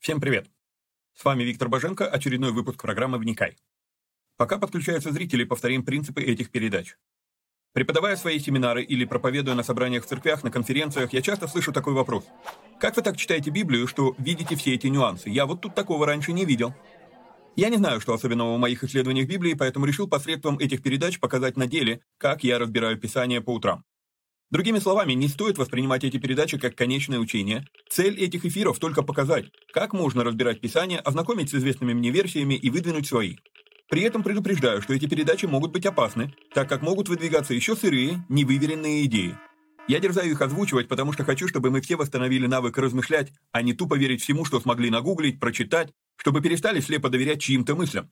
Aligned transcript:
Всем 0.00 0.20
привет! 0.20 0.48
С 1.16 1.24
вами 1.24 1.42
Виктор 1.42 1.68
Боженко, 1.68 2.06
очередной 2.06 2.52
выпуск 2.52 2.80
программы 2.80 3.18
«Вникай». 3.18 3.56
Пока 4.36 4.56
подключаются 4.56 5.10
зрители, 5.10 5.42
повторим 5.42 5.84
принципы 5.84 6.22
этих 6.22 6.50
передач. 6.50 6.96
Преподавая 7.72 8.14
свои 8.14 8.38
семинары 8.38 8.84
или 8.84 9.04
проповедуя 9.04 9.56
на 9.56 9.64
собраниях 9.64 10.04
в 10.04 10.06
церквях, 10.06 10.44
на 10.44 10.52
конференциях, 10.52 11.12
я 11.12 11.20
часто 11.20 11.48
слышу 11.48 11.72
такой 11.72 11.94
вопрос. 11.94 12.24
Как 12.78 12.96
вы 12.96 13.02
так 13.02 13.16
читаете 13.16 13.50
Библию, 13.50 13.88
что 13.88 14.14
видите 14.18 14.54
все 14.54 14.74
эти 14.74 14.86
нюансы? 14.86 15.30
Я 15.30 15.46
вот 15.46 15.62
тут 15.62 15.74
такого 15.74 16.06
раньше 16.06 16.32
не 16.32 16.44
видел. 16.44 16.72
Я 17.56 17.68
не 17.68 17.76
знаю, 17.76 18.00
что 18.00 18.14
особенного 18.14 18.54
в 18.54 18.60
моих 18.60 18.84
исследованиях 18.84 19.26
Библии, 19.28 19.54
поэтому 19.54 19.84
решил 19.84 20.06
посредством 20.06 20.60
этих 20.60 20.80
передач 20.80 21.18
показать 21.18 21.56
на 21.56 21.66
деле, 21.66 22.02
как 22.18 22.44
я 22.44 22.60
разбираю 22.60 22.98
Писание 22.98 23.40
по 23.40 23.52
утрам. 23.52 23.84
Другими 24.50 24.78
словами, 24.78 25.12
не 25.12 25.28
стоит 25.28 25.58
воспринимать 25.58 26.04
эти 26.04 26.16
передачи 26.16 26.56
как 26.56 26.74
конечное 26.74 27.18
учение. 27.18 27.66
Цель 27.90 28.18
этих 28.18 28.46
эфиров 28.46 28.78
только 28.78 29.02
показать, 29.02 29.46
как 29.74 29.92
можно 29.92 30.24
разбирать 30.24 30.62
Писание, 30.62 31.00
ознакомить 31.00 31.50
с 31.50 31.54
известными 31.54 31.92
мне 31.92 32.10
версиями 32.10 32.54
и 32.54 32.70
выдвинуть 32.70 33.06
свои. 33.06 33.36
При 33.90 34.02
этом 34.02 34.22
предупреждаю, 34.22 34.80
что 34.80 34.94
эти 34.94 35.06
передачи 35.06 35.44
могут 35.44 35.72
быть 35.72 35.84
опасны, 35.84 36.32
так 36.54 36.66
как 36.66 36.80
могут 36.80 37.10
выдвигаться 37.10 37.52
еще 37.52 37.76
сырые, 37.76 38.24
невыверенные 38.30 39.04
идеи. 39.04 39.36
Я 39.86 40.00
дерзаю 40.00 40.30
их 40.30 40.40
озвучивать, 40.40 40.88
потому 40.88 41.12
что 41.12 41.24
хочу, 41.24 41.46
чтобы 41.46 41.70
мы 41.70 41.82
все 41.82 41.96
восстановили 41.96 42.46
навык 42.46 42.78
размышлять, 42.78 43.32
а 43.52 43.60
не 43.60 43.74
тупо 43.74 43.98
верить 43.98 44.22
всему, 44.22 44.46
что 44.46 44.60
смогли 44.60 44.88
нагуглить, 44.88 45.40
прочитать, 45.40 45.92
чтобы 46.16 46.40
перестали 46.40 46.80
слепо 46.80 47.10
доверять 47.10 47.42
чьим-то 47.42 47.74
мыслям. 47.74 48.10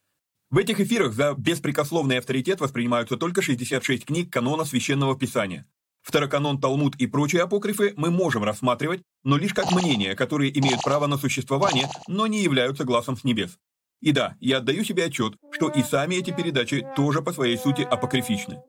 В 0.50 0.58
этих 0.58 0.80
эфирах 0.80 1.14
за 1.14 1.34
беспрекословный 1.36 2.18
авторитет 2.18 2.60
воспринимаются 2.60 3.16
только 3.16 3.40
66 3.40 4.04
книг 4.04 4.30
канона 4.30 4.64
Священного 4.64 5.18
Писания. 5.18 5.66
Второканон, 6.06 6.60
Талмуд 6.60 6.94
и 6.96 7.08
прочие 7.08 7.42
апокрифы 7.42 7.92
мы 7.96 8.12
можем 8.12 8.44
рассматривать, 8.44 9.02
но 9.24 9.36
лишь 9.36 9.52
как 9.52 9.72
мнения, 9.72 10.14
которые 10.14 10.56
имеют 10.56 10.80
право 10.82 11.08
на 11.08 11.18
существование, 11.18 11.88
но 12.06 12.28
не 12.28 12.44
являются 12.44 12.84
глазом 12.84 13.16
с 13.16 13.24
небес. 13.24 13.58
И 14.00 14.12
да, 14.12 14.36
я 14.38 14.58
отдаю 14.58 14.84
себе 14.84 15.06
отчет, 15.06 15.34
что 15.50 15.68
и 15.68 15.82
сами 15.82 16.14
эти 16.14 16.30
передачи 16.30 16.86
тоже 16.94 17.22
по 17.22 17.32
своей 17.32 17.58
сути 17.58 17.82
апокрифичны. 17.82 18.62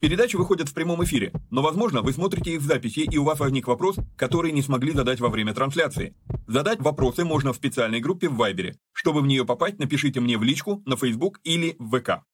Передачи 0.00 0.36
выходят 0.36 0.68
в 0.68 0.74
прямом 0.74 1.02
эфире, 1.04 1.32
но, 1.50 1.62
возможно, 1.62 2.02
вы 2.02 2.12
смотрите 2.12 2.52
их 2.52 2.60
в 2.60 2.66
записи, 2.66 3.08
и 3.10 3.16
у 3.16 3.24
вас 3.24 3.38
возник 3.38 3.68
вопрос, 3.68 3.96
который 4.18 4.52
не 4.52 4.60
смогли 4.60 4.92
задать 4.92 5.20
во 5.20 5.30
время 5.30 5.54
трансляции. 5.54 6.14
Задать 6.46 6.80
вопросы 6.80 7.24
можно 7.24 7.54
в 7.54 7.56
специальной 7.56 8.00
группе 8.00 8.28
в 8.28 8.36
Вайбере. 8.36 8.76
Чтобы 8.92 9.22
в 9.22 9.26
нее 9.26 9.46
попасть, 9.46 9.78
напишите 9.78 10.20
мне 10.20 10.36
в 10.36 10.42
личку, 10.42 10.82
на 10.84 10.96
Facebook 10.96 11.40
или 11.42 11.74
в 11.78 11.98
ВК. 11.98 12.24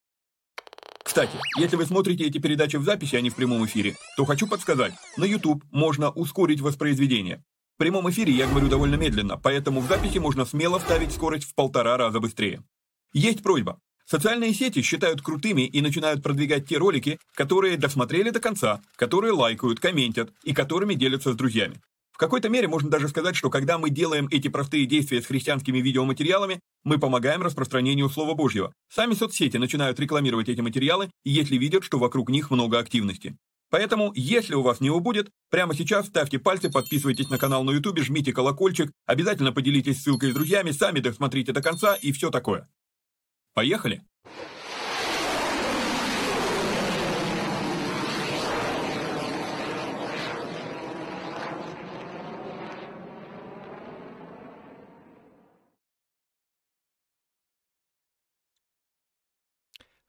Кстати, 1.18 1.36
если 1.58 1.74
вы 1.74 1.84
смотрите 1.84 2.26
эти 2.26 2.38
передачи 2.38 2.76
в 2.76 2.84
записи, 2.84 3.16
а 3.16 3.20
не 3.20 3.28
в 3.28 3.34
прямом 3.34 3.66
эфире, 3.66 3.96
то 4.16 4.24
хочу 4.24 4.46
подсказать, 4.46 4.94
на 5.16 5.24
YouTube 5.24 5.64
можно 5.72 6.10
ускорить 6.10 6.60
воспроизведение. 6.60 7.42
В 7.74 7.78
прямом 7.78 8.08
эфире 8.08 8.32
я 8.34 8.46
говорю 8.46 8.68
довольно 8.68 8.94
медленно, 8.94 9.36
поэтому 9.36 9.80
в 9.80 9.88
записи 9.88 10.18
можно 10.18 10.44
смело 10.44 10.78
ставить 10.78 11.10
скорость 11.10 11.42
в 11.42 11.56
полтора 11.56 11.96
раза 11.96 12.20
быстрее. 12.20 12.62
Есть 13.12 13.42
просьба. 13.42 13.80
Социальные 14.04 14.54
сети 14.54 14.80
считают 14.80 15.20
крутыми 15.20 15.62
и 15.62 15.80
начинают 15.80 16.22
продвигать 16.22 16.68
те 16.68 16.76
ролики, 16.76 17.18
которые 17.34 17.76
досмотрели 17.76 18.30
до 18.30 18.38
конца, 18.38 18.80
которые 18.94 19.32
лайкают, 19.32 19.80
комментят 19.80 20.30
и 20.44 20.54
которыми 20.54 20.94
делятся 20.94 21.32
с 21.32 21.36
друзьями. 21.36 21.80
В 22.18 22.20
какой-то 22.20 22.48
мере 22.48 22.66
можно 22.66 22.90
даже 22.90 23.06
сказать, 23.06 23.36
что 23.36 23.48
когда 23.48 23.78
мы 23.78 23.90
делаем 23.90 24.26
эти 24.32 24.48
простые 24.48 24.86
действия 24.86 25.22
с 25.22 25.26
христианскими 25.26 25.78
видеоматериалами, 25.78 26.58
мы 26.82 26.98
помогаем 26.98 27.42
распространению 27.44 28.10
Слова 28.10 28.34
Божьего. 28.34 28.72
Сами 28.92 29.14
соцсети 29.14 29.56
начинают 29.56 30.00
рекламировать 30.00 30.48
эти 30.48 30.60
материалы, 30.60 31.12
если 31.24 31.56
видят, 31.56 31.84
что 31.84 32.00
вокруг 32.00 32.28
них 32.28 32.50
много 32.50 32.80
активности. 32.80 33.36
Поэтому, 33.70 34.12
если 34.16 34.56
у 34.56 34.62
вас 34.62 34.80
не 34.80 34.90
убудет, 34.90 35.30
прямо 35.48 35.76
сейчас 35.76 36.08
ставьте 36.08 36.40
пальцы, 36.40 36.72
подписывайтесь 36.72 37.30
на 37.30 37.38
канал 37.38 37.62
на 37.62 37.70
YouTube, 37.70 38.00
жмите 38.00 38.32
колокольчик, 38.32 38.90
обязательно 39.06 39.52
поделитесь 39.52 40.02
ссылкой 40.02 40.32
с 40.32 40.34
друзьями, 40.34 40.72
сами 40.72 40.98
досмотрите 40.98 41.52
до 41.52 41.62
конца 41.62 41.94
и 41.94 42.10
все 42.10 42.30
такое. 42.30 42.66
Поехали! 43.54 44.02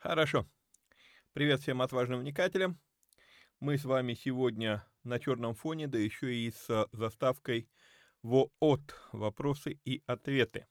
Хорошо. 0.09 0.47
Привет 1.33 1.61
всем 1.61 1.83
отважным 1.83 2.21
вникателям. 2.21 2.79
Мы 3.59 3.77
с 3.77 3.85
вами 3.85 4.15
сегодня 4.15 4.83
на 5.03 5.19
черном 5.19 5.53
фоне, 5.53 5.85
да 5.85 5.99
еще 5.99 6.33
и 6.33 6.49
с 6.49 6.87
заставкой 6.91 7.69
ВООТ 8.23 8.95
«Вопросы 9.11 9.79
и 9.85 10.01
ответы». 10.07 10.65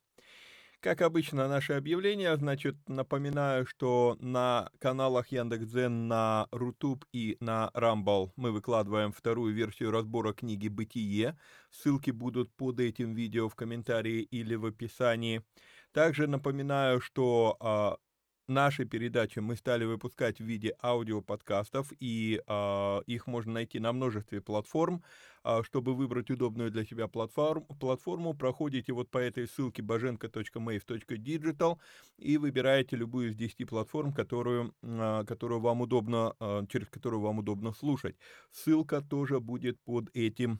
Как 0.81 0.99
обычно, 1.01 1.47
наше 1.47 1.71
объявление, 1.71 2.35
значит, 2.35 2.75
напоминаю, 2.89 3.65
что 3.65 4.17
на 4.19 4.69
каналах 4.77 5.29
Яндекс.Дзен, 5.29 6.09
на 6.09 6.49
Рутуб 6.51 7.05
и 7.13 7.37
на 7.39 7.71
Рамбал 7.73 8.33
мы 8.35 8.51
выкладываем 8.51 9.13
вторую 9.13 9.53
версию 9.53 9.91
разбора 9.91 10.33
книги 10.33 10.67
«Бытие». 10.67 11.39
Ссылки 11.71 12.11
будут 12.11 12.53
под 12.57 12.81
этим 12.81 13.13
видео 13.13 13.47
в 13.47 13.55
комментарии 13.55 14.21
или 14.21 14.55
в 14.55 14.65
описании. 14.65 15.45
Также 15.93 16.27
напоминаю, 16.27 16.99
что 16.99 17.55
а, 17.61 17.97
наши 18.49 18.85
передачи 18.85 19.39
мы 19.39 19.55
стали 19.55 19.85
выпускать 19.85 20.39
в 20.39 20.43
виде 20.43 20.75
аудиоподкастов, 20.83 21.93
и 21.99 22.41
э, 22.45 23.01
их 23.05 23.27
можно 23.27 23.53
найти 23.53 23.79
на 23.79 23.93
множестве 23.93 24.41
платформ. 24.41 25.03
Э, 25.43 25.63
чтобы 25.63 25.95
выбрать 25.95 26.29
удобную 26.29 26.71
для 26.71 26.85
себя 26.85 27.07
платформ, 27.07 27.65
платформу, 27.79 28.33
проходите 28.33 28.93
вот 28.93 29.09
по 29.09 29.17
этой 29.17 29.47
ссылке 29.47 29.81
bajenko.mave.digital 29.81 31.77
и 32.17 32.37
выбираете 32.37 32.95
любую 32.97 33.29
из 33.29 33.35
10 33.35 33.67
платформ, 33.67 34.13
которую, 34.13 34.73
э, 34.81 35.23
которую 35.27 35.61
вам 35.61 35.81
удобно, 35.81 36.35
э, 36.39 36.65
через 36.69 36.87
которую 36.87 37.21
вам 37.21 37.39
удобно 37.39 37.71
слушать. 37.73 38.15
Ссылка 38.51 39.01
тоже 39.01 39.39
будет 39.39 39.79
под 39.83 40.09
этим 40.13 40.59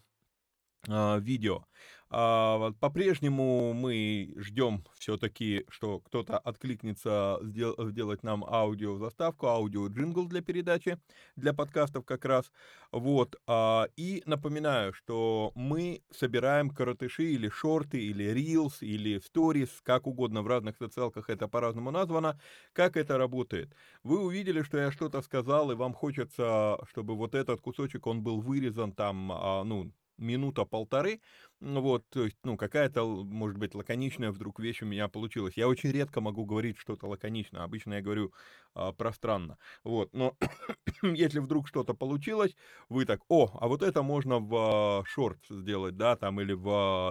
видео. 0.88 1.66
А, 2.12 2.72
по-прежнему 2.80 3.74
мы 3.74 4.34
ждем 4.38 4.84
все-таки, 4.98 5.66
что 5.70 6.00
кто-то 6.00 6.40
откликнется 6.40 7.40
сделать 7.44 8.24
нам 8.24 8.44
аудио 8.44 8.98
заставку, 8.98 9.48
аудио 9.48 9.88
джингл 9.88 10.26
для 10.28 10.42
передачи, 10.42 10.98
для 11.36 11.54
подкастов 11.54 12.06
как 12.06 12.26
раз. 12.26 12.52
Вот. 12.92 13.36
А, 13.46 13.88
и 13.96 14.24
напоминаю, 14.26 14.94
что 14.94 15.52
мы 15.54 16.02
собираем 16.10 16.72
коротыши 16.72 17.26
или 17.26 17.48
шорты, 17.48 18.02
или 18.02 18.24
рилс, 18.24 18.82
или 18.82 19.22
stories, 19.22 19.70
как 19.84 20.08
угодно 20.08 20.42
в 20.42 20.48
разных 20.48 20.78
социалках 20.78 21.30
это 21.30 21.48
по-разному 21.48 21.92
названо. 21.92 22.40
Как 22.74 22.98
это 22.98 23.20
работает? 23.20 23.76
Вы 24.02 24.20
увидели, 24.20 24.64
что 24.64 24.80
я 24.80 24.92
что-то 24.92 25.22
сказал, 25.22 25.70
и 25.72 25.76
вам 25.76 25.94
хочется, 25.94 26.80
чтобы 26.90 27.16
вот 27.16 27.36
этот 27.36 27.62
кусочек, 27.62 28.08
он 28.08 28.24
был 28.24 28.42
вырезан 28.42 28.94
там, 28.94 29.32
а, 29.32 29.64
ну, 29.64 29.92
минута-полторы, 30.20 31.22
вот, 31.62 32.06
то 32.10 32.26
есть, 32.26 32.38
ну, 32.44 32.58
какая-то, 32.58 33.06
может 33.06 33.58
быть, 33.58 33.76
лаконичная 33.76 34.32
вдруг 34.32 34.60
вещь 34.60 34.82
у 34.82 34.86
меня 34.86 35.08
получилась. 35.10 35.56
Я 35.58 35.68
очень 35.68 35.92
редко 35.92 36.22
могу 36.22 36.46
говорить 36.46 36.78
что-то 36.78 37.08
лаконично, 37.08 37.64
обычно 37.64 37.96
я 37.96 38.02
говорю 38.02 38.34
а, 38.76 38.92
пространно, 38.94 39.58
вот, 39.84 40.14
но 40.14 40.38
если 41.04 41.40
вдруг 41.40 41.68
что-то 41.68 41.94
получилось, 41.94 42.56
вы 42.90 43.06
так, 43.06 43.22
о, 43.30 43.50
а 43.60 43.68
вот 43.68 43.82
это 43.84 44.04
можно 44.04 44.40
в 44.40 45.04
шорт 45.08 45.40
сделать, 45.50 45.98
да, 45.98 46.16
там, 46.16 46.40
или 46.42 46.54
в 46.54 46.68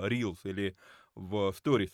Reels, 0.07 0.39
или 0.45 0.77
в 1.15 1.51
Stories. 1.51 1.91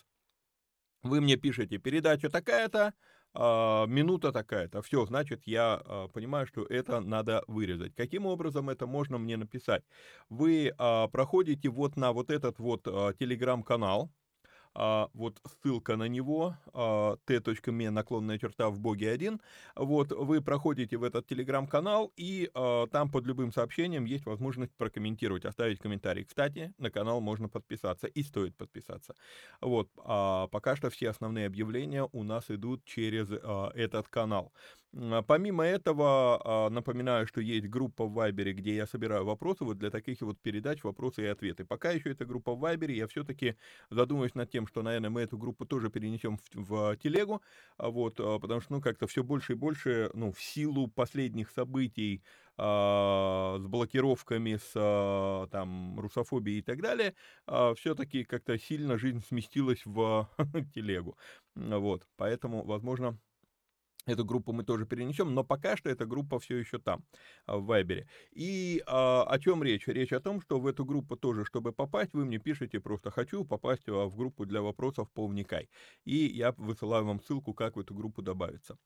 Вы 1.02 1.20
мне 1.20 1.36
пишете, 1.36 1.78
передача 1.78 2.30
такая-то, 2.30 2.78
а, 2.78 2.92
минута 3.34 4.32
такая-то, 4.32 4.82
все, 4.82 5.04
значит, 5.06 5.42
я 5.46 5.80
а, 5.84 6.08
понимаю, 6.08 6.46
что 6.46 6.64
это 6.64 7.00
надо 7.00 7.42
вырезать. 7.48 7.94
Каким 7.94 8.26
образом 8.26 8.70
это 8.70 8.86
можно 8.86 9.18
мне 9.18 9.36
написать? 9.36 9.82
Вы 10.28 10.72
а, 10.78 11.08
проходите 11.08 11.68
вот 11.68 11.96
на 11.96 12.12
вот 12.12 12.30
этот 12.30 12.58
вот 12.58 12.84
телеграм-канал, 13.18 14.10
а, 14.74 15.08
вот 15.14 15.40
ссылка 15.62 15.96
на 15.96 16.08
него, 16.08 16.56
а, 16.72 17.16
t.me 17.26 17.90
наклонная 17.90 18.38
черта 18.38 18.70
в 18.70 18.80
боге 18.80 19.10
1, 19.10 19.40
вот 19.76 20.12
вы 20.12 20.40
проходите 20.40 20.96
в 20.96 21.04
этот 21.04 21.26
телеграм-канал, 21.26 22.12
и 22.16 22.50
а, 22.54 22.86
там 22.88 23.10
под 23.10 23.24
любым 23.26 23.52
сообщением 23.52 24.04
есть 24.04 24.26
возможность 24.26 24.72
прокомментировать, 24.76 25.44
оставить 25.44 25.78
комментарий. 25.78 26.24
Кстати, 26.24 26.74
на 26.78 26.90
канал 26.90 27.20
можно 27.20 27.48
подписаться, 27.48 28.06
и 28.06 28.22
стоит 28.22 28.56
подписаться. 28.56 29.14
Вот, 29.60 29.88
а 29.98 30.48
пока 30.48 30.76
что 30.76 30.90
все 30.90 31.10
основные 31.10 31.46
объявления 31.46 32.08
у 32.12 32.22
нас 32.22 32.50
идут 32.50 32.84
через 32.84 33.28
а, 33.30 33.70
этот 33.74 34.08
канал. 34.08 34.52
А, 34.96 35.22
помимо 35.22 35.64
этого, 35.64 36.40
а, 36.66 36.70
напоминаю, 36.70 37.26
что 37.26 37.40
есть 37.40 37.66
группа 37.68 38.04
в 38.06 38.12
Вайбере, 38.12 38.52
где 38.52 38.76
я 38.76 38.86
собираю 38.86 39.24
вопросы 39.24 39.64
вот 39.64 39.78
для 39.78 39.90
таких 39.90 40.20
вот 40.20 40.40
передач 40.40 40.84
«Вопросы 40.84 41.22
и 41.22 41.26
ответы». 41.26 41.64
Пока 41.64 41.90
еще 41.90 42.10
эта 42.12 42.24
группа 42.24 42.54
в 42.54 42.60
Вайбере, 42.60 42.96
я 42.96 43.06
все-таки 43.08 43.56
задумываюсь 43.90 44.34
над 44.34 44.50
тем, 44.50 44.66
что, 44.66 44.82
наверное, 44.82 45.10
мы 45.10 45.22
эту 45.22 45.36
группу 45.38 45.66
тоже 45.66 45.90
перенесем 45.90 46.38
в, 46.38 46.48
в 46.54 46.96
телегу, 46.98 47.42
а, 47.76 47.90
вот, 47.90 48.16
потому 48.16 48.60
что, 48.60 48.74
ну, 48.74 48.80
как-то 48.80 49.06
все 49.06 49.22
больше 49.24 49.52
и 49.54 49.56
больше, 49.56 50.10
ну, 50.14 50.32
в 50.32 50.40
силу 50.40 50.88
последних 50.88 51.50
событий, 51.50 52.22
с 52.56 53.58
блокировками, 53.66 54.60
с 54.62 55.48
там 55.50 55.98
русофобией 55.98 56.60
и 56.60 56.62
так 56.62 56.80
далее, 56.80 57.14
все-таки 57.76 58.22
как-то 58.22 58.56
сильно 58.60 58.96
жизнь 58.96 59.24
сместилась 59.26 59.84
в 59.84 60.28
телегу. 60.72 61.18
Вот, 61.56 62.06
поэтому, 62.16 62.64
возможно, 62.64 63.18
Эту 64.06 64.24
группу 64.26 64.52
мы 64.52 64.64
тоже 64.64 64.84
перенесем, 64.84 65.34
но 65.34 65.44
пока 65.44 65.76
что 65.78 65.88
эта 65.88 66.04
группа 66.04 66.38
все 66.38 66.58
еще 66.58 66.78
там, 66.78 67.04
а, 67.46 67.56
в 67.56 67.64
Вайбере. 67.64 68.06
И 68.32 68.82
а, 68.86 69.22
о 69.22 69.38
чем 69.38 69.62
речь? 69.62 69.86
Речь 69.86 70.12
о 70.12 70.20
том, 70.20 70.42
что 70.42 70.60
в 70.60 70.66
эту 70.66 70.84
группу 70.84 71.16
тоже, 71.16 71.46
чтобы 71.46 71.72
попасть, 71.72 72.12
вы 72.12 72.26
мне 72.26 72.38
пишете 72.38 72.80
просто 72.80 73.10
«хочу 73.10 73.44
попасть 73.44 73.88
а, 73.88 74.04
в 74.04 74.14
группу 74.14 74.44
для 74.44 74.60
вопросов 74.60 75.10
по 75.10 75.26
вникай». 75.26 75.70
И 76.04 76.16
я 76.16 76.52
высылаю 76.52 77.06
вам 77.06 77.20
ссылку, 77.22 77.54
как 77.54 77.76
в 77.76 77.80
эту 77.80 77.94
группу 77.94 78.20
добавиться. 78.20 78.76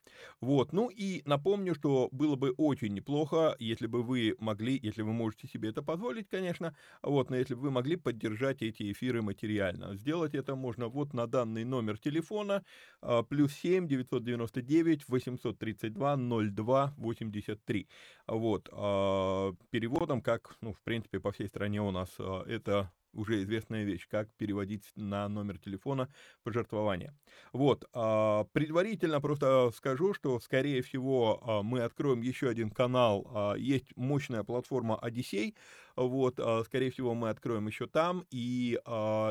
Вот, 0.41 0.73
ну 0.73 0.89
и 0.89 1.23
напомню, 1.25 1.75
что 1.75 2.09
было 2.13 2.37
бы 2.37 2.53
очень 2.57 2.95
неплохо, 2.95 3.57
если 3.59 3.89
бы 3.89 4.05
вы 4.05 4.37
могли, 4.39 4.79
если 4.81 5.03
вы 5.03 5.13
можете 5.13 5.49
себе 5.49 5.71
это 5.71 5.83
позволить, 5.83 6.29
конечно, 6.29 6.77
вот, 7.03 7.31
но 7.31 7.37
если 7.37 7.55
бы 7.55 7.63
вы 7.63 7.71
могли 7.73 7.97
поддержать 7.97 8.63
эти 8.63 8.93
эфиры 8.93 9.23
материально. 9.23 9.97
Сделать 9.97 10.35
это 10.37 10.55
можно 10.55 10.87
вот 10.87 11.13
на 11.13 11.27
данный 11.27 11.65
номер 11.65 11.99
телефона, 11.99 12.63
а, 13.03 13.25
плюс 13.25 13.53
7 13.53 13.89
999 13.89 15.08
832 15.09 16.17
02 16.17 16.95
83. 16.97 17.89
Вот. 18.27 18.69
А, 18.73 19.53
переводом, 19.71 20.23
как, 20.23 20.57
ну, 20.61 20.73
в 20.73 20.81
принципе, 20.83 21.21
по 21.21 21.33
всей 21.33 21.49
стране 21.49 21.83
у 21.83 21.91
нас 21.91 22.15
а, 22.19 22.45
это 22.47 22.91
уже 23.13 23.43
известная 23.43 23.85
вещь, 23.85 24.07
как 24.09 24.33
переводить 24.37 24.91
на 24.95 25.29
номер 25.29 25.59
телефона 25.59 26.13
пожертвования. 26.43 27.15
Вот, 27.53 27.85
а, 27.93 28.45
предварительно 28.53 29.21
просто 29.21 29.71
скажу, 29.75 30.15
что, 30.15 30.39
скорее 30.41 30.83
всего, 30.83 31.41
а, 31.43 31.63
мы 31.63 31.81
откроем 31.81 32.21
еще 32.23 32.49
один 32.49 32.71
канал, 32.71 33.27
а, 33.35 33.55
есть 33.55 33.97
мощная 33.97 34.45
платформа 34.45 34.99
Одиссей, 34.99 35.57
вот, 35.97 36.39
скорее 36.65 36.93
всего, 36.93 37.15
мы 37.15 37.29
откроем 37.31 37.67
еще 37.67 37.89
там, 37.89 38.25
и 38.31 38.79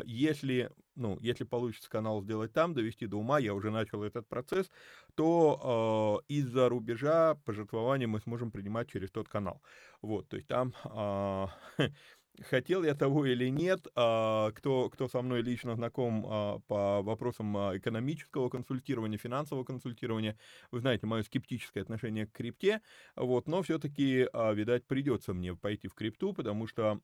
если, 0.06 0.70
ну, 0.96 1.18
если 1.22 1.46
получится 1.46 1.90
канал 1.90 2.22
сделать 2.22 2.52
там, 2.52 2.74
довести 2.74 3.08
до 3.08 3.16
ума, 3.16 3.40
я 3.40 3.54
уже 3.54 3.72
начал 3.72 4.04
этот 4.04 4.28
процесс, 4.28 4.70
то 5.16 6.22
из-за 6.28 6.68
рубежа 6.68 7.36
пожертвования 7.46 8.08
мы 8.08 8.20
сможем 8.20 8.52
принимать 8.52 8.90
через 8.90 9.12
тот 9.12 9.30
канал. 9.30 9.62
Вот, 10.02 10.28
то 10.28 10.36
есть 10.36 10.50
там 10.50 10.74
хотел 12.42 12.84
я 12.84 12.96
того 12.96 13.26
или 13.26 13.50
нет, 13.50 13.88
а, 13.96 14.52
кто, 14.52 14.90
кто 14.90 15.08
со 15.08 15.22
мной 15.22 15.42
лично 15.42 15.76
знаком 15.76 16.26
а, 16.28 16.60
по 16.68 17.02
вопросам 17.02 17.56
а, 17.58 17.78
экономического 17.78 18.50
консультирования, 18.50 19.18
финансового 19.18 19.64
консультирования, 19.64 20.38
вы 20.72 20.80
знаете, 20.80 21.06
мое 21.08 21.24
скептическое 21.24 21.84
отношение 21.84 22.28
к 22.28 22.32
крипте, 22.32 22.82
вот, 23.16 23.48
но 23.48 23.62
все-таки, 23.62 24.28
видать, 24.54 24.86
придется 24.86 25.34
мне 25.34 25.56
пойти 25.56 25.88
в 25.88 25.94
крипту, 25.94 26.34
потому 26.34 26.68
что 26.68 27.00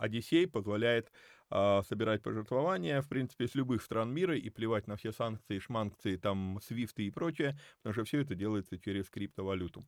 Одиссей 0.00 0.46
позволяет 0.46 1.10
собирать 1.48 2.22
пожертвования, 2.22 3.00
в 3.00 3.08
принципе, 3.08 3.46
с 3.46 3.54
любых 3.54 3.82
стран 3.82 4.12
мира 4.12 4.36
и 4.36 4.50
плевать 4.50 4.86
на 4.86 4.96
все 4.96 5.12
санкции, 5.12 5.58
шманкции, 5.58 6.16
там, 6.16 6.58
свифты 6.62 7.06
и 7.06 7.10
прочее, 7.10 7.58
потому 7.78 7.94
что 7.94 8.04
все 8.04 8.20
это 8.22 8.34
делается 8.34 8.78
через 8.78 9.08
криптовалюту. 9.10 9.86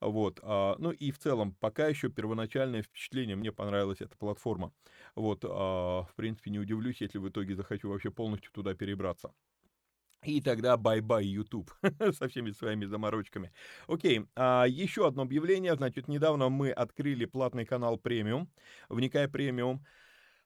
Вот. 0.00 0.40
А, 0.42 0.76
ну 0.78 0.90
и 0.92 1.10
в 1.10 1.18
целом, 1.18 1.54
пока 1.60 1.88
еще 1.88 2.08
первоначальное 2.08 2.82
впечатление, 2.82 3.36
мне 3.36 3.52
понравилась 3.52 4.00
эта 4.00 4.16
платформа. 4.16 4.72
Вот, 5.14 5.44
а, 5.44 6.04
в 6.04 6.14
принципе, 6.14 6.50
не 6.50 6.58
удивлюсь, 6.58 7.00
если 7.00 7.18
в 7.18 7.28
итоге 7.28 7.54
захочу 7.54 7.90
вообще 7.90 8.10
полностью 8.10 8.52
туда 8.52 8.74
перебраться. 8.74 9.32
И 10.22 10.42
тогда 10.42 10.76
bye-bye 10.76 11.24
YouTube 11.24 11.70
со 12.12 12.28
всеми 12.28 12.50
своими 12.50 12.84
заморочками. 12.84 13.52
Окей, 13.88 14.26
а, 14.36 14.66
еще 14.68 15.06
одно 15.06 15.22
объявление. 15.22 15.74
Значит, 15.76 16.08
недавно 16.08 16.50
мы 16.50 16.70
открыли 16.70 17.24
платный 17.24 17.64
канал 17.64 17.96
премиум. 17.98 18.50
Вникай 18.90 19.28
премиум. 19.28 19.78
А, 19.78 19.88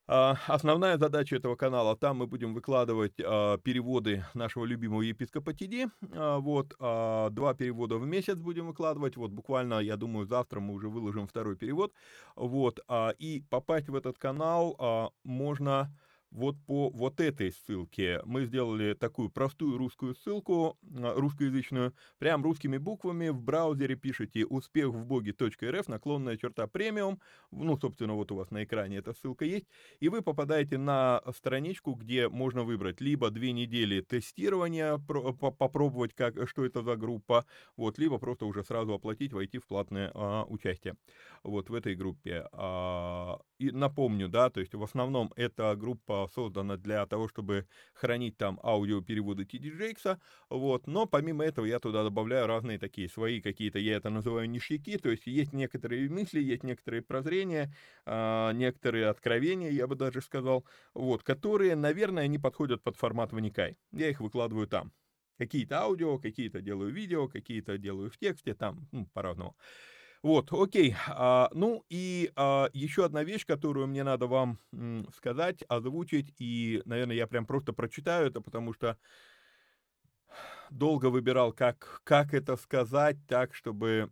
основная 0.06 0.99
задача 0.99 1.37
этого 1.37 1.56
канала, 1.56 1.97
там 1.97 2.19
мы 2.19 2.27
будем 2.27 2.53
выкладывать 2.55 3.15
а, 3.25 3.56
переводы 3.59 4.25
нашего 4.35 4.65
любимого 4.67 5.01
епископа 5.03 5.55
Тиди, 5.55 5.87
а, 6.12 6.39
вот, 6.39 6.75
а, 6.79 7.31
два 7.31 7.55
перевода 7.55 7.97
в 7.97 8.06
месяц 8.06 8.37
будем 8.37 8.67
выкладывать, 8.67 9.17
вот, 9.17 9.31
буквально, 9.31 9.81
я 9.81 9.97
думаю, 9.97 10.27
завтра 10.27 10.61
мы 10.61 10.75
уже 10.75 10.89
выложим 10.89 11.27
второй 11.27 11.56
перевод, 11.56 11.93
вот, 12.37 12.81
а, 12.87 13.11
и 13.19 13.43
попасть 13.49 13.89
в 13.89 13.95
этот 13.95 14.19
канал 14.19 14.77
а, 14.79 15.09
можно 15.25 15.91
вот 16.34 16.56
по 16.66 16.90
вот 16.90 17.20
этой 17.20 17.52
ссылке. 17.52 18.20
Мы 18.25 18.44
сделали 18.44 18.94
такую 18.94 19.31
простую 19.31 19.78
русскую 19.78 20.14
ссылку, 20.16 20.76
а, 20.98 21.14
русскоязычную, 21.14 21.94
прям 22.19 22.42
русскими 22.42 22.76
буквами 22.76 23.28
в 23.28 23.40
браузере 23.40 23.94
пишите 23.94 24.44
успех 24.44 24.88
в 24.88 25.06
боге.рф, 25.06 25.88
наклонная 25.88 26.36
черта 26.36 26.66
премиум, 26.66 27.20
ну, 27.52 27.78
собственно, 27.78 28.14
вот 28.14 28.32
у 28.32 28.36
вас 28.36 28.50
на 28.50 28.64
экране 28.64 28.96
эта 28.98 29.14
ссылка 29.14 29.44
есть, 29.44 29.66
и 30.00 30.08
вы 30.08 30.22
попадаете 30.22 30.76
на 30.76 31.22
страничку, 31.36 31.94
где 31.94 32.28
можно 32.28 32.64
выбрать 32.64 33.00
либо 33.00 33.31
две 33.31 33.52
недели 33.52 34.00
тестирования, 34.00 34.98
попробовать, 34.98 36.14
как, 36.14 36.48
что 36.48 36.64
это 36.64 36.82
за 36.82 36.96
группа, 36.96 37.46
вот, 37.76 37.98
либо 37.98 38.19
просто 38.19 38.46
уже 38.46 38.64
сразу 38.64 38.92
оплатить, 38.92 39.32
войти 39.32 39.58
в 39.58 39.66
платное 39.66 40.10
а, 40.14 40.44
участие 40.48 40.96
вот 41.44 41.70
в 41.70 41.75
этой 41.75 41.94
группе. 41.94 42.48
А, 42.52 43.38
и 43.58 43.70
напомню, 43.70 44.28
да, 44.28 44.50
то 44.50 44.60
есть 44.60 44.75
в 44.75 44.82
основном 44.82 45.32
эта 45.36 45.76
группа 45.76 46.24
создана 46.29 46.76
для 46.76 47.06
того, 47.06 47.29
чтобы 47.29 47.67
хранить 47.93 48.37
там 48.37 48.59
аудиопереводы 48.62 49.44
TD 49.44 49.71
Jakes, 49.79 50.19
вот, 50.50 50.87
но 50.87 51.06
помимо 51.06 51.44
этого 51.44 51.67
я 51.67 51.79
туда 51.81 52.03
добавляю 52.03 52.47
разные 52.47 52.79
такие 52.79 53.09
свои 53.09 53.41
какие-то, 53.41 53.79
я 53.79 53.97
это 53.97 54.11
называю 54.11 54.49
ништяки, 54.49 54.99
то 54.99 55.11
есть 55.11 55.26
есть 55.26 55.53
некоторые 55.53 56.09
мысли, 56.09 56.41
есть 56.41 56.62
некоторые 56.62 57.03
прозрения, 57.03 57.75
а, 58.06 58.53
некоторые 58.53 59.06
откровения, 59.06 59.71
я 59.71 59.87
бы 59.87 59.97
даже 59.97 60.21
сказал, 60.21 60.67
вот, 60.94 61.23
которые, 61.23 61.76
наверное, 61.76 62.27
не 62.27 62.38
подходят 62.38 62.82
под 62.82 62.97
формат 62.97 63.32
Вникай. 63.32 63.77
Я 63.93 64.11
их 64.11 64.20
выкладываю 64.20 64.67
там. 64.67 64.93
Какие-то 65.38 65.81
аудио, 65.81 66.19
какие-то 66.19 66.61
делаю 66.61 66.93
видео, 66.93 67.29
какие-то 67.29 67.77
делаю 67.77 68.09
в 68.11 68.17
тексте, 68.19 68.55
там, 68.55 68.88
ну, 68.93 69.06
по-разному. 69.12 69.56
Вот, 70.25 70.50
окей. 70.55 70.97
А, 71.09 71.50
ну 71.53 71.85
и 71.91 72.32
а, 72.35 72.71
еще 72.73 73.05
одна 73.05 73.25
вещь, 73.25 73.44
которую 73.44 73.88
мне 73.88 74.03
надо 74.05 74.26
вам 74.26 74.59
сказать, 75.15 75.62
озвучить, 75.69 76.35
и, 76.38 76.81
наверное, 76.87 77.15
я 77.15 77.26
прям 77.26 77.44
просто 77.44 77.75
прочитаю 77.75 78.29
это, 78.29 78.41
потому 78.41 78.73
что 78.73 78.97
долго 80.71 81.11
выбирал, 81.11 81.53
как, 81.53 82.00
как 82.05 82.32
это 82.32 82.56
сказать 82.56 83.19
так, 83.29 83.55
чтобы... 83.55 84.10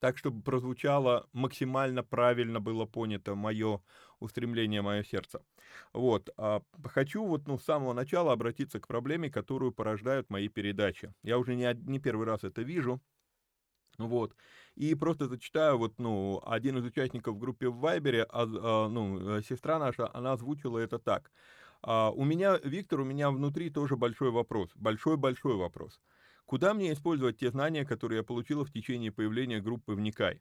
Так, 0.00 0.18
чтобы 0.18 0.42
прозвучало 0.42 1.26
максимально 1.32 2.02
правильно 2.02 2.60
было 2.60 2.84
понято 2.84 3.34
мое 3.34 3.80
устремление, 4.18 4.82
мое 4.82 5.04
сердце. 5.04 5.40
Вот. 5.94 6.28
А 6.36 6.60
хочу 6.84 7.24
вот 7.24 7.46
ну, 7.46 7.56
с 7.56 7.64
самого 7.64 7.94
начала 7.94 8.32
обратиться 8.32 8.78
к 8.78 8.88
проблеме, 8.88 9.30
которую 9.30 9.72
порождают 9.72 10.28
мои 10.28 10.48
передачи. 10.48 11.14
Я 11.22 11.38
уже 11.38 11.54
не, 11.54 11.72
не 11.88 11.98
первый 11.98 12.26
раз 12.26 12.44
это 12.44 12.60
вижу. 12.60 13.00
Вот. 13.98 14.34
И 14.74 14.94
просто 14.94 15.28
зачитаю, 15.28 15.78
вот, 15.78 15.98
ну, 15.98 16.42
один 16.46 16.78
из 16.78 16.84
участников 16.84 17.36
в 17.36 17.38
группе 17.38 17.68
в 17.68 17.76
Вайбере, 17.78 18.24
а, 18.24 18.44
а, 18.44 18.88
ну, 18.88 19.38
э, 19.38 19.42
сестра 19.42 19.78
наша, 19.78 20.08
она 20.14 20.32
озвучила 20.32 20.78
это 20.78 20.98
так. 20.98 21.30
А, 21.82 22.10
у 22.10 22.24
меня, 22.24 22.58
Виктор, 22.62 23.00
у 23.00 23.04
меня 23.04 23.30
внутри 23.30 23.70
тоже 23.70 23.96
большой 23.96 24.30
вопрос, 24.30 24.70
большой-большой 24.74 25.56
вопрос. 25.56 26.00
Куда 26.46 26.74
мне 26.74 26.92
использовать 26.92 27.38
те 27.38 27.50
знания, 27.50 27.84
которые 27.84 28.18
я 28.18 28.22
получила 28.22 28.64
в 28.64 28.72
течение 28.72 29.12
появления 29.12 29.60
группы 29.60 29.94
«Вникай»? 29.94 30.40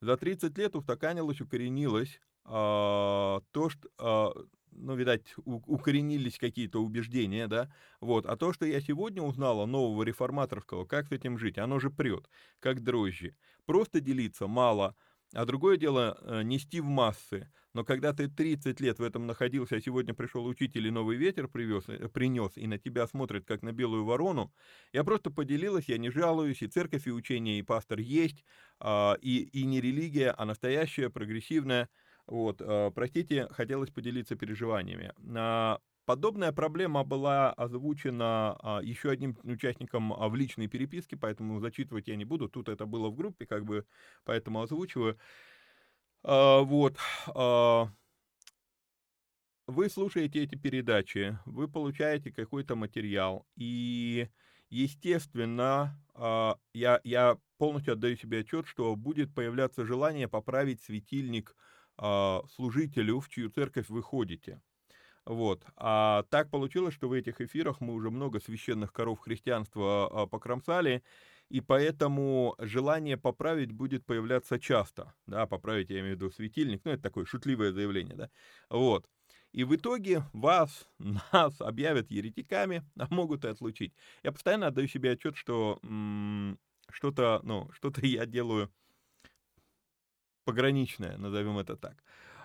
За 0.00 0.16
30 0.16 0.56
лет 0.58 0.76
устаканилось, 0.76 1.40
укоренилось 1.40 2.20
а, 2.44 3.40
то, 3.52 3.68
что, 3.68 3.88
а, 3.98 4.32
ну, 4.72 4.94
видать, 4.96 5.34
укоренились 5.44 6.38
какие-то 6.38 6.82
убеждения, 6.82 7.46
да, 7.48 7.72
вот, 8.00 8.26
а 8.26 8.36
то, 8.36 8.52
что 8.52 8.66
я 8.66 8.80
сегодня 8.80 9.22
узнала 9.22 9.66
нового 9.66 10.02
реформаторского, 10.02 10.84
как 10.84 11.08
с 11.08 11.12
этим 11.12 11.38
жить, 11.38 11.58
оно 11.58 11.78
же 11.80 11.90
прет, 11.90 12.28
как 12.60 12.82
дрожжи. 12.82 13.36
Просто 13.66 14.00
делиться 14.00 14.46
мало, 14.46 14.96
а 15.34 15.44
другое 15.44 15.76
дело 15.76 16.18
э, 16.22 16.42
нести 16.42 16.80
в 16.80 16.86
массы. 16.86 17.50
Но 17.74 17.84
когда 17.84 18.12
ты 18.14 18.28
30 18.28 18.80
лет 18.80 18.98
в 18.98 19.02
этом 19.02 19.26
находился, 19.26 19.76
а 19.76 19.80
сегодня 19.80 20.14
пришел 20.14 20.46
учитель 20.46 20.86
и 20.86 20.90
новый 20.90 21.16
ветер 21.16 21.48
привез, 21.48 21.84
э, 21.88 22.08
принес, 22.08 22.52
и 22.56 22.66
на 22.66 22.78
тебя 22.78 23.06
смотрит, 23.06 23.44
как 23.44 23.62
на 23.62 23.72
белую 23.72 24.04
ворону, 24.04 24.52
я 24.92 25.04
просто 25.04 25.30
поделилась, 25.30 25.88
я 25.88 25.98
не 25.98 26.10
жалуюсь, 26.10 26.62
и 26.62 26.66
церковь, 26.66 27.06
и 27.06 27.12
учение, 27.12 27.58
и 27.58 27.62
пастор 27.62 27.98
есть, 27.98 28.44
а, 28.80 29.16
и, 29.20 29.42
и 29.42 29.64
не 29.64 29.80
религия, 29.80 30.30
а 30.30 30.44
настоящая, 30.46 31.10
прогрессивная, 31.10 31.88
вот, 32.28 32.60
э, 32.60 32.90
простите, 32.94 33.48
хотелось 33.50 33.90
поделиться 33.90 34.36
переживаниями. 34.36 35.12
подобная 36.04 36.52
проблема 36.52 37.04
была 37.04 37.52
озвучена 37.52 38.56
а, 38.62 38.80
еще 38.82 39.10
одним 39.10 39.36
участником 39.42 40.12
а, 40.12 40.28
в 40.28 40.36
личной 40.36 40.66
переписке, 40.68 41.16
поэтому 41.16 41.60
зачитывать 41.60 42.08
я 42.08 42.16
не 42.16 42.24
буду. 42.24 42.48
Тут 42.48 42.68
это 42.68 42.86
было 42.86 43.08
в 43.08 43.16
группе, 43.16 43.46
как 43.46 43.64
бы, 43.64 43.86
поэтому 44.24 44.62
озвучиваю. 44.62 45.18
А, 46.22 46.60
вот. 46.60 46.96
А, 47.34 47.88
вы 49.66 49.88
слушаете 49.90 50.42
эти 50.42 50.54
передачи, 50.54 51.38
вы 51.46 51.68
получаете 51.68 52.30
какой-то 52.32 52.74
материал, 52.74 53.46
и, 53.56 54.28
естественно, 54.70 55.98
а, 56.14 56.56
я, 56.74 57.00
я 57.04 57.38
полностью 57.58 57.92
отдаю 57.94 58.16
себе 58.16 58.40
отчет, 58.40 58.66
что 58.66 58.96
будет 58.96 59.34
появляться 59.34 59.84
желание 59.84 60.28
поправить 60.28 60.82
светильник 60.82 61.54
а, 61.54 61.68
служителю, 62.50 63.20
в 63.20 63.28
чью 63.28 63.50
церковь 63.50 63.88
вы 63.88 64.02
ходите. 64.02 64.60
Вот. 65.26 65.64
А 65.76 66.24
так 66.30 66.50
получилось, 66.50 66.94
что 66.94 67.08
в 67.08 67.12
этих 67.12 67.40
эфирах 67.40 67.80
мы 67.80 67.94
уже 67.94 68.10
много 68.10 68.40
священных 68.40 68.92
коров 68.92 69.20
христианства 69.20 70.08
а, 70.22 70.26
покромсали, 70.26 71.02
и 71.50 71.60
поэтому 71.60 72.54
желание 72.58 73.16
поправить 73.18 73.72
будет 73.72 74.06
появляться 74.06 74.58
часто. 74.58 75.14
Да, 75.26 75.46
поправить, 75.46 75.90
я 75.90 76.00
имею 76.00 76.14
в 76.16 76.20
виду 76.20 76.30
светильник, 76.30 76.82
ну, 76.84 76.92
это 76.92 77.02
такое 77.02 77.26
шутливое 77.26 77.72
заявление, 77.72 78.16
да. 78.16 78.30
Вот. 78.70 79.06
И 79.52 79.64
в 79.64 79.74
итоге 79.74 80.24
вас, 80.32 80.88
нас 81.32 81.60
объявят 81.60 82.10
еретиками, 82.10 82.84
а 82.98 83.06
могут 83.10 83.44
и 83.44 83.48
отлучить. 83.48 83.94
Я 84.22 84.32
постоянно 84.32 84.68
отдаю 84.68 84.88
себе 84.88 85.12
отчет, 85.12 85.36
что 85.36 85.78
м- 85.82 86.58
что-то, 86.90 87.40
ну, 87.42 87.70
что-то 87.72 88.00
я 88.06 88.26
делаю 88.26 88.72
пограничное, 90.48 91.18
назовем 91.18 91.58
это 91.58 91.76
так. 91.76 91.96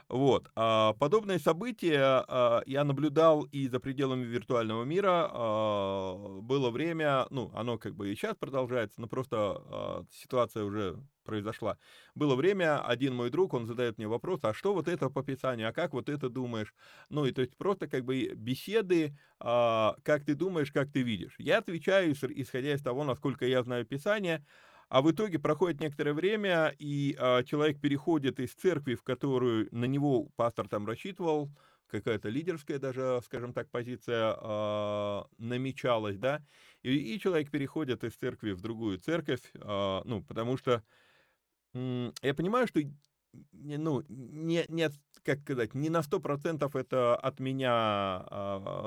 Вот. 0.09 0.51
А 0.55 0.93
подобные 0.99 1.39
события 1.39 2.25
а, 2.27 2.61
я 2.65 2.83
наблюдал 2.83 3.43
и 3.43 3.69
за 3.69 3.79
пределами 3.79 4.25
виртуального 4.25 4.83
мира. 4.83 5.29
А, 5.31 6.39
было 6.41 6.69
время, 6.69 7.25
ну, 7.29 7.49
оно 7.55 7.77
как 7.77 7.95
бы 7.95 8.11
и 8.11 8.15
сейчас 8.15 8.35
продолжается, 8.35 8.99
но 8.99 9.07
просто 9.07 9.37
а, 9.37 10.05
ситуация 10.11 10.65
уже 10.65 10.99
произошла. 11.23 11.77
Было 12.15 12.35
время, 12.35 12.85
один 12.85 13.15
мой 13.15 13.29
друг, 13.29 13.53
он 13.53 13.65
задает 13.65 13.97
мне 13.97 14.09
вопрос, 14.09 14.41
а 14.43 14.53
что 14.53 14.73
вот 14.73 14.89
это 14.89 15.09
по 15.09 15.23
Писанию, 15.23 15.69
а 15.69 15.71
как 15.71 15.93
вот 15.93 16.09
это 16.09 16.29
думаешь? 16.29 16.73
Ну, 17.07 17.23
и 17.25 17.31
то 17.31 17.39
есть 17.39 17.55
просто 17.55 17.87
как 17.87 18.03
бы 18.03 18.33
беседы, 18.35 19.17
как 19.39 20.25
ты 20.25 20.35
думаешь, 20.35 20.73
как 20.73 20.91
ты 20.91 21.01
видишь. 21.01 21.35
Я 21.37 21.59
отвечаю, 21.59 22.11
исходя 22.11 22.73
из 22.73 22.81
того, 22.81 23.05
насколько 23.05 23.45
я 23.45 23.63
знаю 23.63 23.85
Писание, 23.85 24.45
а 24.93 25.01
в 25.01 25.11
итоге 25.11 25.39
проходит 25.39 25.81
некоторое 25.81 26.13
время, 26.13 26.71
и 26.77 27.15
а, 27.19 27.41
человек 27.43 27.81
переходит 27.81 28.39
из 28.39 28.53
церкви, 28.53 28.93
в 28.93 29.01
которую 29.01 29.67
на 29.71 29.85
него 29.85 30.29
пастор 30.35 30.67
там 30.69 30.85
рассчитывал, 30.85 31.49
какая-то 31.87 32.29
лидерская 32.29 32.77
даже, 32.77 33.19
скажем 33.25 33.53
так, 33.53 33.71
позиция 33.71 34.35
а, 34.37 35.25
намечалась, 35.39 36.19
да, 36.19 36.43
и, 36.83 36.95
и 37.15 37.19
человек 37.19 37.49
переходит 37.49 38.03
из 38.03 38.13
церкви 38.13 38.51
в 38.51 38.61
другую 38.61 38.99
церковь, 38.99 39.41
а, 39.55 40.03
ну, 40.05 40.23
потому 40.23 40.57
что 40.57 40.83
м, 41.73 42.13
я 42.21 42.33
понимаю, 42.33 42.67
что 42.67 42.79
ну, 43.51 44.03
не, 44.09 44.63
не, 44.69 44.89
как 45.23 45.39
сказать, 45.41 45.73
не 45.73 45.89
на 45.89 46.03
100% 46.03 46.75
это 46.75 47.15
от 47.15 47.39
меня, 47.39 48.25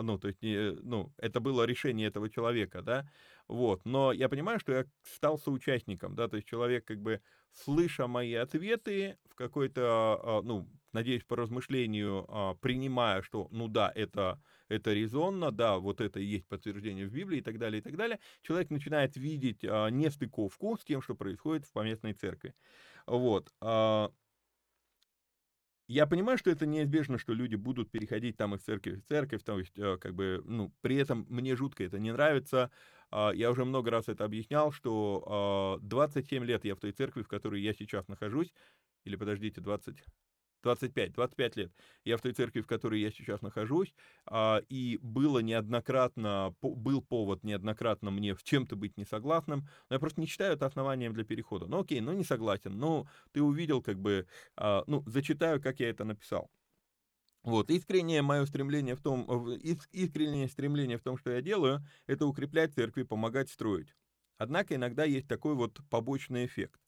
ну, 0.03 0.19
то 0.19 0.29
есть, 0.29 0.41
не, 0.43 0.73
ну, 0.83 1.13
это 1.19 1.41
было 1.41 1.65
решение 1.65 2.07
этого 2.09 2.31
человека, 2.31 2.83
да, 2.83 3.11
вот, 3.49 3.85
но 3.85 4.13
я 4.13 4.29
понимаю, 4.29 4.59
что 4.61 4.73
я 4.73 4.87
стал 5.05 5.39
соучастником, 5.39 6.15
да, 6.15 6.29
то 6.29 6.37
есть 6.37 6.49
человек, 6.49 6.85
как 6.85 7.01
бы, 7.01 7.21
слыша 7.53 8.07
мои 8.07 8.35
ответы, 8.35 9.19
в 9.31 9.35
какой-то, 9.35 9.83
а, 10.23 10.43
ну, 10.43 10.69
надеюсь, 10.93 11.25
по 11.25 11.37
размышлению, 11.37 12.27
а, 12.29 12.55
принимая, 12.55 13.23
что, 13.23 13.49
ну 13.51 13.69
да, 13.69 13.91
это, 13.95 14.43
это 14.69 14.93
резонно, 14.93 15.53
да, 15.53 15.79
вот 15.79 16.01
это 16.01 16.21
и 16.21 16.25
есть 16.25 16.47
подтверждение 16.49 17.07
в 17.07 17.13
Библии 17.13 17.39
и 17.39 17.43
так 17.43 17.59
далее, 17.59 17.81
и 17.81 17.83
так 17.83 17.97
далее, 17.97 18.19
человек 18.43 18.71
начинает 18.71 19.17
видеть 19.17 19.63
нестыковку 19.63 20.77
с 20.77 20.85
тем, 20.85 21.01
что 21.03 21.15
происходит 21.15 21.65
в 21.67 21.73
поместной 21.73 22.13
церкви. 22.15 22.55
Вот 23.07 23.53
я 25.89 26.07
понимаю, 26.09 26.37
что 26.37 26.51
это 26.51 26.67
неизбежно, 26.67 27.17
что 27.17 27.33
люди 27.33 27.55
будут 27.55 27.91
переходить 27.93 28.37
там 28.37 28.55
из 28.57 28.63
церкви 28.63 28.97
в 28.97 29.05
церковь, 29.05 29.45
то 29.45 29.59
есть, 29.59 29.75
как 29.75 30.15
бы, 30.15 30.43
ну, 30.45 30.73
при 30.81 30.97
этом 30.97 31.27
мне 31.29 31.55
жутко 31.55 31.85
это 31.85 31.99
не 32.01 32.13
нравится. 32.13 32.73
А, 33.11 33.31
я 33.33 33.51
уже 33.51 33.65
много 33.65 33.91
раз 33.91 34.09
это 34.09 34.25
объяснял, 34.25 34.73
что 34.73 35.79
27 35.83 36.43
а, 36.43 36.47
лет 36.47 36.65
я 36.65 36.75
в 36.75 36.81
той 36.81 36.93
церкви, 36.93 37.23
в 37.23 37.29
которой 37.29 37.61
я 37.61 37.73
сейчас 37.75 38.09
нахожусь, 38.09 38.53
или 39.05 39.17
подождите, 39.17 39.61
20, 39.61 40.05
25, 40.63 41.13
25 41.13 41.57
лет. 41.57 41.73
Я 42.05 42.17
в 42.17 42.23
той 42.23 42.33
церкви, 42.33 42.61
в 42.61 42.67
которой 42.67 43.01
я 43.01 43.11
сейчас 43.11 43.43
нахожусь, 43.43 43.95
а, 44.27 44.61
и 44.69 44.99
было 45.03 45.39
неоднократно, 45.39 46.55
был 46.61 47.03
повод 47.03 47.45
неоднократно 47.45 48.11
мне 48.11 48.35
в 48.35 48.43
чем-то 48.43 48.77
быть 48.77 48.97
несогласным, 48.97 49.69
но 49.89 49.97
я 49.97 50.01
просто 50.01 50.21
не 50.21 50.27
считаю 50.27 50.55
это 50.55 50.67
основанием 50.67 51.13
для 51.13 51.25
перехода. 51.25 51.67
Ну 51.67 51.81
окей, 51.81 52.01
ну 52.01 52.13
не 52.13 52.25
согласен, 52.25 52.79
ну 52.79 53.07
ты 53.33 53.43
увидел 53.43 53.83
как 53.83 53.99
бы, 54.01 54.27
ну 54.57 55.05
зачитаю, 55.07 55.63
как 55.63 55.81
я 55.81 55.91
это 55.91 56.05
написал. 56.05 56.51
Вот, 57.47 57.71
искреннее 57.71 58.23
мое 58.23 58.45
стремление 58.45 58.97
в 58.97 59.01
том, 59.01 59.25
искреннее 59.93 60.49
стремление 60.49 60.99
в 60.99 61.03
том, 61.03 61.17
что 61.17 61.31
я 61.31 61.41
делаю, 61.41 61.81
это 62.09 62.27
укреплять 62.27 62.75
церкви, 62.75 63.05
помогать 63.05 63.49
строить. 63.49 63.95
Однако 64.37 64.75
иногда 64.75 65.05
есть 65.05 65.29
такой 65.29 65.55
вот 65.55 65.79
побочный 65.89 66.45
эффект. 66.45 66.81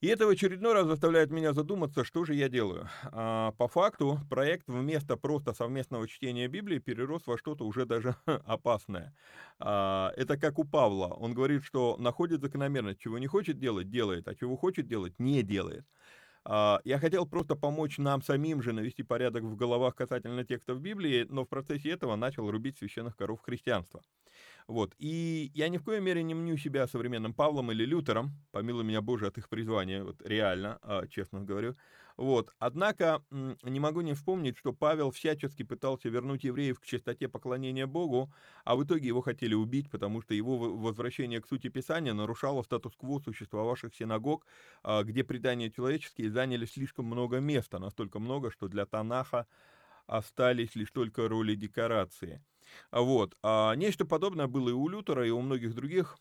И 0.00 0.06
это 0.06 0.26
в 0.26 0.28
очередной 0.28 0.74
раз 0.74 0.86
заставляет 0.86 1.30
меня 1.30 1.52
задуматься, 1.52 2.04
что 2.04 2.24
же 2.24 2.34
я 2.34 2.48
делаю. 2.48 2.88
А, 3.04 3.52
по 3.52 3.66
факту, 3.66 4.20
проект 4.30 4.68
вместо 4.68 5.16
просто 5.16 5.52
совместного 5.52 6.06
чтения 6.06 6.46
Библии 6.46 6.78
перерос 6.78 7.26
во 7.26 7.36
что-то 7.36 7.66
уже 7.66 7.86
даже 7.86 8.14
опасное. 8.26 9.16
А, 9.58 10.12
это 10.16 10.36
как 10.36 10.60
у 10.60 10.64
Павла. 10.64 11.06
Он 11.06 11.34
говорит, 11.34 11.64
что 11.64 11.96
находит 11.98 12.40
закономерность. 12.40 13.00
Чего 13.00 13.18
не 13.18 13.26
хочет 13.26 13.58
делать, 13.58 13.90
делает, 13.90 14.28
а 14.28 14.36
чего 14.36 14.56
хочет 14.56 14.86
делать, 14.86 15.18
не 15.18 15.42
делает. 15.42 15.86
А, 16.46 16.80
я 16.84 16.98
хотел 16.98 17.26
просто 17.26 17.56
помочь 17.56 17.98
нам 17.98 18.22
самим 18.22 18.62
же 18.62 18.72
навести 18.72 19.02
порядок 19.02 19.44
в 19.44 19.56
головах 19.56 19.94
касательно 19.96 20.44
текстов 20.44 20.80
Библии, 20.80 21.26
но 21.28 21.44
в 21.44 21.48
процессе 21.48 21.90
этого 21.90 22.16
начал 22.16 22.50
рубить 22.50 22.76
священных 22.78 23.16
коров 23.16 23.40
христианства. 23.40 24.02
Вот. 24.68 24.94
И 24.98 25.50
я 25.54 25.68
ни 25.68 25.78
в 25.78 25.84
коей 25.84 26.00
мере 26.00 26.22
не 26.22 26.34
мню 26.34 26.56
себя 26.58 26.86
современным 26.86 27.34
Павлом 27.34 27.72
или 27.72 27.84
Лютером, 27.84 28.32
помилуй 28.52 28.84
меня 28.84 29.02
Боже 29.02 29.26
от 29.28 29.38
их 29.38 29.48
призвания, 29.48 30.04
вот 30.04 30.22
реально, 30.26 30.78
а, 30.82 31.06
честно 31.08 31.42
говорю. 31.42 31.76
Вот. 32.16 32.52
Однако 32.58 33.24
не 33.30 33.80
могу 33.80 34.00
не 34.00 34.14
вспомнить, 34.14 34.56
что 34.56 34.72
Павел 34.72 35.10
всячески 35.10 35.64
пытался 35.64 36.08
вернуть 36.08 36.44
евреев 36.44 36.78
к 36.78 36.84
чистоте 36.86 37.28
поклонения 37.28 37.86
Богу, 37.86 38.32
а 38.64 38.76
в 38.76 38.84
итоге 38.84 39.08
его 39.08 39.20
хотели 39.20 39.54
убить, 39.54 39.90
потому 39.90 40.22
что 40.22 40.32
его 40.32 40.56
возвращение 40.76 41.40
к 41.40 41.48
сути 41.48 41.68
Писания 41.68 42.14
нарушало 42.14 42.62
статус-кво 42.62 43.18
существовавших 43.18 43.94
синагог, 43.94 44.46
а, 44.84 45.02
где 45.02 45.24
предания 45.24 45.70
человеческие 45.70 46.30
заняли 46.30 46.66
слишком 46.66 47.06
много 47.06 47.38
места, 47.40 47.78
настолько 47.80 48.20
много, 48.20 48.50
что 48.52 48.68
для 48.68 48.86
Танаха 48.86 49.46
остались 50.06 50.76
лишь 50.76 50.90
только 50.92 51.28
роли 51.28 51.54
декорации. 51.56 52.44
Вот. 52.92 53.36
А 53.42 53.74
нечто 53.74 54.04
подобное 54.04 54.46
было 54.46 54.68
и 54.68 54.72
у 54.72 54.88
Лютера, 54.88 55.26
и 55.26 55.30
у 55.30 55.40
многих 55.40 55.74
других. 55.74 56.16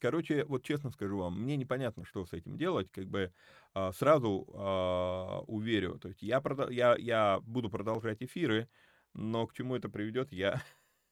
Короче, 0.00 0.44
вот 0.44 0.64
честно 0.64 0.90
скажу 0.90 1.18
вам, 1.18 1.40
мне 1.42 1.56
непонятно, 1.56 2.04
что 2.04 2.24
с 2.26 2.32
этим 2.32 2.56
делать, 2.56 2.90
как 2.90 3.06
бы 3.08 3.32
а, 3.74 3.92
сразу 3.92 4.46
а, 4.54 5.40
уверю, 5.46 5.98
то 5.98 6.08
есть 6.08 6.22
я, 6.22 6.42
я, 6.70 6.96
я 6.96 7.40
буду 7.42 7.70
продолжать 7.70 8.22
эфиры, 8.22 8.68
но 9.14 9.46
к 9.46 9.54
чему 9.54 9.76
это 9.76 9.88
приведет, 9.88 10.32
я 10.32 10.62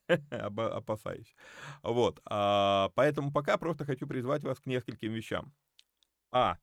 опасаюсь. 0.31 1.35
Вот, 1.83 2.21
а, 2.27 2.91
поэтому 2.95 3.33
пока 3.33 3.57
просто 3.59 3.85
хочу 3.85 4.07
призвать 4.07 4.45
вас 4.45 4.61
к 4.61 4.67
нескольким 4.67 5.13
вещам. 5.13 5.55
А. 6.33 6.59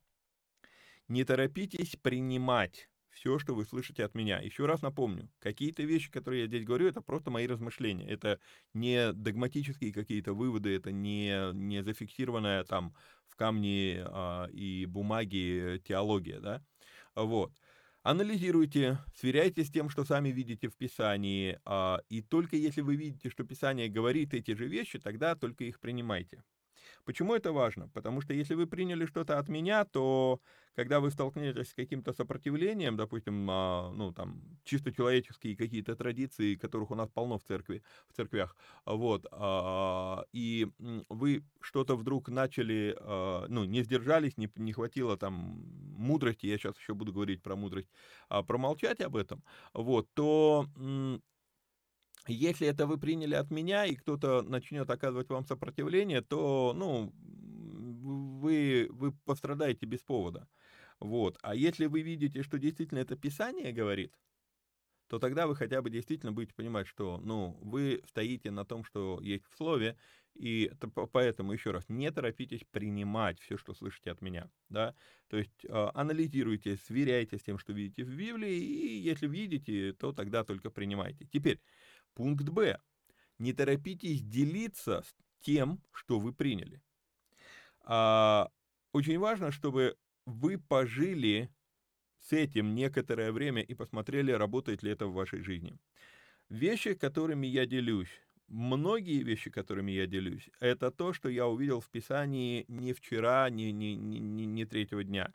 Не 1.07 1.23
торопитесь 1.25 1.95
принимать 2.01 2.89
все, 3.11 3.39
что 3.39 3.53
вы 3.53 3.65
слышите 3.65 4.03
от 4.03 4.15
меня. 4.15 4.39
Еще 4.39 4.65
раз 4.65 4.81
напомню, 4.81 5.29
какие-то 5.39 5.83
вещи, 5.83 6.09
которые 6.11 6.41
я 6.41 6.47
здесь 6.47 6.65
говорю, 6.65 6.87
это 6.87 7.01
просто 7.01 7.29
мои 7.29 7.47
размышления. 7.47 8.07
Это 8.07 8.39
не 8.73 9.13
догматические 9.13 9.93
какие-то 9.93 10.33
выводы, 10.33 10.75
это 10.75 10.91
не, 10.91 11.53
не 11.53 11.83
зафиксированная 11.83 12.63
там 12.63 12.95
в 13.27 13.35
камне 13.35 14.03
а, 14.05 14.47
и 14.47 14.85
бумаге 14.85 15.79
теология, 15.79 16.39
да. 16.39 16.63
Вот. 17.15 17.51
Анализируйте, 18.03 18.97
сверяйте 19.15 19.63
с 19.63 19.69
тем, 19.69 19.89
что 19.89 20.03
сами 20.05 20.29
видите 20.29 20.69
в 20.69 20.75
Писании, 20.75 21.59
а, 21.65 21.99
и 22.09 22.21
только 22.21 22.55
если 22.55 22.81
вы 22.81 22.95
видите, 22.95 23.29
что 23.29 23.43
Писание 23.43 23.89
говорит 23.89 24.33
эти 24.33 24.55
же 24.55 24.67
вещи, 24.67 24.97
тогда 24.99 25.35
только 25.35 25.65
их 25.65 25.79
принимайте. 25.79 26.43
Почему 27.05 27.35
это 27.35 27.51
важно? 27.51 27.89
Потому 27.89 28.21
что 28.21 28.33
если 28.33 28.55
вы 28.55 28.67
приняли 28.67 29.05
что-то 29.05 29.39
от 29.39 29.49
меня, 29.49 29.85
то 29.85 30.39
когда 30.75 30.99
вы 30.99 31.11
столкнетесь 31.11 31.69
с 31.69 31.73
каким-то 31.73 32.13
сопротивлением, 32.13 32.95
допустим, 32.97 33.47
а, 33.49 33.91
ну, 33.91 34.13
там, 34.13 34.59
чисто 34.63 34.91
человеческие 34.93 35.55
какие-то 35.57 35.95
традиции, 35.95 36.55
которых 36.55 36.91
у 36.91 36.95
нас 36.95 37.09
полно 37.09 37.37
в 37.37 37.43
церкви, 37.43 37.83
в 38.09 38.13
церквях, 38.15 38.55
вот, 38.85 39.25
а, 39.31 40.23
и 40.31 40.67
вы 41.09 41.43
что-то 41.61 41.95
вдруг 41.97 42.29
начали, 42.29 42.95
а, 42.99 43.45
ну, 43.49 43.65
не 43.65 43.83
сдержались, 43.83 44.37
не, 44.37 44.49
не 44.55 44.71
хватило 44.73 45.17
там 45.17 45.33
мудрости, 45.97 46.45
я 46.45 46.57
сейчас 46.57 46.77
еще 46.77 46.93
буду 46.93 47.11
говорить 47.13 47.41
про 47.43 47.55
мудрость, 47.55 47.89
промолчать 48.47 49.01
об 49.01 49.15
этом, 49.17 49.43
вот, 49.73 50.07
то 50.13 50.67
Если 52.27 52.67
это 52.67 52.85
вы 52.85 52.97
приняли 52.99 53.33
от 53.33 53.49
меня, 53.49 53.85
и 53.85 53.95
кто-то 53.95 54.43
начнет 54.43 54.89
оказывать 54.89 55.29
вам 55.29 55.45
сопротивление, 55.45 56.21
то, 56.21 56.73
ну, 56.75 57.11
вы, 57.15 58.87
вы 58.91 59.11
пострадаете 59.25 59.85
без 59.85 60.01
повода. 60.01 60.47
Вот. 60.99 61.37
А 61.41 61.55
если 61.55 61.87
вы 61.87 62.01
видите, 62.01 62.43
что 62.43 62.59
действительно 62.59 62.99
это 62.99 63.15
Писание 63.15 63.71
говорит, 63.71 64.13
то 65.07 65.19
тогда 65.19 65.45
вы 65.45 65.57
хотя 65.57 65.81
бы 65.81 65.89
действительно 65.89 66.31
будете 66.31 66.53
понимать, 66.53 66.87
что, 66.87 67.19
ну, 67.21 67.57
вы 67.61 68.01
стоите 68.07 68.49
на 68.49 68.63
том, 68.63 68.85
что 68.85 69.19
есть 69.21 69.45
в 69.45 69.57
слове, 69.57 69.97
и 70.35 70.71
поэтому, 71.11 71.51
еще 71.51 71.71
раз, 71.71 71.89
не 71.89 72.09
торопитесь 72.11 72.63
принимать 72.71 73.37
все, 73.41 73.57
что 73.57 73.73
слышите 73.73 74.11
от 74.11 74.21
меня, 74.21 74.49
да, 74.69 74.95
то 75.27 75.35
есть 75.35 75.65
а, 75.67 75.91
анализируйте, 75.95 76.77
сверяйте 76.77 77.37
с 77.37 77.43
тем, 77.43 77.57
что 77.57 77.73
видите 77.73 78.05
в 78.05 78.15
Библии, 78.15 78.55
и 78.55 78.99
если 78.99 79.27
видите, 79.27 79.91
то 79.91 80.13
тогда 80.13 80.45
только 80.45 80.69
принимайте. 80.69 81.27
Теперь, 81.29 81.59
пункт 82.13 82.49
Б. 82.49 82.79
Не 83.39 83.53
торопитесь 83.53 84.21
делиться 84.21 85.03
тем, 85.41 85.81
что 85.91 86.19
вы 86.19 86.33
приняли. 86.33 86.81
А, 87.81 88.49
очень 88.93 89.19
важно, 89.19 89.51
чтобы 89.51 89.97
вы 90.25 90.57
пожили 90.57 91.49
с 92.19 92.33
этим 92.33 92.75
некоторое 92.75 93.31
время 93.31 93.61
и 93.61 93.73
посмотрели, 93.73 94.31
работает 94.31 94.83
ли 94.83 94.91
это 94.91 95.07
в 95.07 95.13
вашей 95.13 95.41
жизни. 95.41 95.77
Вещи, 96.49 96.93
которыми 96.93 97.47
я 97.47 97.65
делюсь, 97.65 98.21
многие 98.47 99.23
вещи, 99.23 99.49
которыми 99.49 99.91
я 99.91 100.05
делюсь, 100.05 100.49
это 100.59 100.91
то, 100.91 101.13
что 101.13 101.29
я 101.29 101.47
увидел 101.47 101.79
в 101.79 101.89
Писании 101.89 102.65
не 102.67 102.93
вчера, 102.93 103.49
не, 103.49 103.71
не, 103.71 103.95
не, 103.95 104.45
не 104.45 104.65
третьего 104.65 105.03
дня 105.03 105.33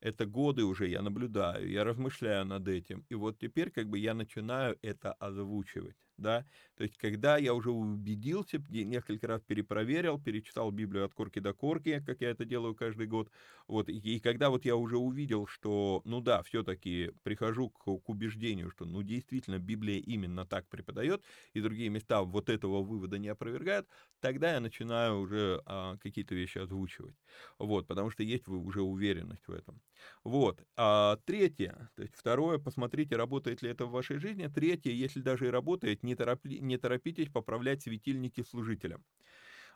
это 0.00 0.26
годы 0.26 0.64
уже 0.64 0.88
я 0.88 1.02
наблюдаю, 1.02 1.68
я 1.70 1.84
размышляю 1.84 2.44
над 2.46 2.68
этим, 2.68 3.04
и 3.08 3.14
вот 3.14 3.38
теперь 3.38 3.70
как 3.70 3.88
бы 3.88 3.98
я 3.98 4.14
начинаю 4.14 4.78
это 4.82 5.12
озвучивать, 5.14 5.96
да, 6.20 6.46
то 6.76 6.84
есть 6.84 6.96
когда 6.98 7.36
я 7.38 7.54
уже 7.54 7.70
убедился, 7.70 8.58
несколько 8.68 9.26
раз 9.26 9.42
перепроверил, 9.42 10.20
перечитал 10.22 10.70
Библию 10.70 11.04
от 11.06 11.14
корки 11.14 11.38
до 11.40 11.54
корки, 11.54 12.02
как 12.04 12.20
я 12.20 12.30
это 12.30 12.44
делаю 12.44 12.74
каждый 12.74 13.06
год, 13.06 13.30
вот, 13.66 13.88
и, 13.88 13.98
и 13.98 14.20
когда 14.20 14.50
вот 14.50 14.64
я 14.64 14.76
уже 14.76 14.98
увидел, 14.98 15.46
что, 15.46 16.02
ну 16.04 16.20
да, 16.20 16.42
все-таки 16.42 17.12
прихожу 17.22 17.70
к, 17.70 17.84
к 17.84 18.08
убеждению, 18.08 18.70
что, 18.70 18.84
ну, 18.84 19.02
действительно, 19.02 19.58
Библия 19.58 19.98
именно 19.98 20.46
так 20.46 20.68
преподает, 20.68 21.24
и 21.54 21.60
другие 21.60 21.88
места 21.90 22.22
вот 22.22 22.48
этого 22.48 22.82
вывода 22.82 23.18
не 23.18 23.28
опровергают, 23.28 23.88
тогда 24.20 24.52
я 24.52 24.60
начинаю 24.60 25.18
уже 25.20 25.62
а, 25.66 25.96
какие-то 25.98 26.34
вещи 26.34 26.58
озвучивать, 26.58 27.16
вот, 27.58 27.86
потому 27.86 28.10
что 28.10 28.22
есть 28.22 28.48
уже 28.48 28.82
уверенность 28.82 29.46
в 29.46 29.52
этом. 29.52 29.82
Вот. 30.24 30.62
А 30.76 31.16
третье, 31.24 31.90
то 31.94 32.02
есть 32.02 32.14
второе, 32.16 32.58
посмотрите, 32.58 33.16
работает 33.16 33.62
ли 33.62 33.70
это 33.70 33.86
в 33.86 33.90
вашей 33.90 34.18
жизни. 34.18 34.46
Третье, 34.48 34.90
если 34.90 35.20
даже 35.20 35.46
и 35.46 35.50
работает, 35.50 36.02
не, 36.02 36.09
торопли, 36.14 36.58
не 36.58 36.76
торопитесь 36.78 37.28
поправлять 37.28 37.82
светильники 37.82 38.42
служителям. 38.42 39.04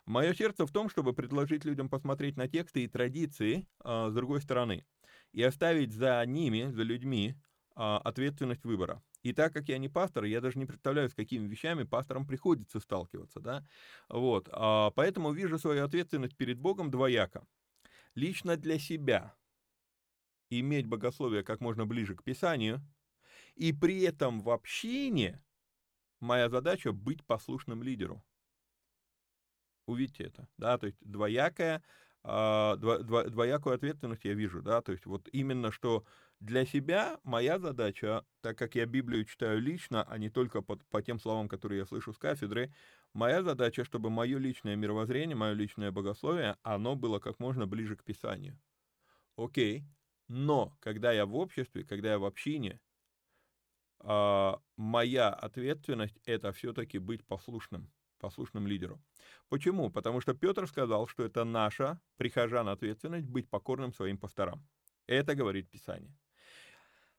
Мое 0.05 0.33
сердце 0.33 0.65
в 0.65 0.71
том, 0.71 0.89
чтобы 0.89 1.13
предложить 1.13 1.65
людям 1.65 1.89
посмотреть 1.89 2.37
на 2.37 2.47
тексты 2.47 2.83
и 2.83 2.87
традиции 2.87 3.67
а, 3.79 4.09
с 4.09 4.13
другой 4.13 4.41
стороны 4.41 4.85
и 5.33 5.41
оставить 5.41 5.93
за 5.93 6.23
ними, 6.25 6.69
за 6.71 6.83
людьми, 6.83 7.35
а, 7.75 7.97
ответственность 7.97 8.63
выбора. 8.63 9.01
И 9.23 9.33
так 9.33 9.51
как 9.51 9.67
я 9.67 9.79
не 9.79 9.89
пастор, 9.89 10.25
я 10.25 10.39
даже 10.39 10.59
не 10.59 10.65
представляю, 10.65 11.09
с 11.09 11.15
какими 11.15 11.47
вещами 11.47 11.83
пасторам 11.83 12.27
приходится 12.27 12.79
сталкиваться, 12.79 13.39
да, 13.39 13.67
вот, 14.07 14.47
а, 14.51 14.91
поэтому 14.91 15.31
вижу 15.33 15.57
свою 15.57 15.83
ответственность 15.83 16.37
перед 16.37 16.59
Богом 16.59 16.91
двояко. 16.91 17.45
Лично 18.13 18.55
для 18.55 18.79
себя, 18.79 19.35
иметь 20.49 20.85
богословие 20.85 21.43
как 21.43 21.59
можно 21.59 21.85
ближе 21.85 22.15
к 22.15 22.23
Писанию, 22.23 22.81
и 23.55 23.73
при 23.73 24.01
этом 24.03 24.41
в 24.41 24.49
общине 24.51 25.43
моя 26.19 26.49
задача 26.49 26.91
быть 26.91 27.23
послушным 27.25 27.83
лидеру. 27.83 28.23
Увидите 29.87 30.23
это, 30.25 30.47
да, 30.57 30.77
то 30.77 30.87
есть 30.87 30.97
двоякая, 31.01 31.83
а, 32.23 32.75
дво, 32.77 32.99
дво, 32.99 33.23
двоякую 33.25 33.75
ответственность 33.75 34.25
я 34.25 34.33
вижу, 34.33 34.63
да, 34.63 34.81
то 34.81 34.91
есть 34.91 35.05
вот 35.05 35.29
именно 35.31 35.71
что 35.71 36.05
для 36.39 36.65
себя 36.65 37.19
моя 37.23 37.59
задача, 37.59 38.25
так 38.41 38.57
как 38.57 38.73
я 38.75 38.87
Библию 38.87 39.25
читаю 39.25 39.61
лично, 39.61 40.03
а 40.03 40.17
не 40.17 40.29
только 40.29 40.61
по, 40.61 40.77
по 40.89 41.01
тем 41.03 41.19
словам, 41.19 41.47
которые 41.47 41.79
я 41.79 41.85
слышу 41.85 42.13
с 42.13 42.17
кафедры, 42.17 42.73
моя 43.13 43.43
задача, 43.43 43.85
чтобы 43.85 44.09
мое 44.09 44.39
личное 44.39 44.75
мировоззрение, 44.75 45.35
мое 45.35 45.53
личное 45.53 45.91
богословие, 45.91 46.57
оно 46.63 46.95
было 46.95 47.19
как 47.19 47.39
можно 47.39 47.67
ближе 47.67 47.95
к 47.95 48.03
Писанию. 48.03 48.59
Окей, 49.37 49.85
но 50.27 50.75
когда 50.79 51.11
я 51.11 51.25
в 51.25 51.35
обществе, 51.35 51.83
когда 51.83 52.11
я 52.11 52.19
в 52.19 52.25
общине, 52.25 52.79
моя 54.03 55.29
ответственность 55.29 56.19
это 56.25 56.51
все-таки 56.51 56.99
быть 56.99 57.25
послушным, 57.25 57.91
послушным 58.19 58.67
лидеру. 58.67 59.01
Почему? 59.49 59.89
Потому 59.89 60.21
что 60.21 60.33
Петр 60.33 60.67
сказал, 60.67 61.07
что 61.07 61.23
это 61.23 61.43
наша, 61.43 61.99
прихожан, 62.17 62.67
ответственность 62.69 63.27
быть 63.27 63.49
покорным 63.49 63.93
своим 63.93 64.17
пасторам. 64.17 64.67
Это 65.07 65.35
говорит 65.35 65.69
Писание. 65.69 66.17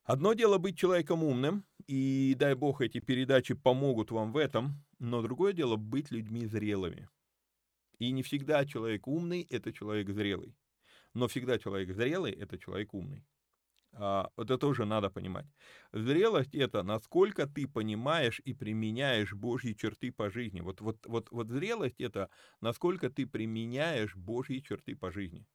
Одно 0.05 0.35
дело 0.35 0.59
быть 0.59 0.79
человеком 0.79 1.25
умным, 1.25 1.65
и 1.89 2.35
дай 2.39 2.55
бог 2.55 2.81
эти 2.81 3.01
передачи 3.01 3.55
помогут 3.55 4.13
вам 4.13 4.33
в 4.33 4.37
этом, 4.37 4.85
но 5.01 5.21
другое 5.23 5.53
дело 5.53 5.77
быть 5.77 6.13
людьми 6.13 6.47
зрелыми. 6.47 7.09
И 7.99 8.13
не 8.13 8.23
всегда 8.23 8.65
человек 8.67 9.09
умный– 9.09 9.43
это 9.51 9.73
человек 9.73 10.11
зрелый 10.11 10.55
но 11.17 11.29
всегда 11.29 11.59
человек 11.59 11.91
зрелый— 11.93 12.33
это 12.33 12.59
человек 12.59 12.93
умный. 12.93 13.25
А, 13.99 14.29
это 14.37 14.59
тоже 14.59 14.85
надо 14.85 15.11
понимать. 15.11 15.47
Зрелость— 15.93 16.55
это 16.55 16.83
насколько 16.83 17.47
ты 17.47 17.67
понимаешь 17.67 18.41
и 18.45 18.53
применяешь 18.53 19.33
Божьи 19.33 19.73
черты 19.73 20.13
по 20.13 20.31
жизни. 20.31 20.61
Вот, 20.61 20.81
вот, 20.81 20.99
вот, 21.07 21.29
вот 21.31 21.49
зрелость— 21.49 21.97
это 22.01 22.29
насколько 22.61 23.09
ты 23.09 23.27
применяешь 23.27 24.15
Божьи 24.15 24.61
черты 24.61 24.97
по 24.97 25.11
жизни. 25.11 25.47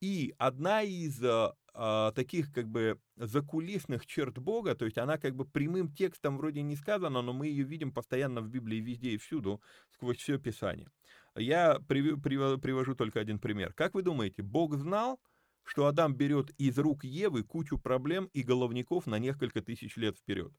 И 0.00 0.34
одна 0.36 0.82
из 0.82 1.24
а, 1.24 1.54
а, 1.72 2.12
таких 2.12 2.52
как 2.52 2.68
бы 2.68 3.00
закулисных 3.16 4.04
черт 4.04 4.38
Бога, 4.38 4.74
то 4.74 4.84
есть 4.84 4.98
она 4.98 5.16
как 5.16 5.34
бы 5.34 5.46
прямым 5.46 5.90
текстом 5.90 6.36
вроде 6.36 6.60
не 6.60 6.76
сказана, 6.76 7.22
но 7.22 7.32
мы 7.32 7.46
ее 7.46 7.64
видим 7.64 7.92
постоянно 7.92 8.42
в 8.42 8.48
Библии 8.48 8.80
везде 8.80 9.12
и 9.12 9.16
всюду, 9.16 9.62
сквозь 9.90 10.18
все 10.18 10.38
Писание. 10.38 10.88
Я 11.34 11.78
привожу 11.86 12.94
только 12.94 13.20
один 13.20 13.38
пример. 13.38 13.72
Как 13.72 13.94
вы 13.94 14.02
думаете, 14.02 14.42
Бог 14.42 14.76
знал, 14.76 15.18
что 15.64 15.86
Адам 15.86 16.14
берет 16.14 16.50
из 16.58 16.78
рук 16.78 17.04
Евы 17.04 17.42
кучу 17.42 17.78
проблем 17.78 18.26
и 18.32 18.42
головников 18.42 19.06
на 19.06 19.18
несколько 19.18 19.62
тысяч 19.62 19.96
лет 19.96 20.16
вперед? 20.18 20.52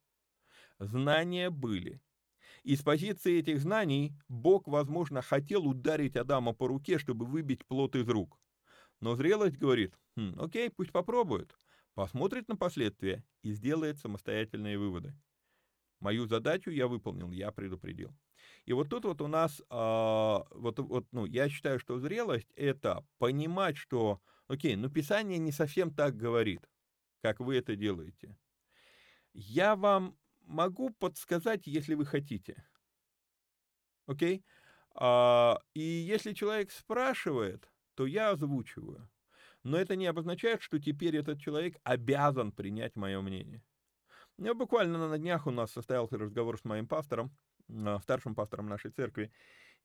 Знания 0.80 1.50
были. 1.50 2.02
И 2.64 2.76
с 2.76 2.82
позиции 2.82 3.40
этих 3.40 3.60
знаний 3.60 4.14
Бог, 4.28 4.68
возможно, 4.68 5.22
хотел 5.22 5.68
ударить 5.68 6.16
Адама 6.16 6.54
по 6.54 6.68
руке, 6.68 6.98
чтобы 6.98 7.26
выбить 7.26 7.66
плод 7.66 7.96
из 7.96 8.08
рук. 8.10 8.40
Но 9.00 9.16
зрелость 9.16 9.58
говорит, 9.58 9.96
хм, 10.16 10.36
окей, 10.40 10.70
пусть 10.70 10.92
попробует, 10.92 11.58
посмотрит 11.94 12.48
на 12.48 12.56
последствия 12.56 13.24
и 13.44 13.54
сделает 13.54 14.00
самостоятельные 14.00 14.78
выводы. 14.78 15.16
Мою 16.00 16.28
задачу 16.28 16.72
я 16.72 16.88
выполнил, 16.88 17.32
я 17.32 17.52
предупредил. 17.52 18.16
И 18.66 18.74
вот 18.74 18.90
тут 18.90 19.06
вот 19.06 19.22
у 19.22 19.28
нас, 19.28 19.62
а, 19.70 20.46
вот, 20.52 20.80
вот, 20.80 21.08
ну, 21.12 21.26
я 21.26 21.50
считаю, 21.50 21.80
что 21.80 22.00
зрелость— 22.00 22.52
это 22.56 23.06
понимать, 23.18 23.78
что, 23.78 24.22
окей, 24.48 24.76
ну, 24.76 24.90
Писание 24.90 25.38
не 25.38 25.52
совсем 25.52 25.94
так 25.94 26.16
говорит, 26.16 26.70
как 27.22 27.40
вы 27.40 27.58
это 27.58 27.76
делаете. 27.76 28.38
Я 29.34 29.76
вам 29.76 30.18
могу 30.42 30.90
подсказать, 30.92 31.68
если 31.68 31.96
вы 31.96 32.06
хотите. 32.06 32.64
Окей? 34.08 34.46
А, 34.94 35.60
и 35.74 35.82
если 35.82 36.34
человек 36.34 36.72
спрашивает, 36.72 37.70
то 37.96 38.06
я 38.06 38.30
озвучиваю. 38.30 39.10
Но 39.64 39.78
это 39.78 39.96
не 39.96 40.06
обозначает, 40.06 40.62
что 40.62 40.80
теперь 40.80 41.18
этот 41.18 41.40
человек 41.40 41.78
обязан 41.84 42.52
принять 42.52 42.96
мое 42.96 43.20
мнение. 43.22 43.64
Ну, 44.38 44.54
буквально 44.54 45.10
на 45.10 45.18
днях 45.18 45.48
у 45.48 45.52
нас 45.52 45.72
состоялся 45.72 46.18
разговор 46.18 46.60
с 46.60 46.66
моим 46.66 46.88
пастором, 46.88 47.36
а, 47.70 48.00
старшим 48.00 48.36
пастором 48.36 48.68
нашей 48.68 48.92
церкви, 48.92 49.32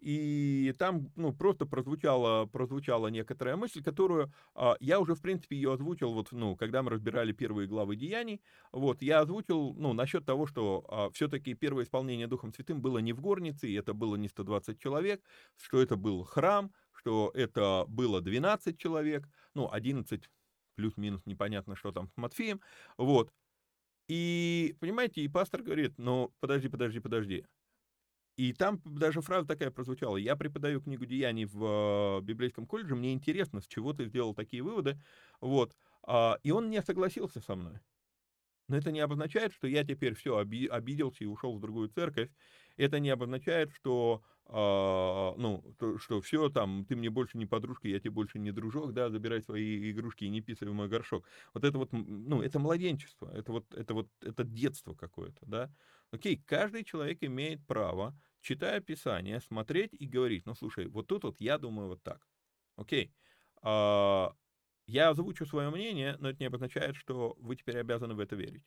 и 0.01 0.75
там, 0.79 1.13
ну, 1.17 1.33
просто 1.33 1.67
прозвучала, 1.67 2.47
прозвучала 2.47 3.09
некоторая 3.09 3.57
мысль, 3.57 3.83
которую 3.83 4.33
а, 4.55 4.77
я 4.81 4.99
уже, 5.01 5.15
в 5.15 5.21
принципе, 5.23 5.57
ее 5.57 5.73
озвучил, 5.75 6.13
вот, 6.15 6.29
ну, 6.33 6.57
когда 6.57 6.83
мы 6.83 6.91
разбирали 6.91 7.33
первые 7.33 7.69
главы 7.69 7.97
Деяний, 7.97 8.41
вот, 8.73 9.03
я 9.03 9.21
озвучил, 9.21 9.75
ну, 9.75 9.93
насчет 9.93 10.25
того, 10.25 10.47
что 10.47 10.85
а, 10.89 11.11
все-таки 11.11 11.55
первое 11.55 11.85
исполнение 11.85 12.27
Духом 12.27 12.53
Святым 12.55 12.81
было 12.81 12.99
не 12.99 13.13
в 13.13 13.21
горнице, 13.21 13.69
и 13.69 13.75
это 13.75 13.93
было 13.95 14.17
не 14.17 14.29
120 14.29 14.79
человек, 14.81 15.23
что 15.57 15.81
это 15.83 15.97
был 15.97 16.25
храм, 16.25 16.73
что 16.93 17.31
это 17.35 17.85
было 17.89 18.21
12 18.21 18.79
человек, 18.79 19.29
ну, 19.55 19.69
11 19.71 20.31
плюс-минус, 20.77 21.23
непонятно, 21.27 21.77
что 21.77 21.93
там 21.93 22.09
с 22.09 22.17
Матфеем, 22.17 22.61
вот. 22.97 23.31
И, 24.09 24.77
понимаете, 24.81 25.21
и 25.23 25.29
пастор 25.29 25.63
говорит, 25.63 25.95
ну, 25.97 26.35
подожди, 26.41 26.69
подожди, 26.69 27.01
подожди. 27.01 27.47
И 28.41 28.55
там 28.55 28.81
даже 28.87 29.21
фраза 29.21 29.47
такая 29.47 29.71
прозвучала. 29.71 30.17
Я 30.17 30.35
преподаю 30.35 30.81
книгу 30.81 31.05
Деяний 31.05 31.45
в 31.45 32.21
э, 32.21 32.23
библейском 32.23 32.65
колледже, 32.65 32.95
мне 32.95 33.13
интересно, 33.13 33.61
с 33.61 33.67
чего 33.67 33.93
ты 33.93 34.07
сделал 34.07 34.35
такие 34.35 34.63
выводы. 34.63 34.99
Вот. 35.43 35.77
А, 36.05 36.39
и 36.43 36.51
он 36.51 36.71
не 36.71 36.81
согласился 36.81 37.43
со 37.43 37.55
мной. 37.55 37.81
Но 38.67 38.79
это 38.79 38.93
не 38.93 39.01
обозначает, 39.01 39.53
что 39.53 39.67
я 39.67 39.85
теперь 39.85 40.15
все 40.15 40.39
обиделся 40.39 41.23
и 41.23 41.27
ушел 41.27 41.55
в 41.55 41.61
другую 41.61 41.91
церковь. 41.91 42.31
Это 42.79 42.99
не 42.99 43.11
обозначает, 43.11 43.73
что, 43.73 44.23
э, 44.47 44.53
ну, 44.53 45.63
то, 45.79 45.99
что 45.99 46.23
все 46.23 46.49
там, 46.49 46.87
ты 46.87 46.97
мне 46.97 47.11
больше 47.11 47.37
не 47.37 47.45
подружка, 47.45 47.89
я 47.89 48.01
тебе 48.01 48.13
больше 48.13 48.39
не 48.39 48.53
дружок, 48.53 48.95
да, 48.95 49.11
забирай 49.11 49.43
свои 49.43 49.91
игрушки 49.91 50.25
и 50.25 50.31
не 50.31 50.41
писай 50.41 50.67
в 50.67 50.73
мой 50.73 50.89
горшок. 50.89 51.27
Вот 51.53 51.65
это 51.65 51.77
вот, 51.77 51.93
ну, 51.93 52.41
это 52.41 52.59
младенчество, 52.59 53.31
это 53.35 53.53
вот, 53.53 53.75
это 53.75 53.93
вот, 53.93 54.09
это 54.23 54.45
детство 54.45 54.95
какое-то, 54.95 55.45
да. 55.45 55.71
Окей, 56.11 56.43
каждый 56.47 56.85
человек 56.85 57.19
имеет 57.21 57.65
право, 57.67 58.17
читая 58.41 58.81
Писание, 58.81 59.41
смотреть 59.41 59.95
и 59.95 60.07
говорить, 60.07 60.47
ну, 60.47 60.55
слушай, 60.55 60.87
вот 60.87 61.07
тут 61.07 61.25
вот 61.25 61.37
я 61.41 61.59
думаю 61.59 61.89
вот 61.89 62.03
так. 62.03 62.27
Окей. 62.77 63.13
Э, 63.63 64.29
я 64.87 65.11
озвучу 65.11 65.47
свое 65.47 65.71
мнение, 65.71 66.17
но 66.19 66.31
это 66.31 66.41
не 66.41 66.47
обозначает, 66.47 66.97
что 66.97 67.37
вы 67.39 67.57
теперь 67.57 67.79
обязаны 67.79 68.15
в 68.15 68.21
это 68.21 68.37
верить. 68.37 68.65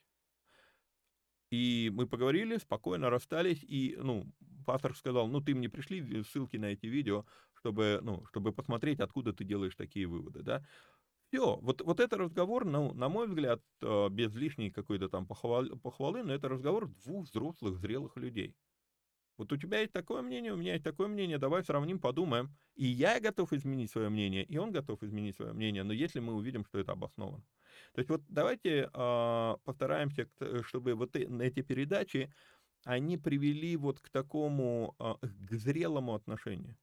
И 1.51 1.91
мы 1.93 2.07
поговорили, 2.07 2.57
спокойно 2.57 3.09
расстались, 3.11 3.63
и, 3.63 3.95
ну, 3.99 4.25
пастор 4.65 4.95
сказал, 4.95 5.27
ну, 5.27 5.39
ты 5.39 5.53
мне 5.53 5.69
пришли 5.69 6.23
ссылки 6.23 6.57
на 6.57 6.65
эти 6.65 6.87
видео, 6.87 7.25
чтобы, 7.53 7.99
ну, 8.01 8.25
чтобы 8.25 8.53
посмотреть, 8.53 8.99
откуда 8.99 9.33
ты 9.33 9.43
делаешь 9.43 9.75
такие 9.75 10.07
выводы, 10.07 10.41
да. 10.41 10.65
Все, 11.27 11.57
вот, 11.57 11.81
вот 11.81 11.99
это 11.99 12.17
разговор, 12.17 12.65
ну, 12.65 12.93
на 12.93 13.09
мой 13.09 13.27
взгляд, 13.27 13.61
э, 13.81 14.09
без 14.09 14.33
лишней 14.35 14.71
какой-то 14.71 15.09
там 15.09 15.27
похвалы, 15.27 16.23
но 16.23 16.33
это 16.33 16.49
разговор 16.49 16.87
двух 16.87 17.27
взрослых, 17.27 17.79
зрелых 17.79 18.17
людей. 18.17 18.55
Вот 19.37 19.51
у 19.51 19.57
тебя 19.57 19.79
есть 19.79 19.93
такое 19.93 20.21
мнение, 20.21 20.53
у 20.53 20.57
меня 20.57 20.73
есть 20.73 20.83
такое 20.83 21.07
мнение, 21.07 21.37
давай 21.37 21.63
сравним, 21.63 21.99
подумаем. 21.99 22.55
И 22.75 22.85
я 22.85 23.19
готов 23.19 23.51
изменить 23.53 23.91
свое 23.91 24.09
мнение, 24.09 24.43
и 24.43 24.57
он 24.57 24.71
готов 24.71 25.01
изменить 25.03 25.35
свое 25.35 25.53
мнение, 25.53 25.83
но 25.83 25.93
если 25.93 26.19
мы 26.19 26.33
увидим, 26.33 26.65
что 26.65 26.79
это 26.79 26.91
обосновано. 26.91 27.43
То 27.93 27.99
есть 27.99 28.09
вот 28.09 28.21
давайте 28.27 28.89
э, 28.93 29.55
постараемся, 29.63 30.27
чтобы 30.63 30.93
вот 30.93 31.15
эти 31.15 31.61
передачи, 31.61 32.31
они 32.83 33.17
привели 33.17 33.75
вот 33.77 33.99
к 33.99 34.09
такому, 34.09 34.95
э, 34.99 35.13
к 35.21 35.53
зрелому 35.53 36.13
отношению. 36.13 36.77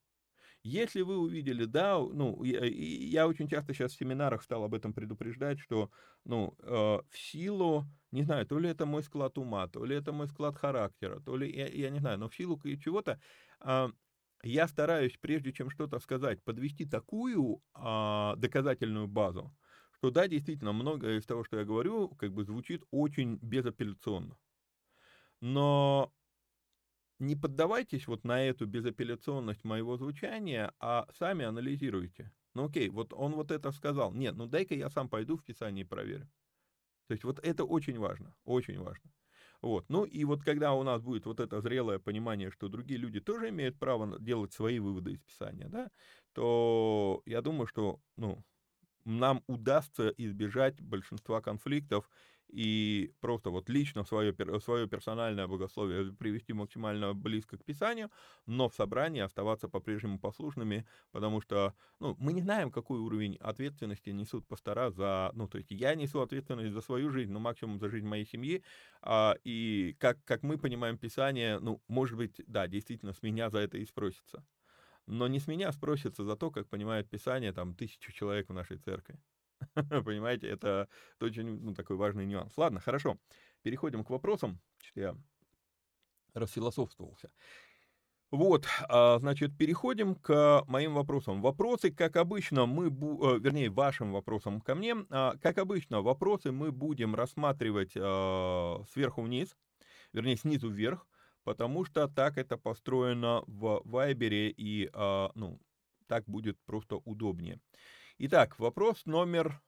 Если 0.63 1.01
вы 1.01 1.17
увидели, 1.19 1.65
да, 1.65 1.99
ну, 1.99 2.43
я, 2.45 2.65
я 2.67 3.27
очень 3.27 3.49
часто 3.49 3.73
сейчас 3.73 3.93
в 3.93 3.99
семинарах 3.99 4.43
стал 4.43 4.63
об 4.65 4.75
этом 4.75 4.93
предупреждать, 4.93 5.59
что, 5.59 5.91
ну, 6.27 6.55
э, 6.63 6.67
в 7.09 7.19
силу, 7.19 7.87
не 8.11 8.25
знаю, 8.25 8.47
то 8.47 8.59
ли 8.59 8.69
это 8.69 8.85
мой 8.85 9.03
склад 9.03 9.39
ума, 9.39 9.69
то 9.69 9.85
ли 9.87 9.97
это 9.97 10.13
мой 10.13 10.29
склад 10.29 10.57
характера, 10.59 11.21
то 11.21 11.37
ли, 11.39 11.51
я, 11.51 11.67
я 11.67 11.89
не 11.89 12.01
знаю, 12.01 12.19
но 12.19 12.29
в 12.29 12.35
силу 12.37 12.61
чего-то, 12.79 13.19
э, 13.65 13.89
я 14.43 14.69
стараюсь, 14.69 15.17
прежде 15.19 15.53
чем 15.55 15.71
что-то 15.71 15.99
сказать, 15.99 16.45
подвести 16.45 16.85
такую 16.85 17.63
э, 17.75 18.35
доказательную 18.37 19.09
базу, 19.09 19.57
что 19.93 20.11
да, 20.11 20.29
действительно, 20.29 20.73
многое 20.73 21.19
из 21.19 21.25
того, 21.27 21.43
что 21.43 21.59
я 21.59 21.65
говорю, 21.65 22.11
как 22.11 22.33
бы 22.35 22.45
звучит 22.45 22.85
очень 22.91 23.39
безапелляционно. 23.41 24.37
Но 25.41 26.13
не 27.21 27.37
поддавайтесь 27.37 28.07
вот 28.09 28.25
на 28.25 28.43
эту 28.43 28.67
безапелляционность 28.67 29.65
моего 29.65 29.97
звучания, 29.97 30.73
а 30.81 31.07
сами 31.17 31.45
анализируйте. 31.45 32.33
Ну 32.55 32.67
окей, 32.67 32.89
вот 32.89 33.13
он 33.13 33.35
вот 33.35 33.51
это 33.51 33.71
сказал. 33.71 34.13
Нет, 34.13 34.35
ну 34.37 34.47
дай-ка 34.47 34.75
я 34.75 34.91
сам 34.91 35.09
пойду 35.09 35.37
в 35.37 35.45
Писание 35.45 35.85
и 35.85 35.89
проверю. 35.89 36.29
То 37.07 37.13
есть 37.13 37.25
вот 37.25 37.39
это 37.41 37.65
очень 37.65 37.99
важно, 37.99 38.35
очень 38.45 38.81
важно. 38.81 39.11
Вот. 39.63 39.89
Ну 39.89 40.05
и 40.05 40.25
вот 40.25 40.43
когда 40.43 40.73
у 40.73 40.83
нас 40.83 41.03
будет 41.03 41.27
вот 41.27 41.39
это 41.39 41.61
зрелое 41.61 41.99
понимание, 41.99 42.51
что 42.51 42.69
другие 42.69 42.99
люди 42.99 43.21
тоже 43.21 43.51
имеют 43.51 43.79
право 43.79 44.19
делать 44.19 44.53
свои 44.53 44.79
выводы 44.79 45.13
из 45.13 45.21
Писания, 45.21 45.69
да, 45.69 45.91
то 46.33 47.23
я 47.27 47.43
думаю, 47.43 47.67
что 47.67 48.01
ну, 48.17 48.43
нам 49.05 49.43
удастся 49.47 50.15
избежать 50.17 50.81
большинства 50.81 51.41
конфликтов 51.41 52.09
и 52.53 53.13
просто 53.21 53.51
вот 53.51 53.69
лично 53.69 54.05
свое, 54.05 54.35
свое 54.61 54.89
персональное 54.89 55.47
богословие 55.47 56.13
привести 56.13 56.53
максимально 56.53 57.15
близко 57.15 57.57
к 57.57 57.65
Писанию, 57.65 58.11
но 58.47 58.69
в 58.69 58.75
собрании 58.75 59.21
оставаться 59.21 59.69
по-прежнему 59.69 60.19
послушными, 60.19 60.87
потому 61.13 61.41
что, 61.41 61.75
ну, 62.01 62.17
мы 62.19 62.33
не 62.33 62.43
знаем, 62.43 62.71
какой 62.71 62.99
уровень 62.99 63.37
ответственности 63.37 64.11
несут 64.11 64.47
пастора 64.47 64.91
за, 64.91 65.31
ну, 65.35 65.49
то 65.49 65.59
есть 65.59 65.71
я 65.71 65.95
несу 65.95 66.21
ответственность 66.21 66.73
за 66.73 66.81
свою 66.81 67.11
жизнь, 67.11 67.33
ну, 67.33 67.39
максимум 67.39 67.79
за 67.79 67.89
жизнь 67.89 68.07
моей 68.07 68.27
семьи, 68.27 68.63
а, 69.03 69.37
и 69.45 69.97
как, 69.99 70.19
как 70.25 70.43
мы 70.43 70.59
понимаем 70.59 70.99
Писание, 70.99 71.59
ну, 71.59 71.83
может 71.89 72.17
быть, 72.17 72.41
да, 72.47 72.67
действительно, 72.67 73.13
с 73.13 73.23
меня 73.23 73.51
за 73.51 73.59
это 73.59 73.79
и 73.79 73.87
спросится. 73.87 74.45
Но 75.07 75.29
не 75.29 75.41
с 75.41 75.49
меня 75.49 75.73
спросится 75.73 76.25
за 76.25 76.37
то, 76.37 76.51
как 76.51 76.69
понимает 76.69 77.09
Писание 77.09 77.53
там 77.53 77.75
тысячу 77.75 78.13
человек 78.13 78.49
в 78.49 78.53
нашей 78.53 78.79
церкви. 78.79 79.19
Понимаете, 80.05 80.49
это, 80.49 80.89
очень 81.21 81.61
ну, 81.61 81.75
такой 81.75 81.97
важный 81.97 82.27
нюанс. 82.27 82.57
Ладно, 82.57 82.81
хорошо. 82.81 83.19
Переходим 83.63 84.05
к 84.05 84.11
вопросам. 84.11 84.61
Что 84.83 85.01
я 85.01 85.17
расфилософствовался. 86.35 87.31
Вот, 88.31 88.67
а, 88.89 89.19
значит, 89.19 89.57
переходим 89.59 90.15
к 90.15 90.63
моим 90.69 90.95
вопросам. 90.95 91.43
Вопросы, 91.43 91.91
как 91.91 92.17
обычно, 92.17 92.67
мы. 92.67 92.87
Э, 92.87 93.39
вернее, 93.41 93.71
вашим 93.71 94.13
вопросам 94.13 94.61
ко 94.61 94.77
мне. 94.77 94.95
А, 95.11 95.35
как 95.43 95.59
обычно, 95.59 96.01
вопросы 96.01 96.53
мы 96.53 96.71
будем 96.71 97.17
рассматривать 97.17 97.93
а, 97.97 98.85
сверху 98.93 99.23
вниз, 99.23 99.57
вернее, 100.13 100.37
снизу 100.37 100.71
вверх, 100.71 101.09
потому 101.43 101.85
что 101.85 102.07
так 102.07 102.39
это 102.39 102.57
построено 102.57 103.43
в 103.49 103.83
Вайбере, 103.85 104.51
и, 104.51 104.91
ну, 105.35 105.59
так 106.07 106.25
будет 106.27 106.59
просто 106.67 106.97
удобнее. 106.97 107.59
Итак, 108.23 108.59
вопрос 108.59 109.07
номер 109.07 109.63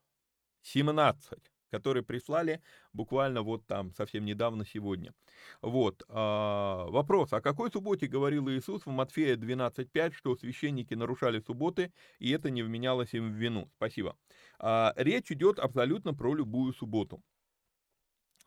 17, 0.61 1.38
который 1.71 2.03
прислали 2.03 2.61
буквально 2.93 3.41
вот 3.41 3.67
там 3.67 3.95
совсем 3.95 4.27
недавно 4.27 4.67
сегодня. 4.67 5.15
Вот, 5.62 6.03
а, 6.11 6.85
вопрос, 6.91 7.33
о 7.33 7.41
какой 7.41 7.71
субботе 7.71 8.09
говорил 8.09 8.51
Иисус 8.51 8.85
в 8.85 8.91
Матфея 8.91 9.37
12.5, 9.37 10.12
что 10.12 10.37
священники 10.37 10.93
нарушали 10.93 11.41
субботы, 11.41 11.95
и 12.19 12.31
это 12.31 12.51
не 12.51 12.62
вменялось 12.62 13.15
им 13.15 13.33
в 13.33 13.37
вину? 13.37 13.71
Спасибо. 13.77 14.19
А, 14.59 14.93
речь 14.97 15.33
идет 15.33 15.59
абсолютно 15.59 16.12
про 16.12 16.35
любую 16.35 16.75
субботу. 16.75 17.23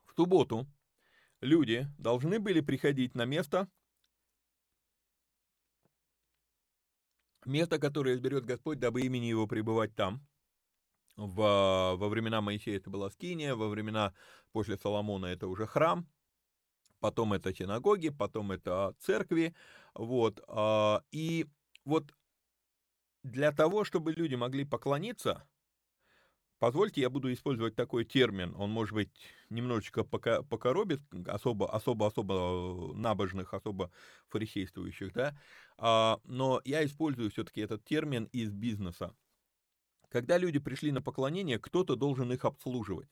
В 0.06 0.14
субботу 0.16 0.68
люди 1.42 1.88
должны 1.98 2.40
были 2.40 2.62
приходить 2.62 3.16
на 3.16 3.26
место, 3.26 3.68
Место, 7.46 7.80
которое 7.80 8.16
изберет 8.16 8.46
Господь, 8.46 8.80
дабы 8.80 9.02
имени 9.02 9.26
Его 9.26 9.48
пребывать 9.48 9.96
там. 9.96 10.26
В, 11.16 11.96
во 11.96 12.10
времена 12.10 12.42
Моисея 12.42 12.78
это 12.78 12.90
была 12.90 13.10
Скиния, 13.10 13.56
во 13.56 13.70
времена 13.70 14.14
после 14.52 14.78
Соломона 14.78 15.28
это 15.28 15.48
уже 15.48 15.66
храм, 15.66 16.10
потом 17.00 17.32
это 17.34 17.54
синагоги, 17.54 18.10
потом 18.10 18.52
это 18.52 18.96
церкви, 19.00 19.56
вот, 19.94 20.44
а, 20.48 21.04
и 21.12 21.46
вот 21.86 22.14
для 23.24 23.52
того, 23.54 23.86
чтобы 23.86 24.12
люди 24.12 24.36
могли 24.36 24.66
поклониться, 24.66 25.48
Позвольте, 26.66 27.02
я 27.02 27.12
буду 27.12 27.32
использовать 27.32 27.76
такой 27.76 28.06
термин. 28.06 28.56
Он, 28.58 28.72
может 28.72 28.96
быть, 28.96 29.12
немножечко 29.52 30.04
покоробит 30.04 31.00
особо, 31.28 31.72
особо, 31.72 32.08
особо 32.08 32.34
э, 32.34 32.98
набожных, 32.98 33.54
особо 33.54 33.92
фарисействующих, 34.30 35.14
да. 35.14 35.38
А, 35.78 36.20
но 36.24 36.62
я 36.66 36.84
использую 36.84 37.30
все-таки 37.30 37.62
этот 37.62 37.86
термин 37.86 38.24
из 38.34 38.52
бизнеса. 38.52 39.16
Когда 40.10 40.40
люди 40.40 40.58
пришли 40.58 40.92
на 40.92 41.04
поклонение, 41.04 41.60
кто-то 41.60 41.96
должен 41.96 42.34
их 42.34 42.46
обслуживать. 42.46 43.10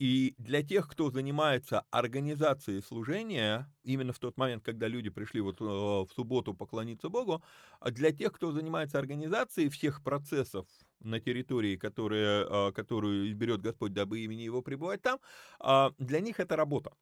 И 0.00 0.34
для 0.38 0.62
тех, 0.62 0.88
кто 0.88 1.10
занимается 1.10 1.84
организацией 1.90 2.80
служения, 2.80 3.70
именно 3.84 4.14
в 4.14 4.18
тот 4.18 4.38
момент, 4.38 4.64
когда 4.64 4.88
люди 4.88 5.10
пришли 5.10 5.42
вот 5.42 5.60
э, 5.60 5.64
в 5.64 6.08
субботу 6.14 6.54
поклониться 6.54 7.10
Богу, 7.10 7.42
а 7.80 7.90
для 7.90 8.10
тех, 8.10 8.32
кто 8.32 8.50
занимается 8.50 8.98
организацией 8.98 9.68
всех 9.68 10.02
процессов 10.02 10.66
на 11.00 11.20
территории, 11.20 11.76
которые, 11.76 12.46
э, 12.48 12.72
которую 12.72 13.28
изберет 13.30 13.60
Господь, 13.60 13.92
дабы 13.92 14.20
имени 14.20 14.40
Его 14.40 14.62
пребывать 14.62 15.02
там, 15.02 15.20
а, 15.58 15.92
для 15.98 16.20
них 16.20 16.40
это 16.40 16.56
работа. 16.56 16.94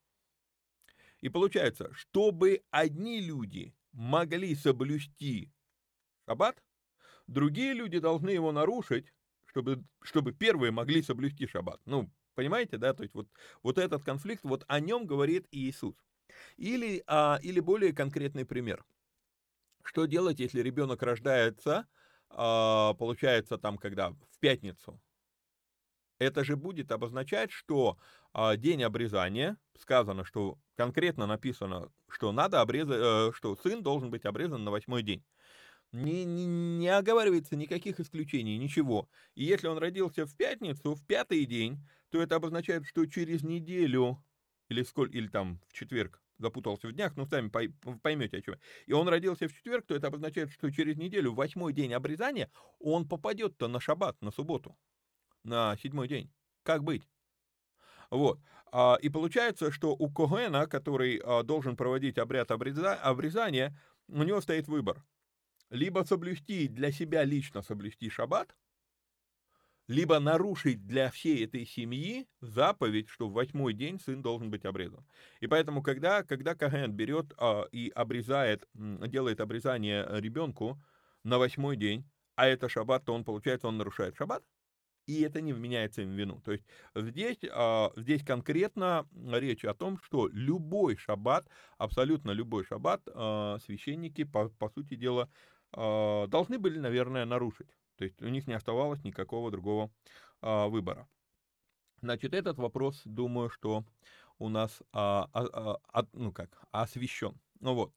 И 1.21 1.29
получается, 1.29 1.91
чтобы 1.95 2.63
одни 2.73 3.21
люди 3.21 3.77
могли 3.93 4.57
соблюсти 4.57 5.53
шаббат, 6.27 6.65
другие 7.29 7.75
люди 7.75 8.01
должны 8.01 8.31
его 8.31 8.53
нарушить, 8.53 9.15
чтобы, 9.47 9.85
чтобы 10.03 10.33
первые 10.33 10.73
могли 10.73 11.03
соблюсти 11.03 11.47
шаббат. 11.47 11.81
Ну, 11.87 12.11
Понимаете, 12.39 12.79
да? 12.79 12.95
То 12.95 13.03
есть 13.03 13.17
вот, 13.17 13.27
вот 13.65 13.79
этот 13.79 14.05
конфликт, 14.05 14.45
вот 14.45 14.65
о 14.69 14.79
нем 14.79 15.07
говорит 15.07 15.49
Иисус. 15.51 15.97
Или, 16.57 17.03
а, 17.09 17.41
или 17.43 17.59
более 17.59 17.93
конкретный 17.93 18.45
пример. 18.47 18.85
Что 19.83 20.07
делать, 20.07 20.39
если 20.39 20.61
ребенок 20.61 21.03
рождается, 21.03 21.89
а, 22.31 22.95
получается 22.95 23.59
там, 23.59 23.77
когда 23.77 24.11
в 24.11 24.39
пятницу? 24.39 25.03
Это 26.21 26.45
же 26.45 26.55
будет 26.55 26.93
обозначать, 26.93 27.51
что 27.51 27.99
а, 28.33 28.57
день 28.57 28.85
обрезания, 28.85 29.57
сказано, 29.77 30.23
что 30.23 30.61
конкретно 30.77 31.27
написано, 31.27 31.91
что 32.09 32.31
надо 32.31 32.61
обрезать, 32.61 33.01
э, 33.01 33.33
что 33.35 33.57
сын 33.57 33.83
должен 33.83 34.13
быть 34.13 34.25
обрезан 34.25 34.63
на 34.63 34.71
восьмой 34.71 35.03
день. 35.03 35.25
Не, 35.93 36.25
не, 36.25 36.45
не 36.47 36.89
оговаривается 36.89 37.57
никаких 37.57 37.99
исключений, 37.99 38.59
ничего. 38.59 39.09
И 39.35 39.45
если 39.45 39.69
он 39.69 39.79
родился 39.79 40.27
в 40.27 40.37
пятницу, 40.37 40.95
в 40.95 41.07
пятый 41.07 41.47
день, 41.47 41.79
то 42.11 42.21
это 42.21 42.37
обозначает, 42.37 42.85
что 42.85 43.07
через 43.07 43.43
неделю, 43.43 44.23
или 44.69 44.83
сколь, 44.83 45.15
или 45.17 45.29
там 45.29 45.61
в 45.67 45.73
четверг, 45.73 46.23
запутался 46.37 46.89
в 46.89 46.93
днях, 46.93 47.17
ну, 47.17 47.27
сами 47.27 47.49
поймете, 48.03 48.39
о 48.39 48.43
чем. 48.43 48.57
И 48.87 48.93
он 48.93 49.09
родился 49.09 49.49
в 49.49 49.53
четверг, 49.53 49.87
то 49.87 49.95
это 49.95 50.09
обозначает, 50.09 50.51
что 50.51 50.71
через 50.71 50.97
неделю, 50.97 51.33
восьмой 51.33 51.73
день 51.73 51.95
обрезания, 51.95 52.51
он 52.79 53.09
попадет-то 53.09 53.67
на 53.67 53.81
шаббат, 53.81 54.21
на 54.21 54.31
субботу, 54.31 54.77
на 55.43 55.77
седьмой 55.79 56.07
день. 56.07 56.31
Как 56.65 56.85
быть? 56.85 57.03
Вот. 58.11 58.41
А, 58.71 58.99
и 59.01 59.09
получается, 59.09 59.73
что 59.73 59.93
у 59.99 60.11
Когена, 60.11 60.67
который 60.67 61.19
а, 61.25 61.43
должен 61.43 61.77
проводить 61.77 62.19
обряд 62.19 62.51
обрезания, 62.51 63.75
у 64.09 64.23
него 64.23 64.43
стоит 64.43 64.69
выбор– 64.69 65.03
либо 65.71 66.05
соблюсти 66.05 66.69
для 66.69 66.93
себя 66.93 67.25
лично 67.25 67.63
соблюсти 67.63 68.11
шаббат, 68.11 68.55
либо 69.89 70.19
нарушить 70.21 70.87
для 70.87 71.11
всей 71.11 71.45
этой 71.45 71.65
семьи 71.65 72.29
заповедь, 72.41 73.09
что 73.09 73.29
в 73.29 73.33
восьмой 73.33 73.73
день 73.73 73.99
сын 73.99 74.21
должен 74.23 74.51
быть 74.51 74.67
обрезан. 74.67 75.07
И 75.41 75.47
поэтому, 75.47 75.83
когда, 75.83 76.23
когда 76.23 76.55
Каген 76.55 76.93
берет 76.93 77.33
а, 77.39 77.65
и 77.73 77.89
обрезает, 77.95 78.69
делает 78.75 79.41
обрезание 79.41 80.07
ребенку 80.21 80.81
на 81.25 81.39
восьмой 81.39 81.77
день, 81.77 82.05
а 82.37 82.47
это 82.47 82.69
шаббат, 82.69 83.07
то 83.07 83.15
он, 83.15 83.25
получается, 83.25 83.67
он 83.67 83.79
нарушает 83.79 84.15
шаббат, 84.15 84.45
и 85.07 85.23
это 85.23 85.41
не 85.41 85.55
вменяется 85.55 86.03
им 86.03 86.11
в 86.11 86.19
вину. 86.19 86.43
То 86.43 86.53
есть 86.53 86.65
здесь, 86.95 87.39
а, 87.51 87.91
здесь 87.97 88.23
конкретно 88.23 89.09
речь 89.33 89.65
о 89.65 89.73
том, 89.73 89.99
что 90.03 90.29
любой 90.29 90.97
шаббат, 90.97 91.49
абсолютно 91.79 92.31
любой 92.33 92.65
шаббат, 92.65 93.01
а, 93.15 93.59
священники, 93.65 94.25
по, 94.25 94.51
по 94.51 94.69
сути 94.69 94.97
дела, 94.97 95.31
должны 95.73 96.59
были, 96.59 96.79
наверное, 96.79 97.25
нарушить. 97.25 97.69
То 97.99 98.05
есть 98.05 98.23
у 98.23 98.29
них 98.29 98.47
не 98.47 98.55
оставалось 98.55 99.03
никакого 99.05 99.51
другого 99.51 99.91
а, 100.41 100.69
выбора. 100.69 101.09
Значит, 102.01 102.33
этот 102.33 102.57
вопрос, 102.59 103.03
думаю, 103.05 103.51
что 103.51 103.85
у 104.39 104.49
нас 104.49 104.83
а, 104.93 105.29
а, 105.33 105.79
а, 105.93 106.07
ну 106.13 106.33
как, 106.33 106.49
освещен. 106.71 107.35
Ну 107.61 107.75
вот. 107.75 107.93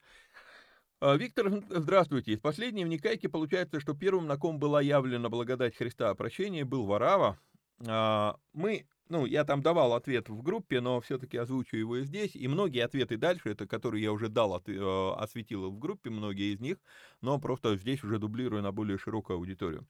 Виктор, 1.01 1.63
здравствуйте. 1.69 2.33
Из 2.33 2.39
последней 2.39 2.85
вникайки 2.85 3.25
получается, 3.25 3.79
что 3.79 3.95
первым, 3.95 4.27
на 4.27 4.37
ком 4.37 4.59
была 4.59 4.81
явлена 4.81 5.29
благодать 5.29 5.75
Христа 5.75 6.11
о 6.11 6.15
прощении, 6.15 6.61
был 6.61 6.85
Варава. 6.85 7.39
Мы 7.79 8.87
ну, 9.11 9.25
я 9.25 9.43
там 9.43 9.61
давал 9.61 9.93
ответ 9.93 10.29
в 10.29 10.41
группе, 10.41 10.79
но 10.79 11.01
все-таки 11.01 11.37
озвучу 11.37 11.75
его 11.75 11.97
и 11.97 12.05
здесь. 12.05 12.33
И 12.33 12.47
многие 12.47 12.79
ответы 12.79 13.17
дальше, 13.17 13.49
это 13.49 13.67
которые 13.67 14.03
я 14.03 14.13
уже 14.13 14.29
дал, 14.29 14.53
от, 14.53 14.69
э, 14.69 15.13
осветил 15.17 15.69
в 15.69 15.77
группе, 15.77 16.09
многие 16.09 16.53
из 16.53 16.61
них, 16.61 16.77
но 17.19 17.37
просто 17.37 17.75
здесь 17.75 18.03
уже 18.03 18.19
дублирую 18.19 18.63
на 18.63 18.71
более 18.71 18.97
широкую 18.97 19.37
аудиторию. 19.37 19.85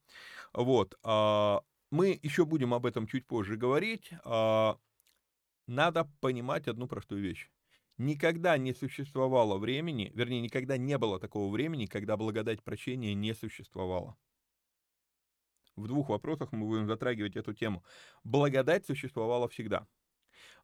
Вот. 0.54 0.98
Э, 1.04 1.60
мы 1.92 2.20
еще 2.24 2.46
будем 2.46 2.74
об 2.74 2.88
этом 2.88 3.06
чуть 3.06 3.28
позже 3.28 3.58
говорить. 3.58 4.10
Э, 4.26 4.74
надо 5.68 6.12
понимать 6.20 6.68
одну 6.68 6.88
простую 6.88 7.22
вещь. 7.22 7.52
Никогда 8.00 8.58
не 8.58 8.74
существовало 8.74 9.60
времени, 9.60 10.12
вернее, 10.16 10.42
никогда 10.42 10.78
не 10.78 10.98
было 10.98 11.20
такого 11.20 11.52
времени, 11.52 11.86
когда 11.86 12.18
благодать 12.18 12.64
прощения 12.64 13.14
не 13.14 13.36
существовала. 13.36 14.18
В 15.76 15.88
двух 15.88 16.10
вопросах 16.10 16.52
мы 16.52 16.68
будем 16.68 16.88
затрагивать 16.88 17.36
эту 17.36 17.54
тему. 17.54 17.84
Благодать 18.24 18.86
существовала 18.86 19.48
всегда. 19.48 19.88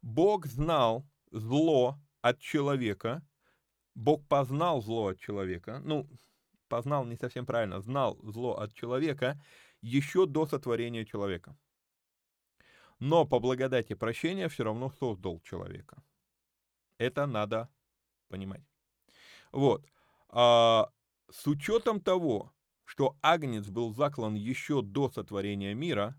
Бог 0.01 0.45
знал 0.45 1.07
зло 1.31 1.99
от 2.21 2.39
человека, 2.39 3.25
Бог 3.95 4.27
познал 4.27 4.81
зло 4.81 5.07
от 5.07 5.19
человека, 5.19 5.81
ну, 5.83 6.07
познал 6.67 7.05
не 7.05 7.15
совсем 7.15 7.45
правильно, 7.45 7.81
знал 7.81 8.17
зло 8.21 8.57
от 8.57 8.73
человека 8.73 9.41
еще 9.81 10.25
до 10.25 10.45
сотворения 10.45 11.05
человека. 11.05 11.57
Но 12.99 13.25
по 13.25 13.39
благодати 13.39 13.93
прощения 13.93 14.49
все 14.49 14.63
равно 14.63 14.89
создал 14.89 15.39
человека. 15.41 16.03
Это 16.97 17.27
надо 17.27 17.69
понимать. 18.27 18.63
Вот. 19.51 19.85
А, 20.29 20.89
с 21.29 21.47
учетом 21.47 22.01
того, 22.01 22.51
что 22.87 23.17
Агнец 23.21 23.67
был 23.67 23.93
заклан 23.93 24.35
еще 24.35 24.81
до 24.81 25.09
сотворения 25.09 25.73
мира, 25.73 26.15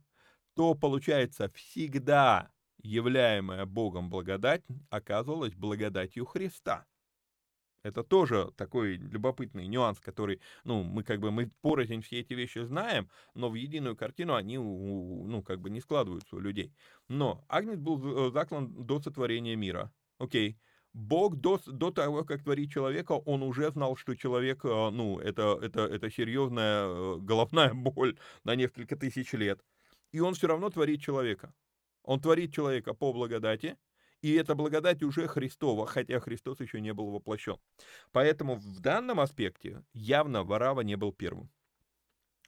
то, 0.54 0.74
получается, 0.74 1.50
всегда 1.54 2.52
являемая 2.82 3.64
Богом 3.64 4.10
благодать 4.10 4.62
оказывалась 4.90 5.54
благодатью 5.54 6.26
Христа. 6.26 6.84
Это 7.82 8.04
тоже 8.04 8.52
такой 8.56 8.96
любопытный 8.96 9.66
нюанс, 9.66 9.98
который, 9.98 10.42
ну, 10.64 10.82
мы 10.82 11.04
как 11.04 11.20
бы, 11.20 11.30
мы 11.30 11.50
порознь 11.62 12.02
все 12.02 12.20
эти 12.20 12.34
вещи 12.34 12.58
знаем, 12.64 13.08
но 13.32 13.48
в 13.48 13.54
единую 13.54 13.96
картину 13.96 14.34
они, 14.34 14.58
ну, 14.58 15.42
как 15.42 15.60
бы 15.60 15.70
не 15.70 15.80
складываются 15.80 16.36
у 16.36 16.40
людей. 16.40 16.74
Но 17.08 17.46
Агнец 17.48 17.78
был 17.78 18.30
заклан 18.30 18.84
до 18.84 19.00
сотворения 19.00 19.56
мира. 19.56 19.90
Окей. 20.18 20.58
Бог 20.92 21.36
до, 21.36 21.60
до 21.66 21.90
того, 21.90 22.24
как 22.24 22.42
творить 22.42 22.72
человека, 22.72 23.12
он 23.12 23.42
уже 23.42 23.70
знал, 23.70 23.96
что 23.96 24.14
человек, 24.14 24.64
э, 24.64 24.90
ну, 24.90 25.18
это, 25.18 25.58
это, 25.62 25.82
это 25.82 26.10
серьезная 26.10 26.86
э, 26.86 27.16
головная 27.20 27.72
боль 27.74 28.18
на 28.44 28.54
несколько 28.54 28.96
тысяч 28.96 29.32
лет. 29.32 29.60
И 30.12 30.20
он 30.20 30.34
все 30.34 30.46
равно 30.46 30.70
творит 30.70 31.02
человека. 31.02 31.52
Он 32.02 32.20
творит 32.20 32.54
человека 32.54 32.94
по 32.94 33.12
благодати, 33.12 33.76
и 34.22 34.34
эта 34.34 34.54
благодать 34.54 35.02
уже 35.02 35.28
Христова, 35.28 35.86
хотя 35.86 36.18
Христос 36.20 36.60
еще 36.60 36.80
не 36.80 36.92
был 36.92 37.10
воплощен. 37.10 37.58
Поэтому 38.10 38.56
в 38.56 38.80
данном 38.80 39.20
аспекте 39.20 39.84
явно 39.92 40.42
Варава 40.42 40.80
не 40.80 40.96
был 40.96 41.12
первым. 41.12 41.50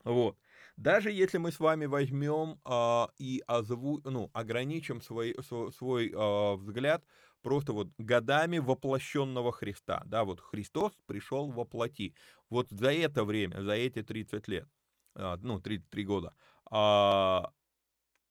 Вот. 0.02 0.36
Даже 0.76 1.12
если 1.12 1.38
мы 1.38 1.52
с 1.52 1.60
вами 1.60 1.84
возьмем 1.84 2.58
а, 2.64 3.10
и 3.18 3.42
озву, 3.46 4.00
ну, 4.04 4.30
ограничим 4.32 5.02
свой, 5.02 5.36
свой, 5.46 5.72
свой 5.72 6.12
а, 6.16 6.56
взгляд 6.56 7.04
просто 7.42 7.72
вот 7.72 7.88
годами 7.98 8.58
воплощенного 8.58 9.52
Христа. 9.52 10.02
Да, 10.06 10.24
вот 10.24 10.40
Христос 10.40 10.92
пришел 11.06 11.50
во 11.50 11.64
плоти. 11.64 12.14
Вот 12.48 12.68
за 12.70 12.92
это 12.92 13.24
время, 13.24 13.62
за 13.62 13.72
эти 13.72 14.02
30 14.02 14.48
лет, 14.48 14.68
а, 15.14 15.36
ну, 15.36 15.60
33 15.60 16.04
года, 16.04 16.34
а 16.70 17.52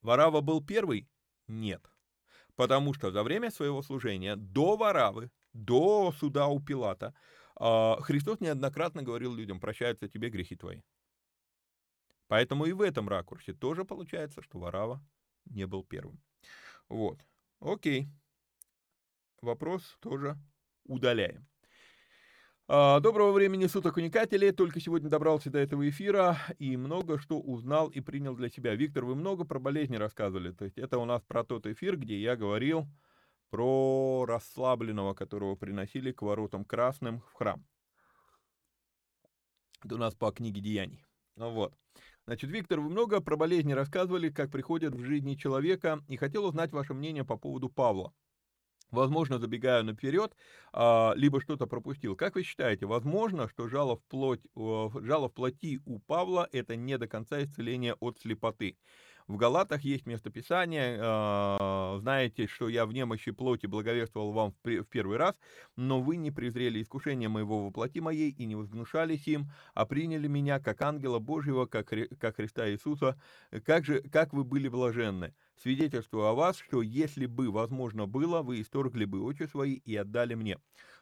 Варава 0.02 0.42
был 0.42 0.64
первый? 0.64 1.10
Нет. 1.48 1.92
Потому 2.56 2.94
что 2.94 3.12
за 3.12 3.24
время 3.24 3.52
своего 3.52 3.82
служения, 3.82 4.36
до 4.36 4.76
Варавы, 4.78 5.32
до 5.54 6.12
суда 6.12 6.48
у 6.48 6.60
Пилата, 6.60 7.14
а, 7.56 7.98
Христос 8.02 8.40
неоднократно 8.40 9.02
говорил 9.02 9.34
людям, 9.34 9.60
прощаются 9.60 10.08
тебе 10.08 10.30
грехи 10.30 10.56
твои. 10.56 10.82
Поэтому 12.28 12.66
и 12.66 12.74
в 12.74 12.82
этом 12.82 13.10
ракурсе 13.10 13.54
тоже 13.54 13.86
получается, 13.86 14.42
что 14.44 14.60
Варава 14.60 15.02
не 15.46 15.66
был 15.66 15.84
первым. 15.84 16.22
Вот. 16.88 17.26
Окей 17.60 18.08
вопрос 19.42 19.98
тоже 20.00 20.38
удаляем. 20.86 21.48
А, 22.68 23.00
доброго 23.00 23.32
времени 23.32 23.66
суток, 23.66 23.98
уникатели. 23.98 24.52
Только 24.52 24.80
сегодня 24.80 25.10
добрался 25.10 25.50
до 25.50 25.58
этого 25.58 25.90
эфира 25.90 26.38
и 26.60 26.78
много 26.78 27.18
что 27.18 27.40
узнал 27.40 27.90
и 27.90 28.00
принял 28.00 28.36
для 28.36 28.50
себя. 28.50 28.76
Виктор, 28.76 29.06
вы 29.06 29.16
много 29.16 29.44
про 29.44 29.60
болезни 29.60 29.96
рассказывали. 29.96 30.52
То 30.52 30.66
есть 30.66 30.78
это 30.78 31.00
у 31.00 31.06
нас 31.06 31.24
про 31.24 31.44
тот 31.44 31.66
эфир, 31.66 31.98
где 31.98 32.20
я 32.22 32.36
говорил 32.36 32.88
про 33.50 34.26
расслабленного, 34.28 35.16
которого 35.16 35.56
приносили 35.56 36.12
к 36.12 36.22
воротам 36.22 36.64
красным 36.64 37.22
в 37.22 37.34
храм. 37.34 37.66
Это 39.84 39.96
у 39.96 39.98
нас 39.98 40.14
по 40.14 40.32
книге 40.32 40.62
Деяний. 40.62 41.04
Ну 41.36 41.52
вот. 41.52 41.74
Значит, 42.26 42.52
Виктор, 42.52 42.80
вы 42.80 42.90
много 42.90 43.22
про 43.22 43.38
болезни 43.38 43.74
рассказывали, 43.74 44.30
как 44.30 44.52
приходят 44.52 44.94
в 44.94 45.04
жизни 45.04 45.34
человека, 45.34 46.04
и 46.08 46.18
хотел 46.18 46.46
узнать 46.46 46.72
ваше 46.72 46.94
мнение 46.94 47.26
по 47.26 47.38
поводу 47.38 47.70
Павла. 47.70 48.14
Возможно, 48.92 49.38
забегаю 49.38 49.84
наперед, 49.84 50.36
а, 50.74 51.14
либо 51.16 51.42
что-то 51.42 51.68
пропустил. 51.68 52.16
Как 52.16 52.36
вы 52.36 52.44
считаете, 52.44 52.86
возможно, 52.88 53.48
что 53.48 53.68
жало 53.68 53.98
в, 53.98 54.04
плоть, 54.06 54.42
жало 54.56 55.30
в 55.30 55.34
плоти 55.34 55.80
у 55.86 56.00
Павла– 56.00 56.48
это 56.52 56.76
не 56.76 56.98
до 56.98 57.08
конца 57.08 57.44
исцеление 57.44 57.96
от 58.00 58.20
слепоты? 58.20 58.78
В 59.30 59.38
Галатах 59.38 59.84
есть 59.84 60.08
местописание, 60.08 60.98
э, 61.00 62.00
знаете, 62.00 62.48
что 62.48 62.68
я 62.68 62.88
в 62.88 62.94
немощи 62.94 63.30
плоти 63.30 63.68
благовествовал 63.68 64.32
вам 64.32 64.56
в, 64.64 64.84
первый 64.86 65.18
раз, 65.18 65.36
но 65.76 66.02
вы 66.02 66.18
не 66.18 66.32
презрели 66.32 66.82
искушение 66.82 67.30
моего 67.30 67.64
воплоти 67.64 68.02
моей 68.02 68.32
и 68.32 68.46
не 68.48 68.56
возгнушались 68.56 69.28
им, 69.28 69.52
а 69.76 69.86
приняли 69.86 70.28
меня 70.28 70.60
как 70.60 70.82
ангела 70.82 71.20
Божьего, 71.20 71.68
как, 71.68 71.94
как 72.20 72.38
Христа 72.38 72.72
Иисуса. 72.72 73.22
Как 73.64 73.86
же, 73.86 74.02
как 74.02 74.34
вы 74.34 74.44
были 74.44 74.68
блаженны! 74.68 75.36
Свидетельствую 75.62 76.26
о 76.26 76.34
вас, 76.34 76.58
что 76.58 76.82
если 76.82 77.28
бы 77.28 77.52
возможно 77.52 78.08
было, 78.08 78.42
вы 78.42 78.62
исторгли 78.62 79.06
бы 79.06 79.22
очи 79.22 79.44
свои 79.44 79.76
и 79.76 79.96
отдали 79.96 80.34
мне. 80.34 80.58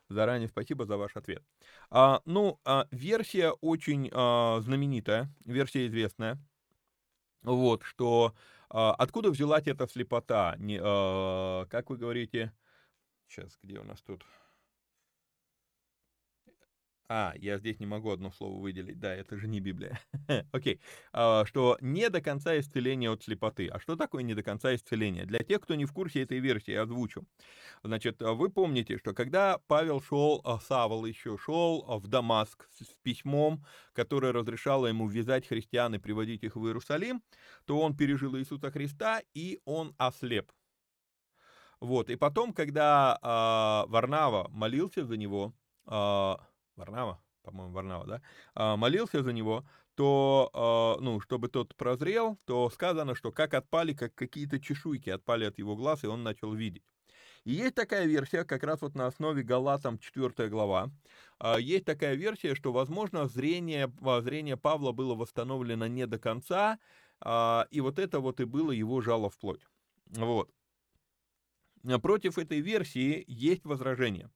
Заранее 0.09 0.49
спасибо 0.49 0.85
за 0.85 0.97
ваш 0.97 1.15
ответ. 1.15 1.43
А, 1.89 2.21
ну, 2.25 2.59
а, 2.65 2.87
версия 2.91 3.51
очень 3.51 4.09
а, 4.11 4.59
знаменитая, 4.59 5.33
версия 5.45 5.87
известная. 5.87 6.37
Вот, 7.43 7.83
что 7.83 8.33
а, 8.69 8.93
откуда 8.93 9.29
взялась 9.31 9.67
эта 9.67 9.87
слепота? 9.87 10.55
Не, 10.57 10.79
а, 10.81 11.65
как 11.67 11.89
вы 11.89 11.97
говорите, 11.97 12.51
сейчас, 13.27 13.57
где 13.63 13.79
у 13.79 13.83
нас 13.83 14.01
тут? 14.01 14.25
А, 17.09 17.33
я 17.37 17.57
здесь 17.57 17.79
не 17.79 17.85
могу 17.85 18.11
одно 18.11 18.31
слово 18.31 18.59
выделить, 18.59 18.99
да, 18.99 19.13
это 19.13 19.37
же 19.37 19.47
не 19.47 19.61
Библия. 19.61 19.99
Окей, 20.51 20.81
а, 21.13 21.45
что 21.45 21.77
не 21.79 22.09
до 22.09 22.19
конца 22.19 22.59
исцеление 22.59 23.09
от 23.09 23.23
слепоты. 23.23 23.69
А 23.69 23.79
что 23.79 23.95
такое 23.95 24.23
не 24.23 24.33
до 24.33 24.43
конца 24.43 24.75
исцеление? 24.75 25.25
Для 25.25 25.39
тех, 25.39 25.61
кто 25.61 25.75
не 25.75 25.85
в 25.85 25.93
курсе 25.93 26.23
этой 26.23 26.39
версии, 26.39 26.71
я 26.71 26.81
озвучу. 26.81 27.25
Значит, 27.81 28.21
вы 28.21 28.49
помните, 28.49 28.97
что 28.97 29.13
когда 29.13 29.57
Павел 29.67 30.01
шел, 30.01 30.41
а, 30.43 30.59
Савол 30.59 31.05
еще 31.05 31.37
шел 31.37 31.85
в 31.87 32.07
Дамаск 32.07 32.67
с 32.77 32.93
письмом, 33.03 33.65
которое 33.93 34.33
разрешало 34.33 34.87
ему 34.87 35.07
вязать 35.07 35.47
христиан 35.47 35.95
и 35.95 35.99
приводить 35.99 36.43
их 36.43 36.57
в 36.57 36.65
Иерусалим, 36.65 37.23
то 37.65 37.79
он 37.79 37.95
пережил 37.95 38.37
Иисуса 38.37 38.69
Христа, 38.69 39.21
и 39.33 39.61
он 39.63 39.95
ослеп. 39.97 40.51
Вот, 41.79 42.09
и 42.09 42.15
потом, 42.15 42.53
когда 42.53 43.17
э, 43.21 43.89
Варнава 43.89 44.47
молился 44.49 45.05
за 45.05 45.15
него, 45.15 45.53
э, 45.85 46.35
Варнава, 46.77 47.21
по-моему, 47.41 47.73
Варнава, 47.73 48.05
да, 48.05 48.21
а, 48.55 48.77
молился 48.77 49.23
за 49.23 49.33
него, 49.33 49.65
то, 49.95 50.49
а, 50.53 50.97
ну, 51.01 51.19
чтобы 51.19 51.49
тот 51.49 51.75
прозрел, 51.75 52.37
то 52.45 52.69
сказано, 52.69 53.15
что 53.15 53.31
как 53.31 53.53
отпали, 53.53 53.93
как 53.93 54.13
какие-то 54.15 54.59
чешуйки 54.59 55.09
отпали 55.09 55.45
от 55.45 55.57
его 55.57 55.75
глаз, 55.75 56.03
и 56.03 56.07
он 56.07 56.23
начал 56.23 56.53
видеть. 56.53 56.83
И 57.43 57.51
есть 57.51 57.75
такая 57.75 58.05
версия, 58.05 58.43
как 58.43 58.63
раз 58.63 58.81
вот 58.81 58.95
на 58.95 59.07
основе 59.07 59.41
Галатам 59.41 59.97
4 59.97 60.49
глава, 60.49 60.91
а, 61.39 61.57
есть 61.57 61.85
такая 61.85 62.15
версия, 62.15 62.55
что, 62.55 62.71
возможно, 62.71 63.27
зрение, 63.27 63.91
зрение 64.21 64.57
Павла 64.57 64.91
было 64.91 65.15
восстановлено 65.15 65.87
не 65.87 66.05
до 66.05 66.19
конца, 66.19 66.79
и 67.19 67.81
вот 67.81 67.97
это 67.97 68.19
вот 68.19 68.39
и 68.39 68.45
было 68.45 68.69
его 68.69 69.01
жало 69.01 69.31
в 69.31 69.39
плоть. 69.39 69.65
Вот. 70.05 70.51
Против 72.03 72.37
этой 72.37 72.59
версии 72.59 73.23
есть 73.27 73.65
возражение. 73.65 74.29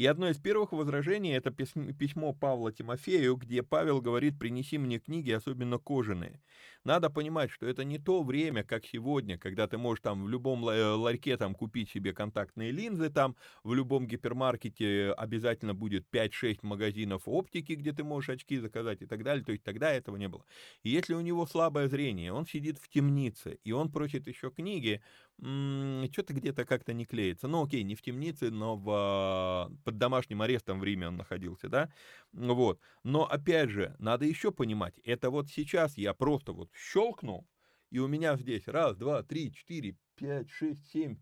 И 0.00 0.06
одно 0.06 0.30
из 0.30 0.38
первых 0.38 0.72
возражений— 0.72 1.32
это 1.36 1.50
письмо 1.50 2.32
Павла 2.32 2.72
Тимофею, 2.72 3.36
где 3.36 3.62
Павел 3.62 4.00
говорит 4.00 4.38
«принеси 4.38 4.78
мне 4.78 4.98
книги, 4.98 5.30
особенно 5.30 5.76
кожаные». 5.76 6.40
Надо 6.84 7.10
понимать, 7.10 7.50
что 7.50 7.66
это 7.66 7.84
не 7.84 7.98
то 7.98 8.22
время, 8.22 8.64
как 8.64 8.86
сегодня, 8.86 9.36
когда 9.36 9.66
ты 9.68 9.76
можешь 9.76 10.00
там 10.00 10.24
в 10.24 10.28
любом 10.30 10.66
э, 10.66 10.94
ларьке 10.94 11.36
там 11.36 11.54
купить 11.54 11.90
себе 11.90 12.14
контактные 12.14 12.70
линзы, 12.70 13.10
там 13.10 13.36
в 13.62 13.74
любом 13.74 14.06
гипермаркете 14.06 15.12
обязательно 15.12 15.74
будет 15.74 16.06
5-6 16.10 16.60
магазинов 16.62 17.24
оптики, 17.26 17.72
где 17.74 17.92
ты 17.92 18.02
можешь 18.02 18.30
очки 18.30 18.56
заказать 18.56 19.02
и 19.02 19.06
так 19.06 19.22
далее, 19.22 19.44
то 19.44 19.52
есть 19.52 19.62
тогда 19.62 19.92
этого 19.92 20.16
не 20.16 20.28
было. 20.28 20.46
И 20.82 20.88
если 20.88 21.12
у 21.12 21.20
него 21.20 21.44
слабое 21.44 21.88
зрение, 21.88 22.32
он 22.32 22.46
сидит 22.46 22.78
в 22.78 22.88
темнице, 22.88 23.58
и 23.64 23.72
он 23.72 23.92
просит 23.92 24.26
еще 24.26 24.50
книги, 24.50 25.02
что-то 25.40 26.34
где-то 26.34 26.64
как-то 26.66 26.92
не 26.92 27.06
клеится. 27.06 27.48
Ну, 27.48 27.64
окей, 27.64 27.82
не 27.82 27.94
в 27.94 28.02
темнице, 28.02 28.50
но 28.50 28.76
в, 28.76 28.90
а, 28.90 29.70
под 29.84 29.96
домашним 29.96 30.42
арестом 30.42 30.80
в 30.80 30.84
Риме 30.84 31.08
он 31.08 31.16
находился, 31.16 31.68
да? 31.68 31.90
Вот. 32.32 32.80
Но, 33.04 33.24
опять 33.24 33.70
же, 33.70 33.96
надо 33.98 34.26
еще 34.26 34.52
понимать, 34.52 34.98
это 34.98 35.30
вот 35.30 35.48
сейчас 35.48 35.96
я 35.96 36.12
просто 36.12 36.52
вот 36.52 36.70
щелкнул, 36.74 37.48
и 37.90 37.98
у 37.98 38.06
меня 38.06 38.36
здесь 38.36 38.68
раз, 38.68 38.96
два, 38.96 39.22
три, 39.22 39.52
четыре, 39.52 39.96
пять, 40.14 40.50
шесть, 40.50 40.90
семь, 40.90 41.16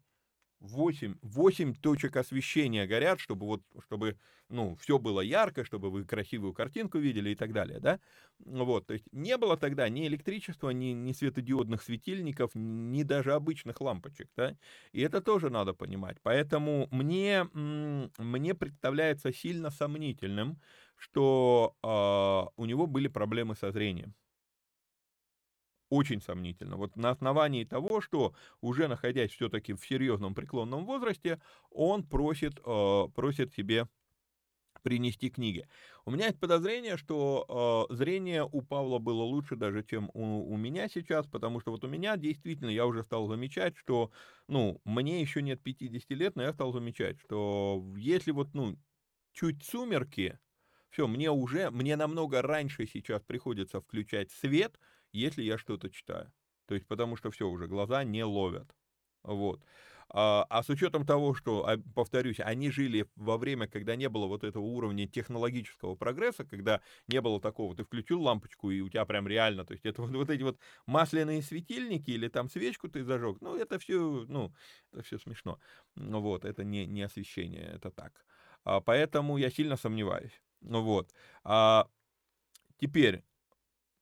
8, 0.60 1.16
8 1.22 1.74
точек 1.74 2.16
освещения 2.16 2.86
горят, 2.86 3.20
чтобы 3.20 3.46
вот, 3.46 3.62
чтобы, 3.84 4.18
ну, 4.48 4.74
все 4.76 4.98
было 4.98 5.20
ярко, 5.20 5.64
чтобы 5.64 5.90
вы 5.90 6.04
красивую 6.04 6.52
картинку 6.52 6.98
видели 6.98 7.30
и 7.30 7.34
так 7.34 7.52
далее, 7.52 7.80
да? 7.80 8.00
Вот, 8.40 8.86
то 8.86 8.94
есть 8.94 9.04
не 9.12 9.36
было 9.36 9.56
тогда 9.56 9.88
ни 9.88 10.06
электричества, 10.06 10.70
ни, 10.70 10.86
ни 10.92 11.12
светодиодных 11.12 11.82
светильников, 11.82 12.52
ни 12.54 13.02
даже 13.02 13.34
обычных 13.34 13.80
лампочек, 13.80 14.30
да? 14.36 14.56
И 14.92 15.00
это 15.00 15.20
тоже 15.20 15.50
надо 15.50 15.74
понимать. 15.74 16.18
Поэтому 16.22 16.88
мне, 16.90 17.44
мне 17.54 18.54
представляется 18.54 19.32
сильно 19.32 19.70
сомнительным, 19.70 20.60
что 20.96 21.76
э, 21.82 22.60
у 22.60 22.64
него 22.64 22.86
были 22.86 23.08
проблемы 23.08 23.54
со 23.56 23.70
зрением 23.70 24.14
очень 25.90 26.20
сомнительно. 26.20 26.76
Вот 26.76 26.96
на 26.96 27.10
основании 27.10 27.64
того, 27.64 28.00
что 28.00 28.34
уже 28.60 28.88
находясь 28.88 29.30
все-таки 29.32 29.72
в 29.74 29.84
серьезном 29.86 30.34
преклонном 30.34 30.84
возрасте, 30.84 31.40
он 31.70 32.04
просит, 32.06 32.60
э, 32.64 33.04
просит 33.14 33.52
себе 33.54 33.88
принести 34.82 35.28
книги. 35.30 35.66
У 36.04 36.10
меня 36.10 36.26
есть 36.26 36.38
подозрение, 36.40 36.96
что 36.96 37.88
э, 37.90 37.94
зрение 37.94 38.44
у 38.50 38.62
Павла 38.62 38.98
было 38.98 39.22
лучше 39.22 39.56
даже, 39.56 39.82
чем 39.82 40.10
у, 40.14 40.52
у 40.52 40.56
меня 40.56 40.88
сейчас, 40.88 41.26
потому 41.26 41.60
что 41.60 41.72
вот 41.72 41.84
у 41.84 41.88
меня 41.88 42.16
действительно, 42.16 42.70
я 42.70 42.86
уже 42.86 43.02
стал 43.02 43.26
замечать, 43.28 43.76
что, 43.76 44.10
ну, 44.46 44.80
мне 44.84 45.20
еще 45.20 45.42
нет 45.42 45.62
50 45.62 46.10
лет, 46.10 46.36
но 46.36 46.42
я 46.42 46.52
стал 46.52 46.72
замечать, 46.72 47.18
что 47.20 47.84
если 47.96 48.30
вот, 48.30 48.54
ну, 48.54 48.76
чуть 49.32 49.64
сумерки, 49.64 50.38
все, 50.90 51.06
мне 51.06 51.30
уже, 51.30 51.70
мне 51.70 51.96
намного 51.96 52.40
раньше 52.40 52.86
сейчас 52.86 53.22
приходится 53.22 53.80
включать 53.80 54.30
свет, 54.30 54.78
если 55.12 55.42
я 55.42 55.58
что-то 55.58 55.90
читаю. 55.90 56.32
То 56.66 56.74
есть 56.74 56.86
потому 56.86 57.16
что 57.16 57.30
все 57.30 57.48
уже, 57.48 57.66
глаза 57.66 58.04
не 58.04 58.24
ловят. 58.24 58.74
Вот. 59.22 59.62
А, 60.10 60.46
а 60.48 60.62
с 60.62 60.70
учетом 60.70 61.04
того, 61.04 61.34
что, 61.34 61.66
а, 61.68 61.76
повторюсь, 61.94 62.40
они 62.40 62.70
жили 62.70 63.06
во 63.14 63.36
время, 63.36 63.68
когда 63.68 63.94
не 63.94 64.08
было 64.08 64.26
вот 64.26 64.42
этого 64.42 64.62
уровня 64.64 65.06
технологического 65.06 65.96
прогресса, 65.96 66.44
когда 66.44 66.80
не 67.08 67.20
было 67.20 67.40
такого, 67.40 67.76
ты 67.76 67.84
включил 67.84 68.22
лампочку, 68.22 68.70
и 68.70 68.80
у 68.80 68.88
тебя 68.88 69.04
прям 69.04 69.28
реально, 69.28 69.64
то 69.66 69.72
есть 69.72 69.84
это 69.84 70.00
вот, 70.02 70.10
вот 70.12 70.30
эти 70.30 70.42
вот 70.42 70.58
масляные 70.86 71.42
светильники 71.42 72.10
или 72.10 72.28
там 72.28 72.48
свечку 72.48 72.88
ты 72.88 73.04
зажег, 73.04 73.38
ну, 73.42 73.56
это 73.56 73.78
все, 73.78 74.24
ну, 74.28 74.54
это 74.92 75.02
все 75.02 75.18
смешно. 75.18 75.58
Вот, 75.94 76.44
это 76.46 76.64
не, 76.64 76.86
не 76.86 77.02
освещение, 77.02 77.66
это 77.74 77.90
так. 77.90 78.24
А, 78.64 78.80
поэтому 78.80 79.36
я 79.36 79.50
сильно 79.50 79.76
сомневаюсь. 79.76 80.42
Вот. 80.62 81.12
А, 81.44 81.86
теперь, 82.78 83.22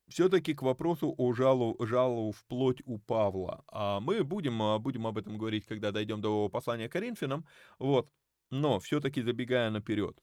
все-таки 0.08 0.54
к 0.54 0.62
вопросу 0.62 1.14
о 1.18 1.32
жалу, 1.32 1.76
жалу 1.80 2.32
в 2.32 2.44
плоть 2.46 2.80
у 2.84 2.98
Павла. 2.98 3.64
А 3.68 4.00
мы 4.00 4.22
будем, 4.24 4.62
а, 4.62 4.78
будем 4.78 5.06
об 5.06 5.18
этом 5.18 5.36
говорить, 5.36 5.66
когда 5.66 5.92
дойдем 5.92 6.20
до 6.20 6.48
послания 6.48 6.88
Коринфянам. 6.88 7.46
Вот. 7.78 8.10
Но 8.50 8.78
все-таки 8.78 9.22
забегая 9.22 9.70
наперед, 9.70 10.16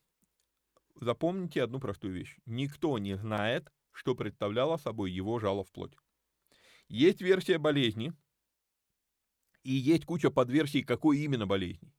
запомните 1.00 1.62
одну 1.62 1.80
простую 1.80 2.14
вещь. 2.14 2.36
Никто 2.46 2.98
не 2.98 3.16
знает, 3.16 3.70
что 3.92 4.14
представляло 4.14 4.78
собой 4.78 5.12
его 5.12 5.38
жало 5.38 5.64
в 5.64 5.70
плоть. 5.70 5.92
Есть 6.88 7.20
версия 7.20 7.58
болезни, 7.58 8.12
и 9.62 9.72
есть 9.72 10.04
куча 10.04 10.30
подверсий, 10.30 10.82
какой 10.82 11.18
именно 11.18 11.46
болезни. 11.46 11.92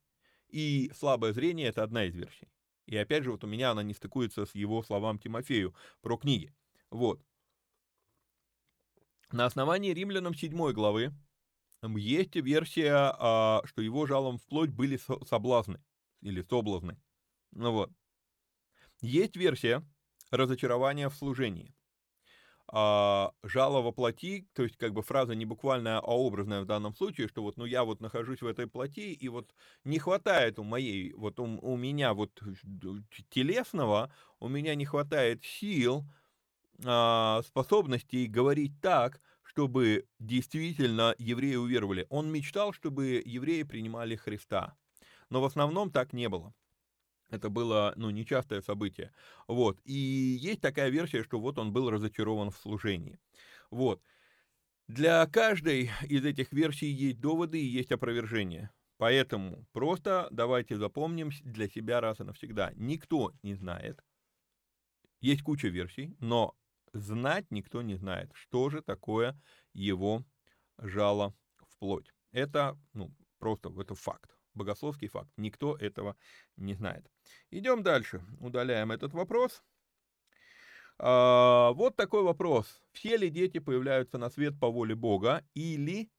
И 0.49 0.91
слабое 0.95 1.33
зрение— 1.33 1.67
это 1.69 1.83
одна 1.83 2.05
из 2.05 2.15
версий. 2.15 2.47
И 2.85 2.95
опять 2.95 3.23
же, 3.23 3.31
вот 3.31 3.43
у 3.43 3.47
меня 3.47 3.71
она 3.71 3.81
не 3.83 3.93
стыкуется 3.93 4.45
с 4.45 4.53
его 4.53 4.83
словам 4.83 5.17
Тимофею 5.17 5.75
про 6.01 6.17
книги. 6.17 6.53
Вот. 6.91 7.21
На 9.35 9.47
основании 9.47 9.93
римлянам 9.93 10.33
7 10.33 10.71
главы 10.71 11.13
есть 11.83 12.37
версия, 12.37 13.13
а, 13.19 13.61
что 13.65 13.81
его 13.81 14.05
жалом 14.05 14.37
вплоть 14.37 14.69
были 14.69 14.97
соблазны 15.27 15.83
или 16.21 16.41
соблазны. 16.41 16.97
Ну 17.51 17.73
вот. 17.73 17.91
Есть 19.01 19.35
версия 19.35 19.83
разочарования 20.31 21.09
в 21.09 21.15
служении. 21.15 21.75
А, 22.71 23.33
жало 23.43 23.81
во 23.81 23.91
плоти, 23.91 24.47
то 24.53 24.63
есть 24.63 24.77
как 24.77 24.93
бы 24.93 25.01
фраза 25.01 25.35
не 25.35 25.45
буквальная, 25.45 25.97
а 25.97 26.15
образная 26.15 26.61
в 26.61 26.65
данном 26.65 26.95
случае, 26.95 27.27
что 27.27 27.43
вот, 27.43 27.57
ну 27.57 27.65
я 27.65 27.83
вот 27.83 27.99
нахожусь 27.99 28.41
в 28.41 28.47
этой 28.47 28.67
плоти, 28.67 29.11
и 29.11 29.27
вот 29.27 29.53
не 29.83 29.99
хватает 29.99 30.59
у 30.59 30.63
моей, 30.63 31.11
вот 31.11 31.41
у, 31.41 31.43
у 31.43 31.75
меня 31.75 32.13
вот 32.13 32.41
телесного, 33.29 34.13
у 34.39 34.47
меня 34.47 34.75
не 34.75 34.85
хватает 34.85 35.43
сил, 35.43 36.05
а, 36.83 37.41
способностей 37.43 38.27
говорить 38.27 38.81
так, 38.81 39.21
чтобы 39.55 40.05
действительно 40.19 41.15
евреи 41.17 41.55
уверовали. 41.55 42.05
Он 42.09 42.29
мечтал, 42.29 42.73
чтобы 42.73 43.23
евреи 43.25 43.63
принимали 43.63 44.17
Христа. 44.17 44.75
Но 45.29 45.39
в 45.39 45.45
основном 45.45 45.91
так 45.91 46.11
не 46.11 46.27
было. 46.27 46.53
Это 47.29 47.49
было, 47.49 47.93
ну, 47.95 48.09
нечастое 48.09 48.59
событие. 48.59 49.13
Вот. 49.47 49.79
И 49.85 49.93
есть 49.93 50.59
такая 50.59 50.89
версия, 50.89 51.23
что 51.23 51.39
вот 51.39 51.57
он 51.57 51.71
был 51.71 51.89
разочарован 51.89 52.51
в 52.51 52.57
служении. 52.57 53.17
Вот. 53.71 54.01
Для 54.89 55.25
каждой 55.25 55.89
из 56.01 56.25
этих 56.25 56.51
версий 56.51 56.87
есть 56.87 57.21
доводы 57.21 57.57
и 57.57 57.65
есть 57.65 57.93
опровержения. 57.93 58.73
Поэтому 58.97 59.65
просто 59.71 60.27
давайте 60.31 60.75
запомним 60.75 61.31
для 61.43 61.69
себя 61.69 62.01
раз 62.01 62.19
и 62.19 62.23
навсегда. 62.23 62.73
Никто 62.75 63.31
не 63.41 63.55
знает. 63.55 64.03
Есть 65.21 65.43
куча 65.43 65.69
версий, 65.69 66.17
но 66.19 66.55
знать 66.95 67.51
никто 67.51 67.81
не 67.81 67.95
знает, 67.95 68.31
что 68.33 68.69
же 68.69 68.81
такое 68.81 69.39
его 69.73 70.23
жало 70.77 71.33
в 71.67 71.77
плоть. 71.77 72.13
Это, 72.31 72.77
ну, 72.93 73.13
просто 73.39 73.73
это 73.79 73.95
факт, 73.95 74.37
богословский 74.53 75.07
факт. 75.07 75.29
Никто 75.37 75.75
этого 75.75 76.15
не 76.57 76.73
знает. 76.73 77.09
Идем 77.51 77.83
дальше, 77.83 78.23
удаляем 78.39 78.91
этот 78.91 79.13
вопрос. 79.13 79.63
А, 80.97 81.71
вот 81.73 81.95
такой 81.95 82.23
вопрос. 82.23 82.81
Все 82.91 83.17
ли 83.17 83.29
дети 83.29 83.59
появляются 83.59 84.17
на 84.17 84.29
свет 84.29 84.59
по 84.59 84.69
воле 84.71 84.95
Бога 84.95 85.45
или, 85.53 86.09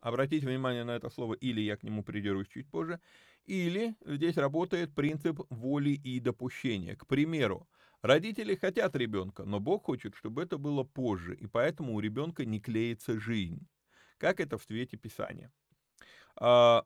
обратите 0.00 0.46
внимание 0.46 0.84
на 0.84 0.92
это 0.96 1.10
слово 1.10 1.34
«или», 1.34 1.60
я 1.60 1.76
к 1.76 1.82
нему 1.82 2.04
придерусь 2.04 2.48
чуть 2.48 2.70
позже, 2.70 3.00
или 3.44 3.96
здесь 4.04 4.36
работает 4.36 4.94
принцип 4.94 5.40
воли 5.50 5.90
и 5.90 6.20
допущения. 6.20 6.96
К 6.96 7.06
примеру, 7.06 7.68
Родители 8.06 8.54
хотят 8.54 8.94
ребенка, 8.94 9.42
но 9.42 9.58
Бог 9.58 9.86
хочет, 9.86 10.14
чтобы 10.14 10.40
это 10.40 10.58
было 10.58 10.84
позже, 10.84 11.34
и 11.34 11.48
поэтому 11.48 11.92
у 11.92 11.98
ребенка 11.98 12.44
не 12.44 12.60
клеится 12.60 13.18
жизнь. 13.18 13.66
Как 14.18 14.38
это 14.38 14.58
в 14.58 14.62
свете 14.62 14.96
Писания? 14.96 15.52
А, 16.36 16.84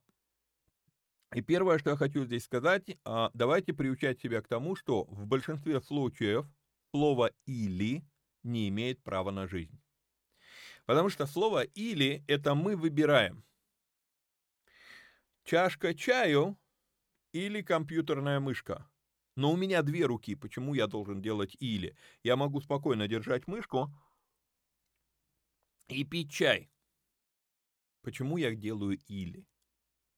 и 1.35 1.43
первое, 1.43 1.77
что 1.77 1.91
я 1.91 1.97
хочу 1.97 2.25
здесь 2.25 2.45
сказать, 2.45 2.97
а, 3.05 3.31
давайте 3.35 3.75
приучать 3.75 4.19
себя 4.19 4.41
к 4.41 4.49
тому, 4.49 4.77
что 4.77 5.05
в 5.11 5.27
большинстве 5.27 5.83
случаев 5.83 6.47
слово 6.91 7.33
«или» 7.45 8.03
не 8.43 8.71
имеет 8.71 9.03
права 9.03 9.31
на 9.31 9.47
жизнь. 9.47 9.79
Потому 10.87 11.11
что 11.11 11.27
слово 11.27 11.65
«или»— 11.65 12.25
это 12.29 12.55
мы 12.55 12.77
выбираем. 12.77 13.45
Чашка 15.45 15.93
чаю 15.93 16.57
или 17.33 17.61
компьютерная 17.61 18.41
мышка. 18.41 18.89
Но 19.37 19.53
у 19.53 19.57
меня 19.57 19.83
две 19.83 20.05
руки, 20.07 20.35
почему 20.37 20.75
я 20.75 20.87
должен 20.87 21.21
делать 21.23 21.57
«или»? 21.59 21.97
Я 22.23 22.37
могу 22.37 22.61
спокойно 22.61 23.09
держать 23.09 23.47
мышку 23.49 23.91
и 25.89 26.05
пить 26.05 26.31
чай. 26.33 26.71
Почему 28.03 28.37
я 28.39 28.55
делаю 28.55 28.99
«или»? 29.07 29.47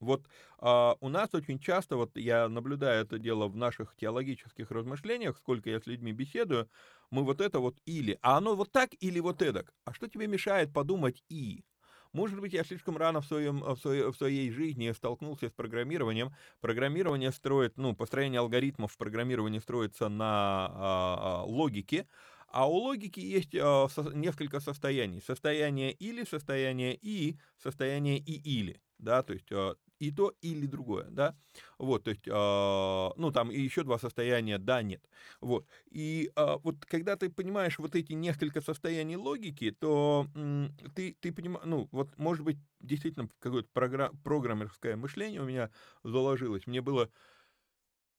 Вот 0.00 0.28
а, 0.58 0.96
у 1.00 1.08
нас 1.10 1.34
очень 1.34 1.58
часто, 1.60 1.96
вот 1.96 2.16
я 2.18 2.48
наблюдаю 2.48 3.04
это 3.04 3.18
дело 3.18 3.48
в 3.48 3.56
наших 3.56 3.96
теологических 3.96 4.70
размышлениях, 4.70 5.38
сколько 5.38 5.70
я 5.70 5.80
с 5.80 5.86
людьми 5.86 6.12
беседую, 6.12 6.70
мы 7.10 7.24
вот 7.24 7.40
это 7.40 7.60
вот 7.60 7.78
или, 7.86 8.18
а 8.22 8.38
оно 8.38 8.56
вот 8.56 8.72
так 8.72 8.90
или 9.00 9.20
вот 9.20 9.42
эдак. 9.42 9.74
А 9.84 9.94
что 9.94 10.08
тебе 10.08 10.26
мешает 10.28 10.72
подумать 10.74 11.24
и? 11.30 11.64
Может 12.12 12.40
быть, 12.40 12.52
я 12.52 12.62
слишком 12.62 12.96
рано 12.98 13.22
в, 13.22 13.26
своем, 13.26 13.60
в, 13.60 13.76
своей, 13.78 14.04
в 14.04 14.14
своей 14.14 14.50
жизни 14.50 14.92
столкнулся 14.92 15.48
с 15.48 15.52
программированием. 15.52 16.34
Программирование 16.60 17.32
строит, 17.32 17.78
ну, 17.78 17.94
построение 17.96 18.40
алгоритмов 18.40 18.92
в 18.92 18.98
программировании 18.98 19.60
строится 19.60 20.08
на 20.10 20.66
а, 20.66 21.40
а, 21.40 21.44
логике, 21.44 22.06
а 22.48 22.68
у 22.68 22.74
логики 22.74 23.20
есть 23.20 23.54
а, 23.54 23.88
со, 23.88 24.02
несколько 24.14 24.60
состояний. 24.60 25.22
Состояние 25.22 25.92
или, 25.92 26.24
состояние 26.24 26.94
и, 27.00 27.38
состояние 27.56 28.18
и 28.18 28.34
или. 28.34 28.82
Да, 28.98 29.22
то 29.22 29.32
есть 29.32 29.50
а, 29.50 29.76
и 30.03 30.11
то, 30.11 30.34
или 30.40 30.66
другое, 30.66 31.07
да, 31.11 31.36
вот, 31.78 32.03
то 32.03 32.11
есть, 32.11 32.26
э, 32.26 32.30
ну, 32.32 33.30
там 33.30 33.53
и 33.53 33.61
еще 33.61 33.84
два 33.84 33.98
состояния, 33.98 34.59
да, 34.59 34.82
нет, 34.82 35.09
вот, 35.40 35.68
и 35.88 36.32
э, 36.34 36.57
вот 36.64 36.84
когда 36.86 37.14
ты 37.16 37.30
понимаешь 37.30 37.78
вот 37.78 37.94
эти 37.94 38.12
несколько 38.12 38.61
состояний 38.61 39.14
логики, 39.14 39.70
то 39.70 40.26
э, 40.34 40.68
ты, 40.96 41.16
ты 41.20 41.32
понимаешь, 41.32 41.66
ну, 41.66 41.88
вот, 41.92 42.18
может 42.18 42.44
быть, 42.44 42.59
действительно 42.80 43.28
какое-то 43.38 43.68
программ, 43.72 44.18
программерское 44.24 44.96
мышление 44.96 45.40
у 45.40 45.44
меня 45.44 45.70
заложилось, 46.03 46.66
мне 46.66 46.80
было, 46.80 47.09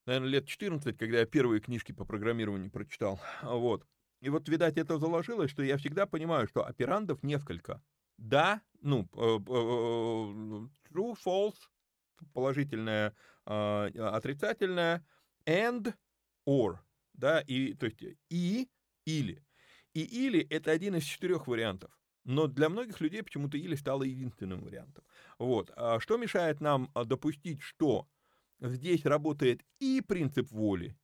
наверное, 0.06 0.30
лет 0.30 0.48
14, 0.48 0.98
когда 0.98 1.20
я 1.20 1.26
первые 1.26 1.60
книжки 1.60 1.92
по 1.92 2.06
программированию 2.06 2.72
прочитал, 2.72 3.20
вот, 3.42 3.86
и 4.22 4.30
вот, 4.30 4.48
видать, 4.48 4.78
это 4.78 5.00
заложилось, 5.00 5.52
что 5.52 5.64
я 5.64 5.76
всегда 5.76 6.06
понимаю, 6.06 6.48
что 6.48 6.66
операндов 6.66 7.24
несколько, 7.24 7.82
да, 8.18 8.62
ну, 8.80 9.10
э, 9.16 9.38
э, 9.38 10.68
true, 10.90 11.16
false, 11.26 11.58
положительное, 12.34 13.16
э, 13.46 13.90
отрицательное, 14.00 15.06
and, 15.46 15.94
or, 16.48 16.78
да, 17.14 17.42
и, 17.42 17.74
то 17.74 17.86
есть 17.86 18.04
и, 18.30 18.70
или. 19.06 19.44
И 19.94 20.02
или— 20.02 20.42
это 20.50 20.72
один 20.72 20.96
из 20.96 21.04
четырех 21.04 21.48
вариантов. 21.48 21.92
Но 22.26 22.48
для 22.48 22.70
многих 22.70 23.02
людей 23.02 23.22
почему-то 23.22 23.58
или 23.58 23.76
стало 23.76 24.04
единственным 24.04 24.62
вариантом. 24.62 25.04
Вот. 25.38 25.72
А 25.76 26.00
что 26.00 26.18
мешает 26.18 26.62
нам 26.62 26.90
допустить, 26.94 27.62
что 27.62 28.08
здесь 28.60 29.06
работает 29.06 29.62
и 29.80 30.02
принцип 30.02 30.50
воли, 30.52 30.98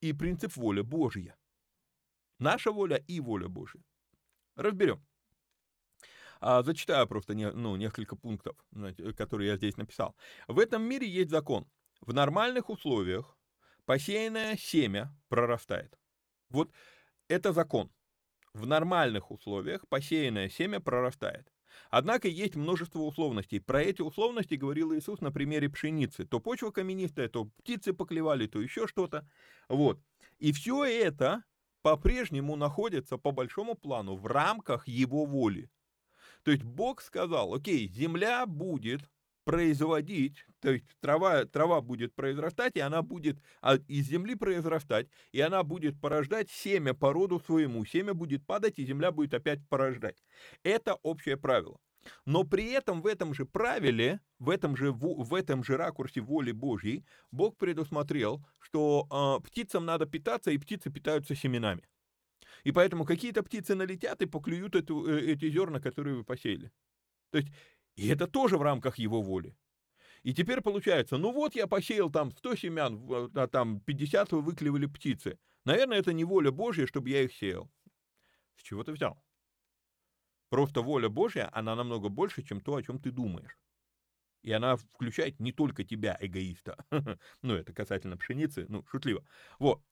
и 0.00 0.12
принцип 0.12 0.56
воли 0.56 0.82
Божья? 0.82 1.36
Наша 2.38 2.70
воля 2.70 2.96
и 2.96 3.20
воля 3.20 3.48
Божья. 3.48 3.82
Разберем. 4.54 5.04
А, 6.40 6.62
зачитаю 6.62 7.06
просто 7.06 7.34
не, 7.34 7.50
ну, 7.50 7.76
несколько 7.76 8.16
пунктов, 8.16 8.56
которые 9.16 9.50
я 9.50 9.56
здесь 9.56 9.76
написал. 9.76 10.16
В 10.48 10.58
этом 10.58 10.82
мире 10.82 11.08
есть 11.08 11.30
закон. 11.30 11.66
В 12.00 12.12
нормальных 12.12 12.70
условиях 12.70 13.36
посеянное 13.84 14.56
семя 14.56 15.14
прорастает. 15.28 15.98
Вот 16.50 16.70
это 17.28 17.52
закон. 17.52 17.90
В 18.52 18.66
нормальных 18.66 19.30
условиях 19.30 19.86
посеянное 19.88 20.48
семя 20.48 20.80
прорастает. 20.80 21.52
Однако 21.90 22.28
есть 22.28 22.56
множество 22.56 23.00
условностей. 23.00 23.60
Про 23.60 23.82
эти 23.82 24.02
условности 24.02 24.54
говорил 24.54 24.94
Иисус 24.94 25.20
на 25.20 25.30
примере 25.30 25.68
пшеницы. 25.68 26.24
То 26.24 26.40
почва 26.40 26.70
каменистая, 26.70 27.28
то 27.28 27.44
птицы 27.44 27.92
поклевали, 27.92 28.46
то 28.46 28.60
еще 28.60 28.86
что-то. 28.86 29.28
Вот. 29.68 30.00
И 30.38 30.52
все 30.52 30.84
это 30.84 31.44
по-прежнему 31.82 32.56
находится 32.56 33.18
по 33.18 33.30
большому 33.30 33.74
плану 33.74 34.16
в 34.16 34.26
рамках 34.26 34.88
его 34.88 35.24
воли. 35.26 35.70
То 36.42 36.50
есть 36.50 36.64
Бог 36.64 37.02
сказал, 37.02 37.54
окей, 37.54 37.88
земля 37.88 38.46
будет 38.46 39.02
производить, 39.46 40.44
то 40.60 40.72
есть 40.72 40.84
трава, 41.00 41.44
трава 41.44 41.80
будет 41.80 42.14
произрастать, 42.14 42.74
и 42.74 42.80
она 42.80 43.02
будет 43.02 43.38
а, 43.62 43.76
из 43.76 44.06
земли 44.08 44.34
произрастать, 44.34 45.06
и 45.30 45.40
она 45.40 45.62
будет 45.62 46.00
порождать 46.00 46.50
семя 46.50 46.94
по 46.94 47.12
роду 47.12 47.38
своему. 47.38 47.84
Семя 47.84 48.12
будет 48.12 48.44
падать, 48.44 48.78
и 48.78 48.84
земля 48.84 49.12
будет 49.12 49.34
опять 49.34 49.60
порождать. 49.68 50.16
Это 50.64 50.96
общее 51.02 51.36
правило. 51.36 51.78
Но 52.24 52.42
при 52.42 52.72
этом 52.72 53.02
в 53.02 53.06
этом 53.06 53.34
же 53.34 53.46
правиле, 53.46 54.20
в 54.40 54.50
этом 54.50 54.76
же, 54.76 54.90
в, 54.90 55.24
в 55.24 55.34
этом 55.34 55.62
же 55.62 55.76
ракурсе 55.76 56.20
воли 56.20 56.50
Божьей, 56.50 57.04
Бог 57.30 57.56
предусмотрел, 57.56 58.44
что 58.58 59.06
э, 59.10 59.46
птицам 59.46 59.84
надо 59.84 60.06
питаться, 60.06 60.50
и 60.50 60.58
птицы 60.58 60.90
питаются 60.90 61.36
семенами. 61.36 61.82
И 62.64 62.72
поэтому 62.72 63.04
какие-то 63.04 63.42
птицы 63.42 63.74
налетят 63.74 64.22
и 64.22 64.26
поклюют 64.26 64.74
эту, 64.74 65.06
э, 65.06 65.32
эти 65.32 65.50
зерна, 65.50 65.80
которые 65.80 66.16
вы 66.16 66.24
посеяли. 66.24 66.70
То 67.30 67.38
есть, 67.38 67.52
и 67.96 68.08
это 68.08 68.26
тоже 68.26 68.56
в 68.56 68.62
рамках 68.62 68.98
его 68.98 69.22
воли. 69.22 69.56
И 70.22 70.34
теперь 70.34 70.60
получается, 70.60 71.18
ну 71.18 71.32
вот 71.32 71.54
я 71.54 71.66
посеял 71.66 72.10
там 72.10 72.32
100 72.32 72.56
семян, 72.56 73.30
а 73.34 73.46
там 73.46 73.80
50 73.80 74.32
вы 74.32 74.42
выклевали 74.42 74.86
птицы. 74.86 75.38
Наверное, 75.64 75.98
это 75.98 76.12
не 76.12 76.24
воля 76.24 76.50
Божья, 76.50 76.86
чтобы 76.86 77.10
я 77.10 77.22
их 77.22 77.32
сеял. 77.32 77.70
С 78.56 78.62
чего 78.62 78.82
ты 78.82 78.92
взял? 78.92 79.22
Просто 80.48 80.80
воля 80.80 81.08
Божья, 81.08 81.48
она 81.52 81.74
намного 81.74 82.08
больше, 82.08 82.42
чем 82.42 82.60
то, 82.60 82.76
о 82.76 82.82
чем 82.82 82.98
ты 82.98 83.10
думаешь. 83.10 83.58
И 84.42 84.52
она 84.52 84.76
включает 84.76 85.40
не 85.40 85.52
только 85.52 85.84
тебя, 85.84 86.16
эгоиста. 86.20 86.76
ну, 87.42 87.54
это 87.54 87.72
касательно 87.72 88.16
пшеницы, 88.16 88.66
ну, 88.68 88.84
шутливо. 88.86 89.24
Вот. 89.58 89.82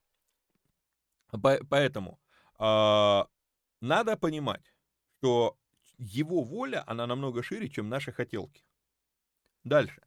Поэтому 1.69 2.21
надо 2.59 4.17
понимать, 4.17 4.75
что 5.19 5.57
его 5.99 6.43
воля, 6.43 6.83
она 6.87 7.07
намного 7.07 7.43
шире, 7.43 7.69
чем 7.69 7.89
наши 7.89 8.13
хотелки. 8.13 8.65
Дальше. 9.65 10.03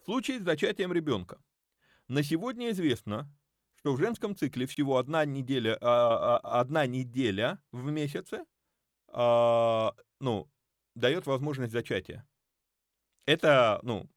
В 0.00 0.04
случае 0.04 0.40
с 0.40 0.42
зачатием 0.42 0.92
ребенка. 0.92 1.42
На 2.08 2.22
сегодня 2.22 2.70
известно, 2.70 3.32
что 3.76 3.94
в 3.94 3.98
женском 3.98 4.36
цикле 4.36 4.66
всего 4.66 4.98
одна 4.98 5.24
неделя, 5.24 5.76
а, 5.80 6.36
а, 6.36 6.60
одна 6.60 6.86
неделя 6.86 7.60
в 7.72 7.90
месяце 7.90 8.44
ну, 9.14 10.50
дает 10.94 11.26
возможность 11.26 11.72
зачатия. 11.72 12.26
Это, 13.26 13.78
ну, 13.82 14.08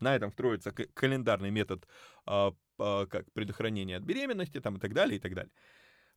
на 0.00 0.16
этом 0.16 0.32
строится 0.32 0.72
календарный 0.72 1.50
метод 1.50 1.86
как 2.24 3.32
предохранения 3.32 3.96
от 3.96 4.02
беременности 4.02 4.60
там, 4.60 4.76
и 4.76 4.80
так 4.80 4.94
далее, 4.94 5.18
и 5.18 5.20
так 5.20 5.34
далее. 5.34 5.52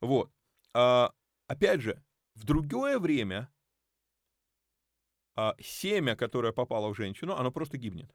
Вот. 0.02 0.32
А, 0.74 1.12
опять 1.48 1.82
же, 1.82 2.04
в 2.36 2.44
другое 2.44 3.00
время 3.00 3.52
а, 5.36 5.56
семя, 5.60 6.16
которое 6.16 6.54
попало 6.54 6.94
в 6.94 6.98
женщину, 6.98 7.36
оно 7.36 7.52
просто 7.52 7.78
гибнет. 7.78 8.14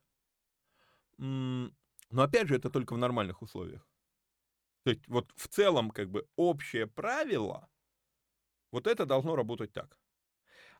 Но 1.18 1.72
опять 2.10 2.48
же, 2.48 2.56
это 2.56 2.70
только 2.70 2.94
в 2.94 2.98
нормальных 2.98 3.42
условиях. 3.42 3.88
То 4.84 4.90
есть 4.90 5.08
вот 5.08 5.32
в 5.36 5.48
целом 5.48 5.90
как 5.90 6.10
бы 6.10 6.26
общее 6.36 6.86
правило, 6.86 7.68
вот 8.70 8.86
это 8.86 9.06
должно 9.06 9.36
работать 9.36 9.72
так. 9.72 9.98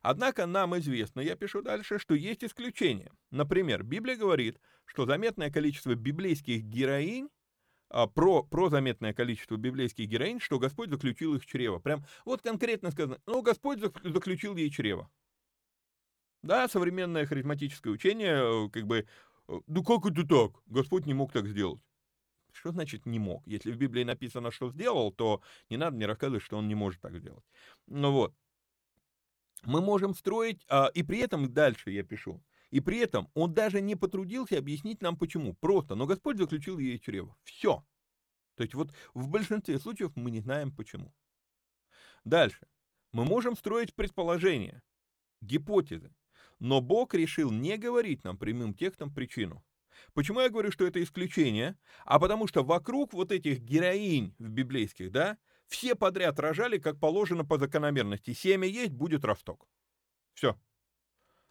Однако 0.01 0.45
нам 0.45 0.77
известно, 0.77 1.19
я 1.19 1.35
пишу 1.35 1.63
дальше, 1.63 1.97
что 1.97 2.13
есть 2.13 2.43
исключения. 2.43 3.11
Например, 3.31 3.81
Библия 3.81 4.15
говорит, 4.15 4.59
что 4.85 5.07
заметное 5.07 5.49
количество 5.49 5.95
библейских 5.95 6.61
героинь 6.63 7.29
про, 7.89 8.43
про 8.43 8.69
заметное 8.69 9.13
количество 9.13 9.57
библейских 9.57 10.07
героинь, 10.07 10.39
что 10.39 10.59
Господь 10.59 10.89
заключил 10.89 11.35
их 11.35 11.45
чрево. 11.45 11.79
Прям 11.79 12.05
вот 12.25 12.41
конкретно 12.41 12.91
сказано, 12.91 13.19
ну, 13.25 13.41
Господь 13.41 13.79
заключил 13.79 14.55
ей 14.55 14.69
чрево. 14.69 15.09
Да, 16.41 16.67
современное 16.67 17.25
харизматическое 17.25 17.91
учение, 17.91 18.67
э, 18.67 18.69
как 18.69 18.85
бы, 18.85 19.07
ну 19.47 19.83
как 19.83 20.05
это 20.05 20.27
так? 20.27 20.61
Господь 20.67 21.07
не 21.07 21.13
мог 21.15 21.31
так 21.31 21.47
сделать. 21.47 21.81
Что 22.51 22.71
значит 22.71 23.05
не 23.05 23.19
мог? 23.19 23.45
Если 23.47 23.71
в 23.71 23.77
Библии 23.77 24.03
написано, 24.03 24.51
что 24.51 24.69
сделал, 24.69 25.11
то 25.11 25.41
не 25.69 25.77
надо 25.77 25.97
мне 25.97 26.05
рассказывать, 26.05 26.43
что 26.43 26.57
он 26.57 26.67
не 26.67 26.75
может 26.75 27.01
так 27.01 27.17
сделать. 27.17 27.43
Ну 27.87 28.11
вот. 28.11 28.33
Мы 29.63 29.81
можем 29.81 30.13
строить, 30.13 30.63
а, 30.69 30.91
и 30.93 31.01
при 31.01 31.19
этом 31.19 31.51
дальше 31.51 31.89
я 31.89 32.03
пишу, 32.03 32.43
и 32.71 32.79
при 32.79 32.99
этом 32.99 33.29
он 33.33 33.53
даже 33.53 33.81
не 33.81 33.95
потрудился 33.95 34.57
объяснить 34.57 35.01
нам 35.01 35.17
почему. 35.17 35.53
Просто, 35.53 35.95
но 35.95 36.05
Господь 36.05 36.37
заключил 36.37 36.77
ей 36.77 36.99
чрево. 36.99 37.35
Все. 37.43 37.85
То 38.55 38.63
есть 38.63 38.73
вот 38.73 38.93
в 39.13 39.27
большинстве 39.27 39.79
случаев 39.79 40.11
мы 40.15 40.31
не 40.31 40.41
знаем 40.41 40.71
почему. 40.71 41.13
Дальше. 42.23 42.67
Мы 43.11 43.23
можем 43.23 43.55
строить 43.55 43.93
предположения, 43.93 44.81
гипотезы, 45.41 46.13
но 46.59 46.81
Бог 46.81 47.13
решил 47.13 47.51
не 47.51 47.77
говорить 47.77 48.23
нам 48.23 48.37
прямым 48.37 48.73
текстом 48.73 49.13
причину. 49.13 49.63
Почему 50.13 50.41
я 50.41 50.49
говорю, 50.49 50.71
что 50.71 50.85
это 50.85 51.01
исключение? 51.01 51.77
А 52.03 52.19
потому 52.19 52.47
что 52.47 52.63
вокруг 52.63 53.13
вот 53.13 53.31
этих 53.31 53.59
героинь 53.59 54.35
в 54.37 54.49
библейских, 54.49 55.11
да, 55.11 55.37
все 55.67 55.95
подряд 55.95 56.39
рожали, 56.39 56.77
как 56.77 56.99
положено 56.99 57.45
по 57.45 57.57
закономерности. 57.57 58.33
Семя 58.33 58.67
есть, 58.67 58.91
будет 58.91 59.25
росток. 59.25 59.67
Все. 60.33 60.59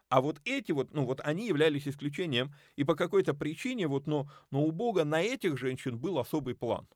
А 0.08 0.20
вот 0.20 0.40
эти 0.44 0.72
вот, 0.72 0.92
ну 0.94 1.04
вот 1.04 1.20
они 1.20 1.46
являлись 1.46 1.88
исключением, 1.88 2.54
и 2.76 2.84
по 2.84 2.94
какой-то 2.94 3.34
причине 3.34 3.86
вот, 3.88 4.06
но, 4.06 4.30
но 4.50 4.62
у 4.64 4.70
Бога 4.70 5.04
на 5.04 5.22
этих 5.22 5.58
женщин 5.58 5.98
был 5.98 6.18
особый 6.18 6.54
план. 6.54 6.88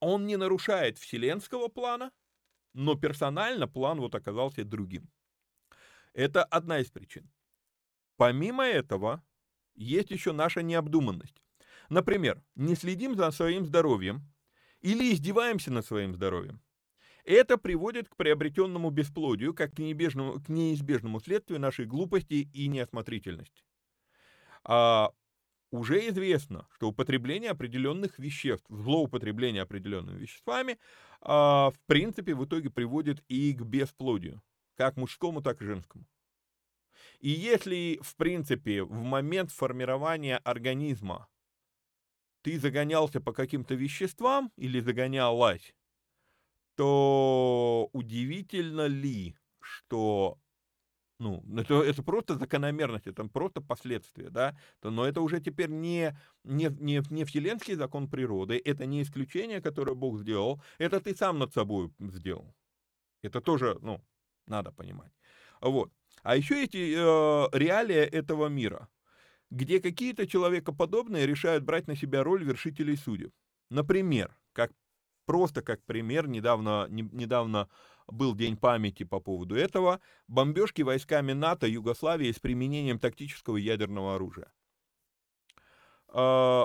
Он 0.00 0.26
не 0.26 0.36
нарушает 0.36 0.98
вселенского 0.98 1.68
плана, 1.68 2.12
но 2.74 2.94
персонально 2.94 3.68
план 3.68 4.00
вот 4.00 4.14
оказался 4.14 4.64
другим. 4.64 5.10
Это 6.12 6.44
одна 6.44 6.80
из 6.80 6.90
причин. 6.90 7.30
Помимо 8.16 8.64
этого, 8.64 9.22
есть 9.74 10.10
еще 10.10 10.32
наша 10.32 10.62
необдуманность. 10.62 11.42
Например, 11.88 12.42
не 12.56 12.74
следим 12.74 13.16
за 13.16 13.30
своим 13.30 13.66
здоровьем 13.66 14.32
или 14.80 15.12
издеваемся 15.12 15.72
над 15.72 15.86
своим 15.86 16.14
здоровьем. 16.14 16.60
Это 17.28 17.58
приводит 17.58 18.08
к 18.08 18.16
приобретенному 18.16 18.88
бесплодию, 18.88 19.52
как 19.52 19.74
к 19.74 19.78
неизбежному, 19.78 20.40
к 20.40 20.48
неизбежному 20.48 21.20
следствию 21.20 21.60
нашей 21.60 21.84
глупости 21.84 22.48
и 22.54 22.68
неосмотрительности. 22.68 23.64
А, 24.64 25.12
уже 25.70 26.08
известно, 26.08 26.66
что 26.72 26.88
употребление 26.88 27.50
определенных 27.50 28.18
веществ, 28.18 28.64
злоупотребление 28.70 29.60
определенными 29.60 30.18
веществами, 30.18 30.78
а, 31.20 31.70
в 31.70 31.78
принципе, 31.80 32.34
в 32.34 32.46
итоге 32.46 32.70
приводит 32.70 33.22
и 33.28 33.52
к 33.52 33.60
бесплодию, 33.60 34.42
как 34.78 34.96
мужскому, 34.96 35.42
так 35.42 35.60
и 35.60 35.66
женскому. 35.66 36.06
И 37.20 37.28
если, 37.28 38.00
в 38.00 38.16
принципе, 38.16 38.82
в 38.82 39.02
момент 39.02 39.50
формирования 39.50 40.38
организма 40.38 41.28
ты 42.40 42.58
загонялся 42.58 43.20
по 43.20 43.34
каким-то 43.34 43.74
веществам 43.74 44.50
или 44.56 44.80
загонялась, 44.80 45.74
то 46.78 47.90
удивительно 47.92 48.86
ли, 48.86 49.34
что 49.60 50.38
ну, 51.18 51.42
это, 51.56 51.82
это 51.82 52.04
просто 52.04 52.36
закономерность, 52.36 53.08
это 53.08 53.24
просто 53.24 53.60
последствия, 53.60 54.30
да, 54.30 54.56
то, 54.78 54.92
но 54.92 55.04
это 55.04 55.20
уже 55.20 55.40
теперь 55.40 55.70
не, 55.70 56.16
не, 56.44 56.68
не, 56.78 57.02
не 57.10 57.24
вселенский 57.24 57.74
закон 57.74 58.08
природы, 58.08 58.62
это 58.64 58.86
не 58.86 59.02
исключение, 59.02 59.60
которое 59.60 59.94
Бог 59.96 60.20
сделал, 60.20 60.62
это 60.78 61.00
ты 61.00 61.16
сам 61.16 61.40
над 61.40 61.52
собой 61.52 61.90
сделал. 61.98 62.54
Это 63.22 63.40
тоже, 63.40 63.76
ну, 63.82 64.00
надо 64.46 64.70
понимать. 64.70 65.10
Вот. 65.60 65.92
А 66.22 66.36
еще 66.36 66.62
эти 66.62 66.94
э, 66.94 67.58
реалии 67.58 67.96
этого 67.96 68.46
мира, 68.46 68.88
где 69.50 69.80
какие-то 69.80 70.28
человекоподобные 70.28 71.26
решают 71.26 71.64
брать 71.64 71.88
на 71.88 71.96
себя 71.96 72.22
роль 72.22 72.44
вершителей 72.44 72.96
судеб. 72.96 73.32
Например, 73.68 74.37
просто 75.28 75.60
как 75.60 75.84
пример, 75.84 76.26
недавно, 76.26 76.86
не, 76.88 77.02
недавно 77.02 77.68
был 78.06 78.34
день 78.34 78.56
памяти 78.56 79.04
по 79.04 79.20
поводу 79.20 79.56
этого, 79.56 80.00
бомбежки 80.26 80.80
войсками 80.80 81.34
НАТО 81.34 81.66
Югославии 81.66 82.32
с 82.32 82.38
применением 82.38 82.98
тактического 82.98 83.58
ядерного 83.58 84.14
оружия. 84.14 84.50
Э, 86.14 86.64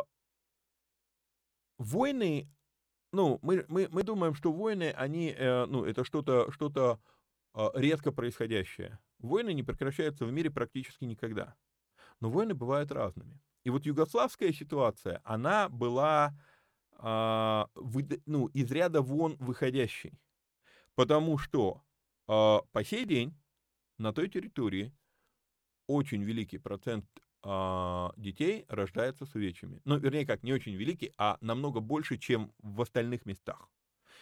войны, 1.77 2.49
ну, 3.11 3.37
мы, 3.41 3.65
мы, 3.67 3.89
мы 3.91 4.03
думаем, 4.03 4.33
что 4.33 4.53
войны, 4.53 4.93
они, 4.95 5.35
э, 5.37 5.65
ну, 5.65 5.83
это 5.83 6.05
что-то 6.05 6.49
что, 6.53 6.67
-то, 6.67 6.99
э, 7.55 7.69
редко 7.81 8.13
происходящее. 8.13 8.97
Войны 9.19 9.53
не 9.53 9.63
прекращаются 9.63 10.25
в 10.25 10.31
мире 10.31 10.49
практически 10.49 11.03
никогда. 11.03 11.55
Но 12.21 12.29
войны 12.29 12.53
бывают 12.53 12.93
разными. 12.93 13.41
И 13.65 13.69
вот 13.69 13.85
югославская 13.85 14.53
ситуация, 14.53 15.19
она 15.25 15.67
была 15.67 16.31
э, 17.03 17.65
вы, 17.75 18.07
ну, 18.25 18.47
из 18.47 18.71
ряда 18.71 19.01
вон 19.01 19.35
выходящей. 19.37 20.19
Потому 20.95 21.37
что 21.37 21.83
э, 22.27 22.59
по 22.71 22.83
сей 22.83 23.05
день 23.05 23.35
на 23.97 24.13
той 24.13 24.29
территории 24.29 24.93
очень 25.87 26.23
великий 26.23 26.57
процент 26.57 27.05
э, 27.43 28.09
детей 28.17 28.65
рождается 28.69 29.25
с 29.25 29.35
увечьями. 29.35 29.81
Ну, 29.85 29.97
вернее, 29.97 30.25
как, 30.25 30.43
не 30.43 30.53
очень 30.53 30.75
великий, 30.75 31.13
а 31.17 31.37
намного 31.41 31.79
больше, 31.79 32.17
чем 32.17 32.53
в 32.59 32.81
остальных 32.81 33.25
местах. 33.25 33.69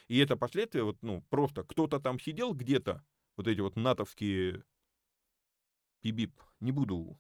И 0.07 0.17
это 0.17 0.35
последствия, 0.35 0.83
вот, 0.83 0.97
ну, 1.01 1.21
просто 1.29 1.63
кто-то 1.63 1.99
там 1.99 2.19
сидел 2.19 2.53
где-то, 2.53 3.03
вот 3.37 3.47
эти 3.47 3.61
вот 3.61 3.75
натовские 3.75 4.63
Пибип, 6.01 6.41
не 6.59 6.71
буду 6.71 7.17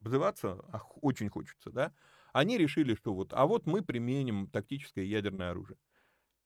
обзываться, 0.00 0.52
а 0.72 0.80
очень 1.02 1.28
хочется, 1.28 1.70
да, 1.70 1.92
они 2.32 2.58
решили, 2.58 2.94
что 2.94 3.14
вот, 3.14 3.32
а 3.32 3.46
вот 3.46 3.66
мы 3.66 3.82
применим 3.82 4.48
тактическое 4.48 5.04
ядерное 5.04 5.50
оружие. 5.50 5.78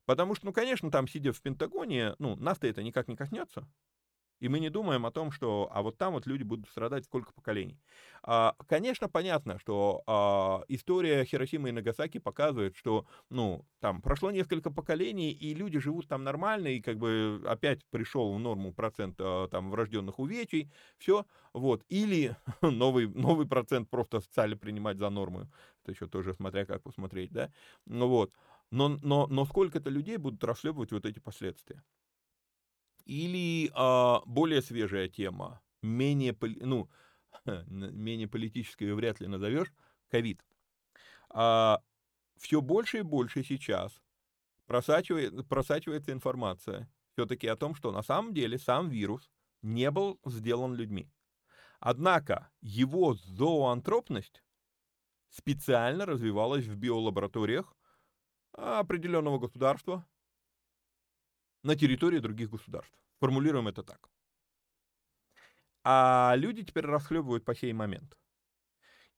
Потому 0.06 0.34
что, 0.34 0.46
ну, 0.46 0.52
конечно, 0.52 0.90
там, 0.90 1.08
сидя 1.08 1.32
в 1.32 1.40
Пентагоне, 1.40 2.14
ну, 2.18 2.36
нас-то 2.36 2.66
это 2.66 2.82
никак 2.82 3.08
не 3.08 3.16
коснется. 3.16 3.68
И 4.42 4.48
мы 4.48 4.58
не 4.58 4.70
думаем 4.70 5.06
о 5.06 5.12
том, 5.12 5.30
что, 5.30 5.68
а 5.70 5.82
вот 5.82 5.98
там 5.98 6.14
вот 6.14 6.26
люди 6.26 6.42
будут 6.42 6.68
страдать 6.68 7.04
сколько 7.04 7.32
поколений. 7.32 7.78
А, 8.24 8.56
конечно, 8.66 9.08
понятно, 9.08 9.56
что 9.60 10.02
а, 10.08 10.64
история 10.66 11.24
Хиросимы 11.24 11.68
и 11.68 11.72
Нагасаки 11.72 12.18
показывает, 12.18 12.76
что, 12.76 13.06
ну, 13.30 13.64
там 13.78 14.02
прошло 14.02 14.32
несколько 14.32 14.72
поколений, 14.72 15.30
и 15.30 15.54
люди 15.54 15.78
живут 15.78 16.08
там 16.08 16.24
нормально, 16.24 16.66
и 16.66 16.80
как 16.80 16.98
бы 16.98 17.40
опять 17.46 17.86
пришел 17.90 18.34
в 18.34 18.40
норму 18.40 18.74
процент 18.74 19.14
а, 19.20 19.46
там 19.46 19.70
врожденных 19.70 20.18
увечий, 20.18 20.72
все, 20.98 21.24
вот. 21.52 21.84
Или 21.88 22.36
новый, 22.62 23.06
новый 23.06 23.46
процент 23.46 23.90
просто 23.90 24.18
стали 24.20 24.54
принимать 24.54 24.98
за 24.98 25.08
норму. 25.10 25.52
Это 25.82 25.92
еще 25.92 26.06
тоже 26.06 26.32
смотря 26.34 26.64
как 26.64 26.82
посмотреть, 26.82 27.32
да. 27.32 27.52
Ну 27.86 28.08
вот. 28.08 28.32
Но, 28.70 28.88
но, 29.02 29.26
но 29.26 29.44
сколько-то 29.44 29.90
людей 29.90 30.16
будут 30.16 30.42
расхлебывать 30.44 30.92
вот 30.92 31.04
эти 31.04 31.18
последствия. 31.18 31.82
Или 33.04 33.70
а, 33.74 34.22
более 34.24 34.62
свежая 34.62 35.08
тема, 35.08 35.60
менее, 35.82 36.36
ну, 36.60 36.88
менее 37.66 38.28
политической 38.28 38.84
ее 38.84 38.94
вряд 38.94 39.20
ли 39.20 39.26
назовешь, 39.26 39.72
ковид. 40.08 40.42
А, 41.30 41.82
все 42.38 42.60
больше 42.60 42.98
и 42.98 43.02
больше 43.02 43.42
сейчас 43.42 44.00
просачивает, 44.66 45.48
просачивается 45.48 46.12
информация 46.12 46.88
все-таки 47.14 47.46
о 47.46 47.56
том, 47.56 47.74
что 47.74 47.92
на 47.92 48.02
самом 48.02 48.32
деле 48.32 48.58
сам 48.58 48.88
вирус 48.88 49.30
не 49.62 49.90
был 49.90 50.20
сделан 50.24 50.74
людьми. 50.74 51.10
Однако 51.80 52.50
его 52.60 53.14
зооантропность 53.14 54.42
специально 55.32 56.06
развивалась 56.06 56.66
в 56.66 56.76
биолабораториях 56.76 57.74
определенного 58.52 59.38
государства, 59.38 60.06
на 61.62 61.74
территории 61.74 62.18
других 62.18 62.50
государств. 62.50 62.98
Формулируем 63.18 63.68
это 63.68 63.82
так. 63.82 64.10
А 65.84 66.34
люди 66.36 66.62
теперь 66.64 66.84
расхлебывают 66.84 67.44
по 67.44 67.54
сей 67.54 67.72
момент. 67.72 68.16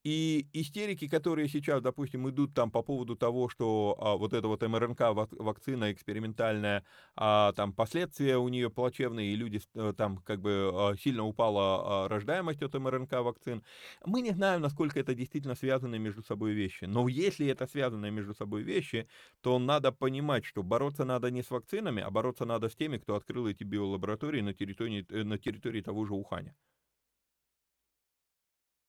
И 0.05 0.49
истерики, 0.53 1.09
которые 1.09 1.49
сейчас, 1.49 1.81
допустим, 1.81 2.29
идут 2.29 2.53
там 2.53 2.71
по 2.71 2.83
поводу 2.83 3.17
того, 3.17 3.49
что 3.49 3.97
а, 3.99 4.17
вот 4.17 4.35
эта 4.35 4.49
вот 4.49 4.61
МРНК 4.63 5.01
вакцина 5.33 5.93
экспериментальная, 5.93 6.85
а, 7.17 7.53
там 7.55 7.73
последствия 7.73 8.37
у 8.37 8.49
нее 8.49 8.69
плачевные, 8.69 9.33
и 9.33 9.37
люди 9.37 9.63
э, 9.75 9.95
там 9.97 10.19
как 10.19 10.43
бы 10.43 10.71
а, 10.75 10.95
сильно 10.99 11.25
упала 11.25 12.05
а, 12.05 12.09
рождаемость 12.09 12.63
от 12.63 12.75
МРНК 12.75 13.13
вакцин, 13.13 13.63
мы 14.05 14.21
не 14.21 14.33
знаем, 14.33 14.61
насколько 14.61 15.01
это 15.01 15.15
действительно 15.15 15.55
связанные 15.55 15.99
между 15.99 16.23
собой 16.23 16.53
вещи. 16.53 16.85
Но 16.85 17.09
если 17.09 17.47
это 17.47 17.67
связанные 17.67 18.13
между 18.13 18.35
собой 18.35 18.63
вещи, 18.63 19.09
то 19.41 19.59
надо 19.59 19.91
понимать, 19.91 20.45
что 20.45 20.63
бороться 20.63 21.07
надо 21.07 21.31
не 21.31 21.43
с 21.43 21.51
вакцинами, 21.51 22.03
а 22.03 22.11
бороться 22.11 22.45
надо 22.45 22.69
с 22.69 22.77
теми, 22.77 22.99
кто 22.99 23.17
открыл 23.17 23.47
эти 23.47 23.65
биолаборатории 23.65 24.43
на 24.43 24.53
территории, 24.53 25.07
э, 25.09 25.25
на 25.25 25.39
территории 25.39 25.81
того 25.81 26.05
же 26.05 26.13
Уханя 26.13 26.55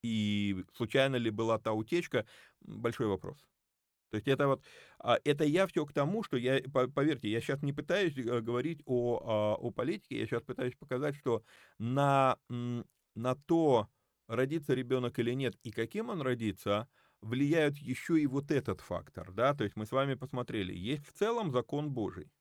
и 0.05 0.63
случайно 0.73 1.15
ли 1.15 1.31
была 1.31 1.57
та 1.57 1.73
утечка, 1.73 2.25
большой 2.61 3.07
вопрос. 3.07 3.37
То 4.11 4.17
есть 4.17 4.27
это 4.27 4.47
вот, 4.47 4.63
а, 4.99 5.19
это 5.23 5.43
я 5.43 5.67
все 5.67 5.85
к 5.85 5.91
тому, 5.91 6.23
что 6.23 6.37
я, 6.37 6.61
поверьте, 6.71 7.29
я 7.29 7.41
сейчас 7.41 7.61
не 7.63 7.73
пытаюсь 7.73 8.17
э, 8.17 8.39
говорить 8.39 8.81
о, 8.85 9.19
а, 9.23 9.55
о 9.55 9.71
политике, 9.71 10.19
я 10.19 10.25
сейчас 10.25 10.43
пытаюсь 10.43 10.75
показать, 10.75 11.15
что 11.15 11.43
на, 11.79 12.37
на 12.49 13.35
то, 13.35 13.89
родится 14.27 14.73
ребенок 14.73 15.19
или 15.19 15.33
нет, 15.33 15.55
и 15.63 15.71
каким 15.71 16.09
он 16.09 16.21
родится, 16.21 16.87
влияют 17.21 17.77
еще 17.77 18.19
и 18.19 18.27
вот 18.27 18.51
этот 18.51 18.81
фактор, 18.81 19.31
да, 19.31 19.53
то 19.53 19.63
есть 19.63 19.75
мы 19.75 19.85
с 19.85 19.91
вами 19.91 20.13
посмотрели, 20.13 20.73
есть 20.73 21.05
в 21.07 21.13
целом 21.13 21.51
закон 21.51 21.89
Божий. 21.91 22.31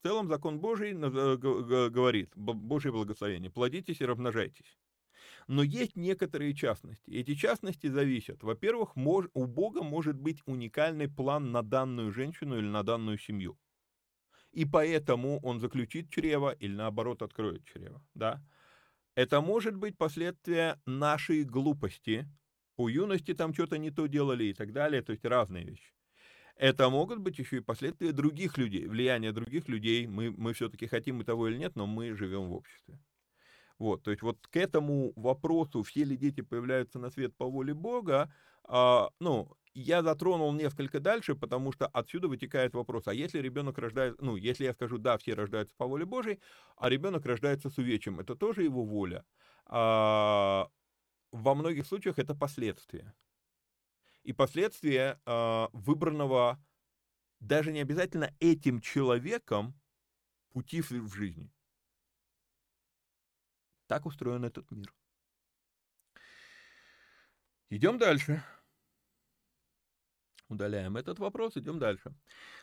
В 0.00 0.02
целом 0.02 0.28
закон 0.28 0.60
Божий 0.60 0.92
э, 0.92 1.36
говорит, 1.36 2.32
Божье 2.34 2.90
благословение, 2.90 3.50
плодитесь 3.50 4.00
и 4.00 4.06
размножайтесь. 4.06 4.79
Но 5.46 5.62
есть 5.62 5.96
некоторые 5.96 6.54
частности. 6.54 7.10
Эти 7.10 7.34
частности 7.34 7.88
зависят. 7.88 8.42
Во-первых, 8.42 8.96
у 8.96 9.46
Бога 9.46 9.82
может 9.82 10.16
быть 10.16 10.42
уникальный 10.46 11.08
план 11.08 11.52
на 11.52 11.62
данную 11.62 12.12
женщину 12.12 12.58
или 12.58 12.66
на 12.66 12.82
данную 12.82 13.18
семью. 13.18 13.58
И 14.52 14.64
поэтому 14.64 15.40
он 15.40 15.60
заключит 15.60 16.10
чрево 16.10 16.50
или 16.50 16.74
наоборот 16.74 17.22
откроет 17.22 17.64
чрево. 17.64 18.02
Да? 18.14 18.42
Это 19.14 19.40
может 19.40 19.76
быть 19.76 19.96
последствия 19.96 20.80
нашей 20.86 21.44
глупости. 21.44 22.26
По 22.76 22.88
юности 22.88 23.34
там 23.34 23.52
что-то 23.54 23.78
не 23.78 23.90
то 23.90 24.06
делали 24.06 24.44
и 24.44 24.54
так 24.54 24.72
далее. 24.72 25.02
То 25.02 25.12
есть 25.12 25.24
разные 25.24 25.64
вещи. 25.64 25.92
Это 26.56 26.90
могут 26.90 27.20
быть 27.20 27.38
еще 27.38 27.58
и 27.58 27.60
последствия 27.60 28.12
других 28.12 28.58
людей, 28.58 28.86
влияние 28.86 29.32
других 29.32 29.68
людей. 29.68 30.06
Мы, 30.06 30.30
мы 30.30 30.52
все-таки 30.52 30.86
хотим 30.86 31.16
мы 31.16 31.24
того 31.24 31.48
или 31.48 31.56
нет, 31.56 31.74
но 31.74 31.86
мы 31.86 32.14
живем 32.14 32.48
в 32.48 32.52
обществе. 32.52 32.98
Вот, 33.80 34.02
то 34.02 34.10
есть 34.12 34.22
вот 34.22 34.46
к 34.46 34.56
этому 34.56 35.12
вопросу, 35.16 35.82
все 35.82 36.04
ли 36.04 36.16
дети 36.16 36.42
появляются 36.42 36.98
на 36.98 37.10
свет 37.10 37.34
по 37.36 37.46
воле 37.46 37.74
Бога, 37.74 38.32
а, 38.64 39.10
ну, 39.20 39.56
я 39.74 40.02
затронул 40.02 40.52
несколько 40.52 41.00
дальше, 41.00 41.34
потому 41.34 41.72
что 41.72 41.86
отсюда 41.86 42.28
вытекает 42.28 42.74
вопрос, 42.74 43.08
а 43.08 43.14
если 43.14 43.38
ребенок 43.40 43.78
рождается, 43.78 44.22
ну, 44.22 44.36
если 44.36 44.64
я 44.64 44.74
скажу, 44.74 44.98
да, 44.98 45.16
все 45.16 45.34
рождаются 45.34 45.74
по 45.76 45.86
воле 45.86 46.04
Божьей, 46.04 46.40
а 46.76 46.90
ребенок 46.90 47.24
рождается 47.26 47.70
с 47.70 47.78
увечьем, 47.78 48.20
это 48.20 48.36
тоже 48.36 48.62
его 48.64 48.84
воля? 48.84 49.24
А, 49.64 50.68
во 51.32 51.54
многих 51.54 51.86
случаях 51.86 52.18
это 52.18 52.34
последствия 52.34 53.14
и 54.24 54.32
последствия 54.32 55.18
э, 55.24 55.66
выбранного 55.72 56.62
даже 57.40 57.72
не 57.72 57.80
обязательно 57.80 58.34
этим 58.40 58.80
человеком 58.80 59.74
пути 60.52 60.82
в 60.82 61.14
жизни. 61.14 61.50
Так 63.90 64.06
устроен 64.06 64.44
этот 64.44 64.70
мир. 64.70 64.94
Идем 67.70 67.98
дальше. 67.98 68.40
Удаляем 70.48 70.96
этот 70.96 71.18
вопрос, 71.18 71.56
идем 71.56 71.80
дальше. 71.80 72.14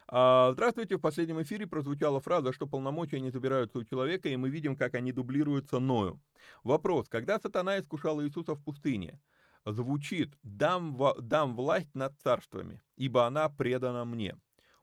А, 0.08 0.54
здравствуйте, 0.54 0.96
в 0.96 1.02
последнем 1.02 1.42
эфире 1.42 1.68
прозвучала 1.68 2.22
фраза, 2.22 2.54
что 2.54 2.66
полномочия 2.66 3.20
не 3.20 3.30
забираются 3.30 3.78
у 3.78 3.84
человека, 3.84 4.30
и 4.30 4.38
мы 4.38 4.50
видим, 4.50 4.78
как 4.78 4.96
они 4.96 5.12
дублируются 5.12 5.80
Ною. 5.80 6.22
Вопрос, 6.64 7.10
когда 7.10 7.42
сатана 7.42 7.78
искушал 7.78 8.24
Иисуса 8.24 8.56
в 8.56 8.64
пустыне, 8.64 9.20
звучит 9.66 10.34
«дам, 10.44 10.98
дам 11.20 11.58
власть 11.58 11.94
над 11.94 12.18
царствами, 12.22 12.82
ибо 12.96 13.28
она 13.28 13.50
предана 13.50 14.06
мне». 14.06 14.38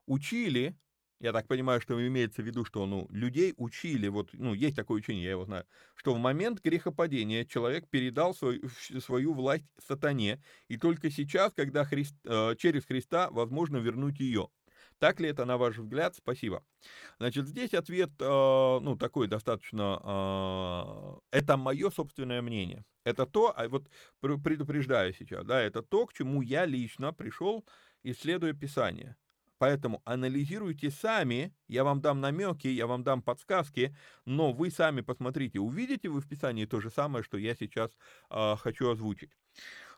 Учили, 0.04 0.76
я 1.20 1.32
так 1.32 1.46
понимаю, 1.46 1.80
что 1.80 2.06
имеется 2.06 2.42
в 2.42 2.46
виду, 2.46 2.64
что 2.64 2.86
ну, 2.86 3.06
людей 3.10 3.54
учили, 3.56 4.08
вот, 4.08 4.30
ну, 4.32 4.54
есть 4.54 4.76
такое 4.76 4.98
учение, 4.98 5.24
я 5.24 5.30
его 5.32 5.44
знаю, 5.44 5.64
что 5.94 6.14
в 6.14 6.18
момент 6.18 6.60
грехопадения 6.62 7.44
человек 7.44 7.88
передал 7.88 8.34
свой, 8.34 8.62
свою 9.00 9.34
власть 9.34 9.64
сатане, 9.78 10.42
и 10.68 10.76
только 10.76 11.10
сейчас, 11.10 11.52
когда 11.54 11.84
Христ, 11.84 12.14
э, 12.24 12.54
через 12.58 12.84
Христа, 12.84 13.30
возможно 13.30 13.78
вернуть 13.78 14.20
ее. 14.20 14.48
Так 14.98 15.20
ли 15.20 15.28
это, 15.28 15.44
на 15.44 15.56
ваш 15.56 15.76
взгляд? 15.78 16.14
Спасибо. 16.14 16.64
Значит, 17.18 17.48
здесь 17.48 17.74
ответ, 17.74 18.10
э, 18.20 18.24
ну, 18.80 18.96
такой 18.96 19.28
достаточно, 19.28 21.20
э, 21.32 21.38
это 21.38 21.56
мое 21.56 21.90
собственное 21.90 22.42
мнение. 22.42 22.84
Это 23.04 23.26
то, 23.26 23.52
а 23.54 23.68
вот 23.68 23.88
предупреждаю 24.20 25.12
сейчас, 25.12 25.44
да, 25.44 25.60
это 25.60 25.82
то, 25.82 26.06
к 26.06 26.14
чему 26.14 26.42
я 26.42 26.64
лично 26.64 27.12
пришел, 27.12 27.66
исследуя 28.02 28.54
Писание. 28.54 29.16
Поэтому 29.64 30.02
анализируйте 30.04 30.90
сами, 30.90 31.50
я 31.68 31.84
вам 31.84 32.02
дам 32.02 32.20
намеки, 32.20 32.68
я 32.68 32.86
вам 32.86 33.02
дам 33.02 33.22
подсказки, 33.22 33.96
но 34.26 34.52
вы 34.52 34.70
сами 34.70 35.00
посмотрите, 35.00 35.58
увидите 35.58 36.10
вы 36.10 36.20
в 36.20 36.28
Писании 36.28 36.66
то 36.66 36.80
же 36.80 36.90
самое, 36.90 37.24
что 37.24 37.38
я 37.38 37.54
сейчас 37.54 37.90
э, 38.28 38.56
хочу 38.56 38.90
озвучить. 38.90 39.30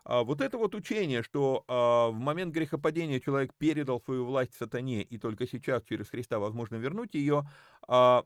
А, 0.05 0.23
вот 0.23 0.41
это 0.41 0.57
вот 0.57 0.77
учение, 0.77 1.25
что 1.25 1.65
а, 1.67 2.11
в 2.11 2.15
момент 2.15 2.55
грехопадения 2.55 3.19
человек 3.19 3.55
передал 3.59 4.01
свою 4.01 4.25
власть 4.25 4.55
сатане, 4.55 5.03
и 5.03 5.19
только 5.19 5.49
сейчас 5.49 5.83
через 5.83 6.11
Христа 6.11 6.39
возможно 6.39 6.77
вернуть 6.77 7.15
ее, 7.15 7.43
а, 7.89 8.23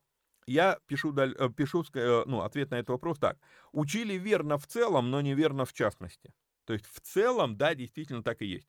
я 0.47 0.79
пишу, 0.89 1.17
э, 1.17 1.49
пишу 1.57 1.87
э, 1.95 2.25
ну, 2.27 2.43
ответ 2.43 2.71
на 2.71 2.75
этот 2.75 2.91
вопрос 2.91 3.19
так. 3.19 3.39
Учили 3.73 4.13
верно 4.19 4.59
в 4.59 4.67
целом, 4.67 5.11
но 5.11 5.23
неверно 5.23 5.65
в 5.65 5.73
частности. 5.73 6.35
То 6.67 6.75
есть 6.75 6.85
в 6.85 7.01
целом, 7.01 7.57
да, 7.57 7.75
действительно 7.75 8.23
так 8.23 8.43
и 8.43 8.47
есть. 8.47 8.69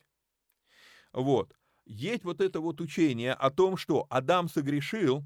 Вот. 1.11 1.53
Есть 1.85 2.23
вот 2.23 2.41
это 2.41 2.59
вот 2.59 2.81
учение 2.81 3.33
о 3.33 3.49
том, 3.49 3.77
что 3.77 4.07
Адам 4.09 4.49
согрешил, 4.49 5.23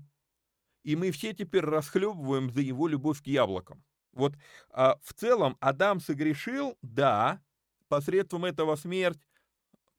и 0.83 0.95
мы 0.95 1.11
все 1.11 1.33
теперь 1.33 1.65
расхлебываем 1.65 2.51
за 2.51 2.61
его 2.61 2.87
любовь 2.87 3.21
к 3.21 3.27
яблокам. 3.27 3.83
Вот 4.13 4.33
а, 4.69 4.97
в 5.03 5.13
целом 5.13 5.57
Адам 5.59 5.99
согрешил, 5.99 6.77
да, 6.81 7.41
посредством 7.87 8.45
этого 8.45 8.75
смерть 8.75 9.19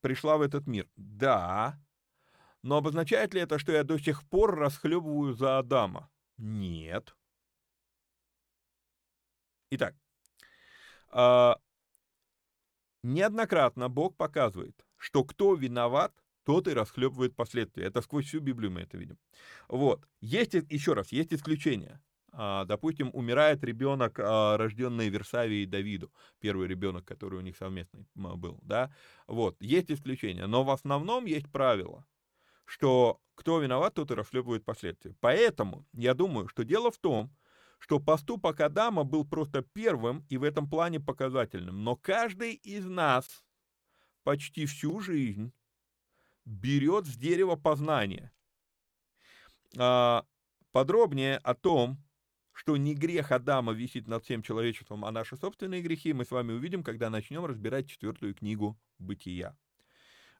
пришла 0.00 0.38
в 0.38 0.42
этот 0.42 0.66
мир. 0.66 0.88
Да, 0.96 1.78
но 2.62 2.78
обозначает 2.78 3.34
ли 3.34 3.40
это, 3.40 3.58
что 3.58 3.72
я 3.72 3.84
до 3.84 3.98
сих 3.98 4.28
пор 4.28 4.56
расхлебываю 4.56 5.34
за 5.34 5.58
Адама? 5.58 6.10
Нет. 6.36 7.14
Итак, 9.70 9.94
а, 11.10 11.58
неоднократно 13.02 13.88
Бог 13.88 14.16
показывает, 14.16 14.84
что 14.96 15.24
кто 15.24 15.54
виноват, 15.54 16.12
тот 16.46 16.68
и 16.68 16.72
расхлебывает 16.72 17.34
последствия. 17.34 17.84
Это 17.86 18.00
сквозь 18.00 18.26
всю 18.26 18.40
Библию 18.40 18.70
мы 18.70 18.82
это 18.82 18.96
видим. 18.96 19.18
Вот. 19.68 20.06
Есть, 20.20 20.54
еще 20.54 20.92
раз, 20.92 21.10
есть 21.10 21.34
исключения. 21.34 22.00
А, 22.32 22.64
допустим, 22.66 23.10
умирает 23.12 23.64
ребенок, 23.64 24.20
а, 24.20 24.56
рожденный 24.56 25.08
Версавией 25.08 25.66
Давиду, 25.66 26.12
первый 26.38 26.68
ребенок, 26.68 27.04
который 27.04 27.38
у 27.38 27.42
них 27.42 27.56
совместный 27.56 28.06
был, 28.14 28.58
да, 28.62 28.94
вот, 29.26 29.56
есть 29.58 29.90
исключения, 29.90 30.46
но 30.46 30.62
в 30.62 30.70
основном 30.70 31.24
есть 31.24 31.50
правило, 31.50 32.04
что 32.66 33.22
кто 33.36 33.58
виноват, 33.58 33.94
тот 33.94 34.10
и 34.10 34.14
расхлебывает 34.14 34.66
последствия. 34.66 35.14
Поэтому 35.20 35.86
я 35.94 36.12
думаю, 36.12 36.46
что 36.48 36.62
дело 36.62 36.90
в 36.90 36.98
том, 36.98 37.34
что 37.78 38.00
поступок 38.00 38.60
Адама 38.60 39.04
был 39.04 39.26
просто 39.26 39.62
первым 39.62 40.26
и 40.28 40.36
в 40.36 40.42
этом 40.42 40.68
плане 40.68 41.00
показательным, 41.00 41.84
но 41.84 41.96
каждый 41.96 42.52
из 42.52 42.86
нас 42.86 43.44
почти 44.24 44.66
всю 44.66 45.00
жизнь 45.00 45.52
берет 46.46 47.06
с 47.06 47.16
дерева 47.16 47.56
познания. 47.56 48.32
А, 49.76 50.24
подробнее 50.72 51.36
о 51.38 51.54
том, 51.54 51.98
что 52.52 52.78
не 52.78 52.94
грех 52.94 53.32
Адама 53.32 53.72
висит 53.72 54.08
над 54.08 54.24
всем 54.24 54.42
человечеством, 54.42 55.04
а 55.04 55.10
наши 55.10 55.36
собственные 55.36 55.82
грехи 55.82 56.14
мы 56.14 56.24
с 56.24 56.30
вами 56.30 56.52
увидим, 56.52 56.82
когда 56.82 57.10
начнем 57.10 57.44
разбирать 57.44 57.88
четвертую 57.88 58.34
книгу 58.34 58.78
«Бытия». 58.98 59.56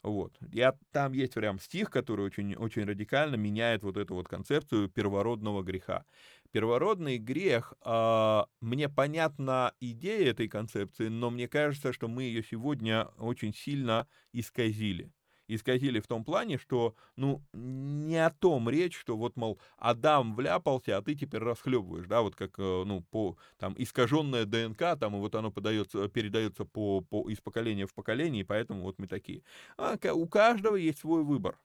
Вот. 0.03 0.39
Я, 0.53 0.79
там 0.93 1.13
есть 1.13 1.35
прям 1.35 1.59
стих, 1.59 1.91
который 1.91 2.25
очень, 2.25 2.55
очень 2.55 2.85
радикально 2.85 3.35
меняет 3.35 3.83
вот 3.83 3.97
эту 3.97 4.15
вот 4.15 4.29
концепцию 4.29 4.89
первородного 4.89 5.65
греха. 5.65 6.05
Первородный 6.53 7.19
грех, 7.19 7.75
э, 7.85 8.43
мне 8.61 8.89
понятна 8.89 9.75
идея 9.81 10.31
этой 10.31 10.49
концепции, 10.49 11.09
но 11.09 11.31
мне 11.31 11.49
кажется, 11.49 11.93
что 11.93 12.07
мы 12.07 12.23
ее 12.23 12.45
сегодня 12.45 13.07
очень 13.19 13.53
сильно 13.53 14.07
исказили 14.33 15.13
исказили 15.49 16.01
в 16.01 16.07
том 16.07 16.25
плане, 16.25 16.59
что, 16.59 16.95
ну, 17.17 17.43
не 17.53 18.17
о 18.25 18.31
том 18.31 18.69
речь, 18.69 18.97
что 18.97 19.17
вот, 19.17 19.37
мол, 19.37 19.61
Адам 19.77 20.35
вляпался, 20.35 20.97
а 20.97 21.03
ты 21.03 21.15
теперь 21.15 21.41
расхлебываешь, 21.41 22.07
да, 22.07 22.23
вот 22.23 22.37
как, 22.37 22.59
э, 22.59 22.85
ну, 22.85 23.03
по, 23.03 23.37
там, 23.59 23.75
искаженная 23.79 24.45
ДНК, 24.45 24.99
там, 24.99 25.17
и 25.17 25.19
вот 25.21 25.35
оно 25.35 25.51
подается, 25.51 26.09
передается 26.09 26.65
по, 26.65 27.01
по, 27.01 27.29
из 27.31 27.41
поколения 27.41 27.87
в 27.87 27.95
поколение, 27.95 28.43
и 28.43 28.45
поэтому 28.47 28.83
вот 28.83 28.99
мы 28.99 29.07
такие. 29.07 29.43
А 29.77 29.97
у 30.13 30.27
каждого 30.29 30.77
есть 30.77 30.99
свой 31.01 31.25
выбор. 31.25 31.59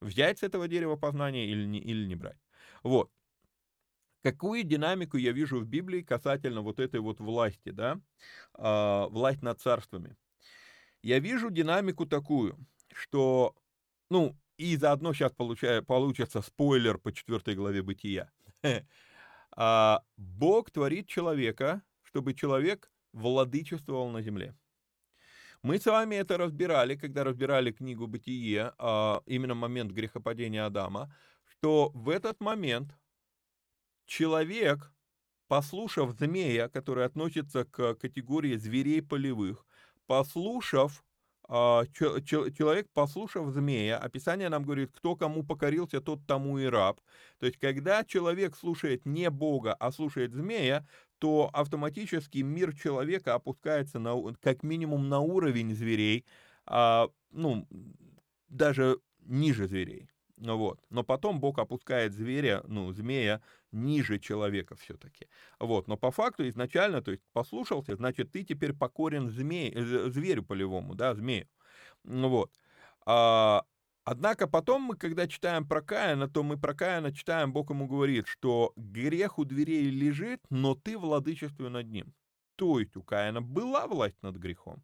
Взять 0.00 0.38
с 0.38 0.42
этого 0.42 0.68
дерева 0.68 0.96
познания 0.96 1.46
или 1.46 1.64
не, 1.66 1.78
или 1.78 2.06
не 2.06 2.14
брать. 2.14 2.38
Вот. 2.82 3.10
Какую 4.22 4.64
динамику 4.64 5.16
я 5.16 5.32
вижу 5.32 5.60
в 5.60 5.66
Библии 5.66 6.02
касательно 6.02 6.60
вот 6.62 6.78
этой 6.78 7.00
вот 7.00 7.20
власти, 7.20 7.70
да, 7.70 8.00
э, 8.58 9.06
власть 9.10 9.42
над 9.42 9.60
царствами? 9.60 10.16
Я 11.02 11.18
вижу 11.18 11.50
динамику 11.50 12.06
такую, 12.06 12.58
что, 12.92 13.54
ну, 14.10 14.36
и 14.56 14.76
заодно 14.76 15.12
сейчас 15.14 15.32
получаю, 15.32 15.84
получится 15.84 16.42
спойлер 16.42 16.98
по 16.98 17.12
четвертой 17.12 17.54
главе 17.54 17.82
Бытия. 17.82 18.30
А, 19.56 20.04
Бог 20.16 20.70
творит 20.70 21.08
человека, 21.08 21.82
чтобы 22.04 22.34
человек 22.34 22.88
владычествовал 23.12 24.08
на 24.08 24.22
земле. 24.22 24.54
Мы 25.62 25.78
с 25.78 25.86
вами 25.86 26.14
это 26.14 26.38
разбирали, 26.38 26.94
когда 26.94 27.24
разбирали 27.24 27.72
книгу 27.72 28.06
«Бытие», 28.06 28.72
а, 28.78 29.22
именно 29.26 29.54
момент 29.54 29.90
грехопадения 29.90 30.64
Адама, 30.64 31.12
что 31.44 31.90
в 31.94 32.08
этот 32.08 32.40
момент 32.40 32.96
человек, 34.06 34.92
послушав 35.48 36.12
змея, 36.12 36.68
который 36.68 37.04
относится 37.04 37.64
к 37.64 37.94
категории 37.94 38.56
зверей 38.56 39.02
полевых, 39.02 39.66
послушав 40.10 41.04
а, 41.48 41.84
человек, 41.86 42.88
послушав 42.92 43.50
змея, 43.50 43.96
описание 43.98 44.48
нам 44.48 44.64
говорит, 44.64 44.90
кто 44.92 45.14
кому 45.14 45.44
покорился, 45.44 46.00
тот 46.00 46.26
тому 46.26 46.58
и 46.58 46.64
раб. 46.64 47.00
То 47.38 47.46
есть, 47.46 47.58
когда 47.58 48.02
человек 48.02 48.56
слушает 48.56 49.06
не 49.06 49.30
Бога, 49.30 49.72
а 49.74 49.92
слушает 49.92 50.32
змея, 50.32 50.84
то 51.18 51.48
автоматически 51.52 52.38
мир 52.38 52.74
человека 52.76 53.34
опускается 53.34 54.00
на, 54.00 54.34
как 54.42 54.64
минимум 54.64 55.08
на 55.08 55.20
уровень 55.20 55.76
зверей, 55.76 56.24
а, 56.66 57.08
ну, 57.30 57.68
даже 58.48 58.98
ниже 59.20 59.68
зверей. 59.68 60.08
Вот. 60.38 60.80
Но 60.90 61.04
потом 61.04 61.38
Бог 61.38 61.60
опускает 61.60 62.14
зверя, 62.14 62.64
ну, 62.66 62.92
змея 62.92 63.40
ниже 63.72 64.18
человека 64.18 64.76
все-таки. 64.76 65.28
Вот. 65.58 65.88
Но 65.88 65.96
по 65.96 66.10
факту 66.10 66.48
изначально, 66.48 67.02
то 67.02 67.10
есть 67.10 67.22
послушался, 67.32 67.96
значит, 67.96 68.32
ты 68.32 68.44
теперь 68.44 68.72
покорен 68.72 69.30
змей, 69.30 69.72
зверю 70.10 70.44
полевому, 70.44 70.94
да, 70.94 71.14
змею. 71.14 71.48
Вот. 72.04 72.52
А, 73.06 73.64
однако 74.04 74.46
потом 74.48 74.82
мы, 74.82 74.96
когда 74.96 75.26
читаем 75.26 75.66
про 75.66 75.82
Каина, 75.82 76.28
то 76.28 76.42
мы 76.42 76.58
про 76.58 76.74
Каина 76.74 77.12
читаем, 77.12 77.52
Бог 77.52 77.70
ему 77.70 77.86
говорит, 77.86 78.26
что 78.26 78.72
грех 78.76 79.38
у 79.38 79.44
дверей 79.44 79.90
лежит, 79.90 80.40
но 80.50 80.74
ты 80.74 80.98
владычествуй 80.98 81.70
над 81.70 81.88
ним. 81.88 82.14
То 82.56 82.78
есть 82.78 82.96
у 82.96 83.02
Каина 83.02 83.40
была 83.40 83.86
власть 83.86 84.22
над 84.22 84.36
грехом. 84.36 84.82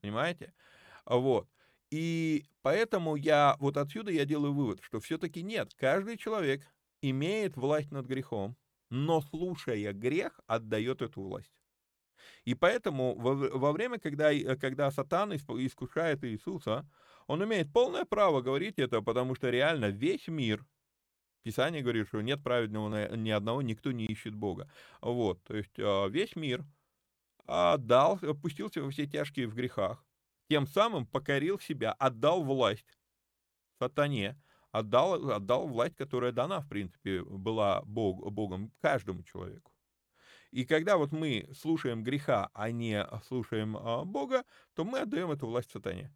Понимаете? 0.00 0.52
Вот. 1.06 1.48
И 1.90 2.44
поэтому 2.62 3.16
я, 3.16 3.56
вот 3.58 3.76
отсюда 3.76 4.10
я 4.10 4.24
делаю 4.24 4.52
вывод, 4.52 4.80
что 4.82 5.00
все-таки 5.00 5.42
нет, 5.42 5.74
каждый 5.74 6.16
человек 6.16 6.62
имеет 7.10 7.56
власть 7.56 7.90
над 7.90 8.06
грехом, 8.06 8.56
но 8.90 9.20
слушая 9.20 9.92
грех, 9.92 10.40
отдает 10.46 11.02
эту 11.02 11.22
власть. 11.22 11.52
И 12.44 12.54
поэтому 12.54 13.14
во, 13.16 13.34
во 13.34 13.72
время, 13.72 13.98
когда, 13.98 14.32
когда 14.56 14.90
Сатан 14.90 15.34
искушает 15.34 16.24
Иисуса, 16.24 16.88
он 17.26 17.42
имеет 17.44 17.72
полное 17.72 18.04
право 18.04 18.40
говорить 18.40 18.78
это, 18.78 19.00
потому 19.02 19.34
что 19.34 19.50
реально 19.50 19.86
весь 19.86 20.28
мир, 20.28 20.64
Писание 21.42 21.82
говорит, 21.82 22.08
что 22.08 22.20
нет 22.22 22.42
праведного 22.42 23.14
ни 23.14 23.30
одного, 23.30 23.62
никто 23.62 23.92
не 23.92 24.06
ищет 24.06 24.34
Бога. 24.34 24.70
Вот, 25.00 25.42
то 25.44 25.56
есть 25.56 25.78
а, 25.78 26.06
весь 26.06 26.36
мир 26.36 26.64
отдал, 27.46 28.18
опустился 28.22 28.82
во 28.82 28.90
все 28.90 29.06
тяжкие 29.06 29.46
в 29.46 29.54
грехах, 29.54 30.02
тем 30.48 30.66
самым 30.66 31.06
покорил 31.06 31.58
себя, 31.58 31.92
отдал 31.92 32.42
власть 32.42 32.98
сатане, 33.78 34.40
отдал, 34.74 35.30
отдал 35.30 35.68
власть, 35.68 35.94
которая 35.94 36.32
дана, 36.32 36.60
в 36.60 36.68
принципе, 36.68 37.22
была 37.22 37.82
Бог, 37.82 38.28
Богом 38.32 38.72
каждому 38.80 39.22
человеку. 39.22 39.72
И 40.50 40.64
когда 40.64 40.96
вот 40.96 41.12
мы 41.12 41.48
слушаем 41.54 42.02
греха, 42.02 42.50
а 42.54 42.70
не 42.72 43.06
слушаем 43.26 43.76
а, 43.76 44.04
Бога, 44.04 44.44
то 44.74 44.84
мы 44.84 45.00
отдаем 45.00 45.30
эту 45.30 45.46
власть 45.46 45.70
сатане. 45.70 46.12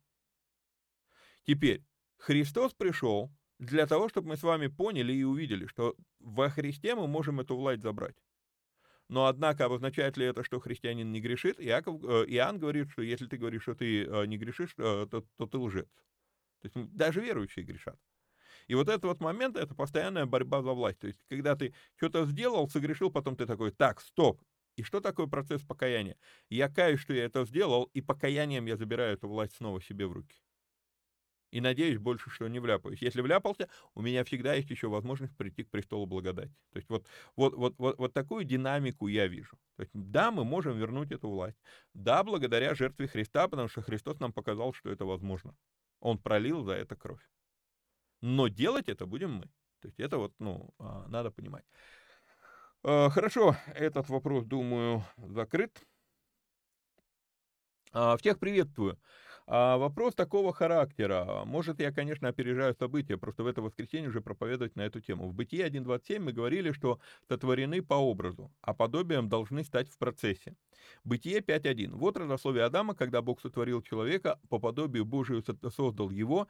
Теперь, 1.44 1.84
Христос 2.16 2.74
пришел 2.74 3.30
для 3.60 3.86
того, 3.86 4.08
чтобы 4.08 4.28
мы 4.28 4.36
с 4.36 4.42
вами 4.42 4.66
поняли 4.66 5.12
и 5.12 5.22
увидели, 5.22 5.66
что 5.66 5.94
во 6.18 6.50
Христе 6.50 6.96
мы 6.96 7.06
можем 7.06 7.40
эту 7.40 7.56
власть 7.56 7.82
забрать. 7.82 8.16
Но, 9.08 9.26
однако, 9.26 9.66
обозначает 9.66 10.16
ли 10.16 10.26
это, 10.26 10.44
что 10.44 10.60
христианин 10.60 11.10
не 11.12 11.20
грешит? 11.20 11.58
Иаков, 11.60 12.04
э, 12.04 12.24
Иоанн 12.26 12.58
говорит, 12.58 12.90
что 12.90 13.02
если 13.02 13.26
ты 13.26 13.38
говоришь, 13.38 13.62
что 13.62 13.74
ты 13.74 14.04
э, 14.04 14.26
не 14.26 14.36
грешишь, 14.36 14.74
э, 14.76 15.06
то, 15.10 15.24
то 15.36 15.46
ты 15.46 15.56
лжец. 15.56 15.88
То 16.60 16.68
есть 16.68 16.92
даже 16.92 17.20
верующие 17.20 17.64
грешат. 17.64 17.98
И 18.68 18.74
вот 18.74 18.88
этот 18.88 19.04
вот 19.04 19.20
момент, 19.20 19.56
это 19.56 19.74
постоянная 19.74 20.26
борьба 20.26 20.62
за 20.62 20.72
власть. 20.72 20.98
То 21.00 21.08
есть, 21.08 21.18
когда 21.28 21.56
ты 21.56 21.74
что-то 21.96 22.26
сделал, 22.26 22.68
согрешил, 22.68 23.10
потом 23.10 23.34
ты 23.34 23.46
такой, 23.46 23.72
так, 23.72 24.00
стоп. 24.00 24.40
И 24.76 24.82
что 24.82 25.00
такое 25.00 25.26
процесс 25.26 25.62
покаяния? 25.62 26.16
Я 26.50 26.68
каюсь, 26.68 27.00
что 27.00 27.12
я 27.12 27.24
это 27.24 27.44
сделал, 27.44 27.90
и 27.94 28.00
покаянием 28.00 28.66
я 28.66 28.76
забираю 28.76 29.14
эту 29.14 29.26
власть 29.26 29.56
снова 29.56 29.82
себе 29.82 30.06
в 30.06 30.12
руки. 30.12 30.36
И 31.50 31.60
надеюсь 31.60 31.98
больше, 31.98 32.28
что 32.30 32.46
не 32.46 32.60
вляпаюсь. 32.60 33.00
Если 33.00 33.22
вляпался, 33.22 33.68
у 33.94 34.02
меня 34.02 34.22
всегда 34.22 34.54
есть 34.54 34.70
еще 34.70 34.88
возможность 34.88 35.34
прийти 35.36 35.64
к 35.64 35.70
престолу 35.70 36.04
благодати. 36.06 36.54
То 36.72 36.76
есть 36.76 36.90
вот, 36.90 37.06
вот, 37.36 37.54
вот, 37.54 37.74
вот, 37.78 37.98
вот 37.98 38.12
такую 38.12 38.44
динамику 38.44 39.08
я 39.08 39.26
вижу. 39.26 39.58
То 39.76 39.82
есть 39.82 39.92
да, 39.94 40.30
мы 40.30 40.44
можем 40.44 40.78
вернуть 40.78 41.10
эту 41.10 41.30
власть. 41.30 41.56
Да, 41.94 42.22
благодаря 42.22 42.74
жертве 42.74 43.08
Христа, 43.08 43.48
потому 43.48 43.68
что 43.68 43.80
Христос 43.80 44.20
нам 44.20 44.32
показал, 44.32 44.74
что 44.74 44.90
это 44.90 45.06
возможно. 45.06 45.56
Он 46.00 46.18
пролил 46.18 46.62
за 46.64 46.74
это 46.74 46.96
кровь. 46.96 47.22
Но 48.20 48.48
делать 48.48 48.88
это 48.88 49.06
будем 49.06 49.32
мы. 49.34 49.50
То 49.80 49.88
есть 49.88 50.00
это 50.00 50.18
вот, 50.18 50.32
ну, 50.38 50.70
а, 50.78 51.06
надо 51.08 51.30
понимать. 51.30 51.64
А, 52.82 53.10
хорошо, 53.10 53.56
этот 53.74 54.08
вопрос, 54.08 54.44
думаю, 54.44 55.04
закрыт. 55.16 55.80
А, 57.92 58.16
всех 58.16 58.38
приветствую. 58.38 58.98
Вопрос 59.46 60.14
такого 60.14 60.52
характера. 60.52 61.42
Может, 61.46 61.80
я, 61.80 61.90
конечно, 61.90 62.28
опережаю 62.28 62.74
события, 62.74 63.16
просто 63.16 63.44
в 63.44 63.46
это 63.46 63.62
воскресенье 63.62 64.10
уже 64.10 64.20
проповедовать 64.20 64.76
на 64.76 64.82
эту 64.82 65.00
тему. 65.00 65.26
В 65.26 65.32
Бытие 65.32 65.66
1.27 65.66 66.18
мы 66.18 66.32
говорили, 66.32 66.70
что 66.72 67.00
сотворены 67.28 67.80
по 67.80 67.94
образу, 67.94 68.52
а 68.60 68.74
подобием 68.74 69.30
должны 69.30 69.64
стать 69.64 69.88
в 69.88 69.96
процессе. 69.96 70.54
Бытие 71.04 71.40
5.1. 71.40 71.94
Вот 71.94 72.16
родословие 72.16 72.64
Адама, 72.64 72.94
когда 72.94 73.22
Бог 73.22 73.40
сотворил 73.40 73.82
человека, 73.82 74.38
по 74.48 74.58
подобию 74.58 75.04
Божию 75.04 75.42
создал 75.74 76.10
его, 76.10 76.48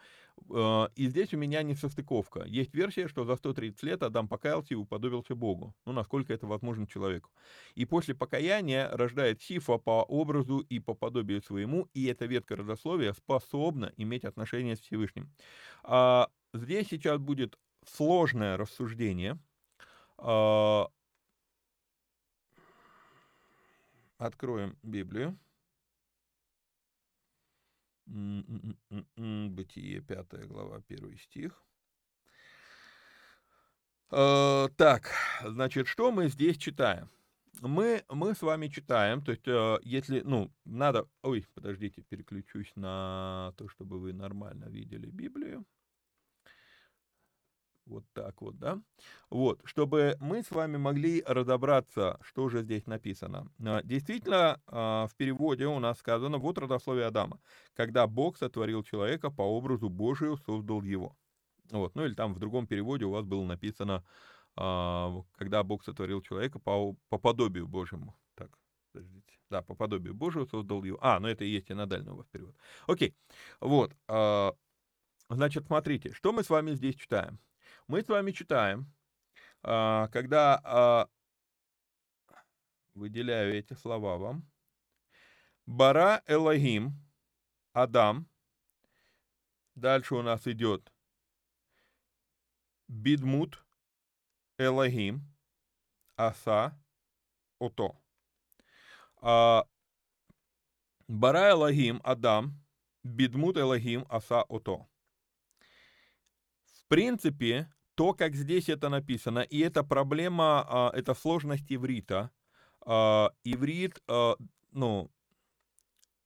э, 0.51 0.89
и 0.97 1.09
здесь 1.09 1.35
у 1.35 1.39
меня 1.39 1.63
не 1.63 1.75
состыковка. 1.75 2.45
Есть 2.47 2.75
версия, 2.75 3.09
что 3.09 3.25
за 3.25 3.37
130 3.37 3.83
лет 3.83 4.03
Адам 4.03 4.29
покаялся 4.29 4.75
и 4.75 4.77
уподобился 4.77 5.35
Богу. 5.35 5.75
Ну, 5.87 5.93
насколько 5.93 6.33
это 6.33 6.47
возможно 6.47 6.87
человеку. 6.87 7.31
И 7.75 7.85
после 7.85 8.15
покаяния 8.15 8.89
рождает 8.91 9.43
Сифа 9.43 9.79
по 9.79 10.03
образу 10.03 10.59
и 10.59 10.79
по 10.81 10.95
подобию 10.95 11.43
своему, 11.43 11.89
и 11.95 12.07
эта 12.07 12.27
ветка 12.27 12.57
родословия 12.57 13.13
способна 13.13 13.93
иметь 13.97 14.25
отношение 14.25 14.77
с 14.77 14.81
Всевышним. 14.81 15.31
А, 15.85 16.29
здесь 16.53 16.89
сейчас 16.89 17.19
будет 17.19 17.59
сложное 17.85 18.57
рассуждение. 18.57 19.39
А, 20.19 20.89
откроем 24.19 24.77
Библию. 24.83 25.39
Бытие, 28.07 30.01
5 30.01 30.47
глава, 30.47 30.83
1 30.89 31.19
стих. 31.19 31.63
А, 34.11 34.69
так, 34.77 35.11
значит, 35.45 35.87
что 35.89 36.11
мы 36.11 36.29
здесь 36.29 36.57
читаем? 36.57 37.11
мы, 37.61 38.05
мы 38.09 38.35
с 38.35 38.43
вами 38.43 38.69
читаем, 38.69 39.23
то 39.23 39.33
есть, 39.33 39.47
э, 39.47 39.79
если, 39.83 40.21
ну, 40.21 40.53
надо, 40.65 41.09
ой, 41.23 41.47
подождите, 41.55 42.03
переключусь 42.03 42.73
на 42.77 43.53
то, 43.57 43.69
чтобы 43.69 43.99
вы 43.99 44.13
нормально 44.13 44.67
видели 44.67 45.11
Библию. 45.11 45.65
Вот 47.89 48.05
так 48.13 48.43
вот, 48.43 48.59
да? 48.59 48.83
Вот, 49.31 49.63
чтобы 49.65 50.17
мы 50.21 50.43
с 50.43 50.51
вами 50.51 50.77
могли 50.77 51.23
разобраться, 51.27 52.19
что 52.21 52.51
же 52.51 52.63
здесь 52.63 52.87
написано. 52.87 53.51
А, 53.65 53.83
действительно, 53.83 54.61
а, 54.67 55.07
в 55.07 55.15
переводе 55.17 55.67
у 55.67 55.79
нас 55.79 55.99
сказано, 55.99 56.37
вот 56.37 56.59
родословие 56.59 57.07
Адама. 57.07 57.41
Когда 57.75 58.07
Бог 58.07 58.37
сотворил 58.37 58.83
человека 58.83 59.31
по 59.31 59.41
образу 59.41 59.89
Божию, 59.89 60.37
создал 60.37 60.83
его. 60.83 61.17
Вот, 61.71 61.95
ну 61.95 62.05
или 62.05 62.13
там 62.15 62.35
в 62.35 62.39
другом 62.39 62.67
переводе 62.67 63.07
у 63.07 63.11
вас 63.11 63.25
было 63.25 63.45
написано, 63.45 64.05
а, 64.55 65.23
когда 65.37 65.63
Бог 65.63 65.83
сотворил 65.83 66.21
человека 66.21 66.59
по, 66.59 66.95
по 67.09 67.17
подобию 67.17 67.67
Божьему. 67.67 68.15
Так, 68.35 68.51
подождите. 68.93 69.39
Да, 69.49 69.63
по 69.63 69.75
подобию 69.75 70.15
Божьему 70.15 70.47
создал 70.47 70.85
его. 70.85 70.99
А, 71.01 71.19
ну 71.21 71.29
это 71.29 71.45
и 71.45 71.49
есть 71.49 71.73
инодальный 71.73 72.13
у 72.13 72.17
вас 72.17 72.27
перевод. 72.27 72.55
Окей, 72.87 73.15
вот. 73.61 73.95
Значит, 75.31 75.67
смотрите, 75.67 76.13
что 76.13 76.33
мы 76.33 76.43
с 76.43 76.49
вами 76.49 76.73
здесь 76.73 76.97
читаем? 76.97 77.39
Мы 77.89 78.03
с 78.03 78.09
вами 78.09 78.33
читаем, 78.33 78.87
а, 79.63 80.09
когда 80.09 81.09
выделяю 82.95 83.55
эти 83.55 83.73
слова 83.73 84.19
вам. 84.19 84.47
Бара 85.65 86.23
Элогим, 86.27 86.93
Адам. 87.73 88.29
Дальше 89.75 90.17
у 90.17 90.23
нас 90.23 90.47
идет 90.47 90.93
Бидмут, 92.89 93.65
Элогим, 94.59 95.23
Аса, 96.17 96.79
Ото. 97.59 97.99
А, 99.23 99.67
Бара 101.07 101.53
Элогим, 101.53 102.03
Адам, 102.05 102.63
Бидмут 103.03 103.57
Элогим, 103.57 104.05
Аса, 104.11 104.43
Ото. 104.43 104.87
В 106.65 106.87
принципе, 106.89 107.73
то, 107.99 108.15
как 108.15 108.37
здесь 108.37 108.69
это 108.69 108.89
написано, 108.89 109.41
и 109.41 109.59
это 109.59 109.83
проблема, 109.83 110.65
а, 110.69 110.93
это 110.95 111.15
сложность 111.15 111.65
иврита. 111.69 112.31
А, 112.87 113.33
иврит, 113.43 114.01
ну, 114.73 115.11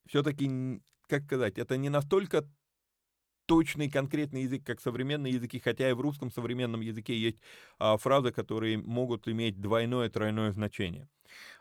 все-таки, 0.07 0.83
как 1.09 1.25
сказать, 1.25 1.57
это 1.57 1.79
не 1.79 1.89
настолько 1.89 2.47
точный 3.47 3.91
конкретный 3.91 4.43
язык, 4.43 4.65
как 4.67 4.83
современные 4.83 5.33
языки, 5.33 5.59
хотя 5.59 5.89
и 5.89 5.95
в 5.95 6.01
русском 6.03 6.31
современном 6.31 6.83
языке 6.83 7.19
есть 7.19 7.39
а, 7.79 7.97
фразы, 7.97 8.33
которые 8.33 8.77
могут 8.77 9.27
иметь 9.27 9.59
двойное, 9.59 10.11
тройное 10.11 10.53
значение. 10.53 11.09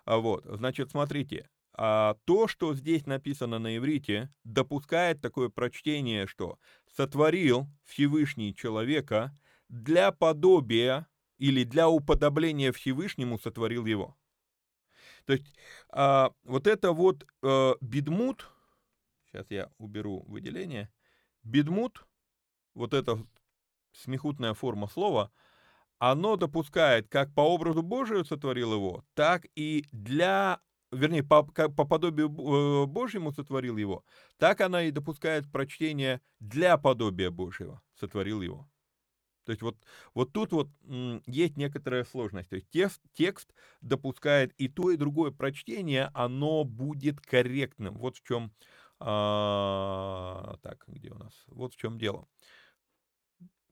А 0.03 0.17
вот, 0.17 0.43
значит, 0.45 0.91
смотрите, 0.91 1.49
а, 1.73 2.17
то, 2.25 2.49
что 2.49 2.73
здесь 2.73 3.05
написано 3.05 3.59
на 3.59 3.77
иврите, 3.77 4.29
допускает 4.43 5.21
такое 5.21 5.47
прочтение, 5.47 6.27
что 6.27 6.59
«сотворил 6.93 7.69
Всевышний 7.85 8.53
человека 8.53 9.33
для 9.71 10.11
подобия 10.11 11.07
или 11.37 11.63
для 11.63 11.89
уподобления 11.89 12.71
Всевышнему 12.71 13.39
сотворил 13.39 13.85
его». 13.85 14.17
То 15.25 15.33
есть 15.33 15.53
а, 15.89 16.31
вот 16.43 16.67
это 16.67 16.91
вот 16.91 17.25
а, 17.41 17.75
бедмут, 17.81 18.49
сейчас 19.27 19.49
я 19.49 19.71
уберу 19.77 20.23
выделение, 20.27 20.91
бедмут, 21.43 22.05
вот 22.73 22.93
эта 22.93 23.17
смехутная 23.93 24.53
форма 24.53 24.87
слова, 24.87 25.31
оно 25.99 26.35
допускает, 26.35 27.07
как 27.09 27.33
по 27.33 27.41
образу 27.41 27.83
Божию 27.83 28.25
сотворил 28.25 28.73
его, 28.73 29.05
так 29.13 29.45
и 29.55 29.85
для 29.91 30.59
вернее, 30.91 31.23
по, 31.23 31.43
по 31.43 31.85
подобию 31.85 32.27
э, 32.27 32.85
Божьему 32.85 33.31
сотворил 33.31 33.77
его, 33.77 34.03
так 34.37 34.61
она 34.61 34.83
и 34.83 34.91
допускает 34.91 35.51
прочтение 35.51 36.21
для 36.39 36.77
подобия 36.77 37.31
Божьего 37.31 37.81
сотворил 37.99 38.41
его. 38.41 38.70
То 39.45 39.51
есть 39.51 39.61
вот, 39.61 39.75
вот 40.13 40.33
тут 40.33 40.51
вот 40.51 40.69
есть 41.25 41.57
некоторая 41.57 42.03
сложность. 42.03 42.49
То 42.49 42.55
есть 42.55 42.69
текст, 42.69 43.01
текст 43.13 43.53
допускает 43.81 44.53
и 44.57 44.67
то, 44.67 44.91
и 44.91 44.97
другое 44.97 45.31
прочтение, 45.31 46.11
оно 46.13 46.63
будет 46.63 47.19
корректным. 47.21 47.97
Вот 47.97 48.17
в 48.17 48.23
чем... 48.23 48.53
А, 49.03 50.57
так, 50.61 50.83
где 50.87 51.09
у 51.09 51.17
нас? 51.17 51.33
Вот 51.47 51.73
в 51.73 51.77
чем 51.77 51.97
дело. 51.97 52.27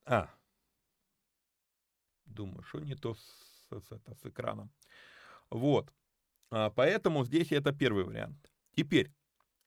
А, 0.04 0.28
думаю, 2.24 2.62
что 2.62 2.80
не 2.80 2.96
то 2.96 3.14
с, 3.14 3.20
с, 3.70 3.92
это, 3.92 4.14
с 4.16 4.26
экраном. 4.26 4.72
Вот. 5.50 5.92
А, 6.50 6.70
поэтому 6.70 7.24
здесь 7.24 7.52
это 7.52 7.72
первый 7.72 8.04
вариант. 8.04 8.50
Теперь, 8.74 9.12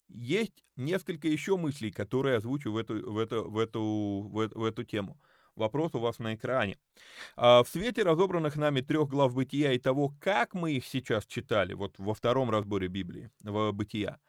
есть 0.10 0.66
несколько 0.76 1.28
еще 1.28 1.56
мыслей, 1.56 1.91
которые 1.91 2.38
озвучу 2.38 2.72
в 2.72 2.78
эту, 2.78 3.12
в 3.12 3.18
эту, 3.18 3.49
в 3.49 3.58
эту, 3.58 4.28
в 4.30 4.39
эту, 4.39 4.60
в 4.60 4.64
эту 4.64 4.84
тему. 4.84 5.18
Вопрос 5.56 5.93
у 5.93 5.99
вас 5.99 6.18
на 6.20 6.34
экране. 6.34 6.78
А, 7.36 7.64
в 7.64 7.70
свете 7.70 8.01
разобранных 8.04 8.56
нами 8.56 8.82
трех 8.82 9.10
глав 9.10 9.36
бытия 9.36 9.74
и 9.74 9.80
того, 9.80 10.14
как 10.20 10.56
мы 10.56 10.74
их 10.74 10.86
сейчас 10.86 11.28
читали, 11.28 11.74
вот 11.74 11.93
во 11.99 12.16
втором 12.16 12.49
разборе 12.49 12.88
Библии, 12.88 13.30
в 13.41 13.72
бытия, 13.72 14.20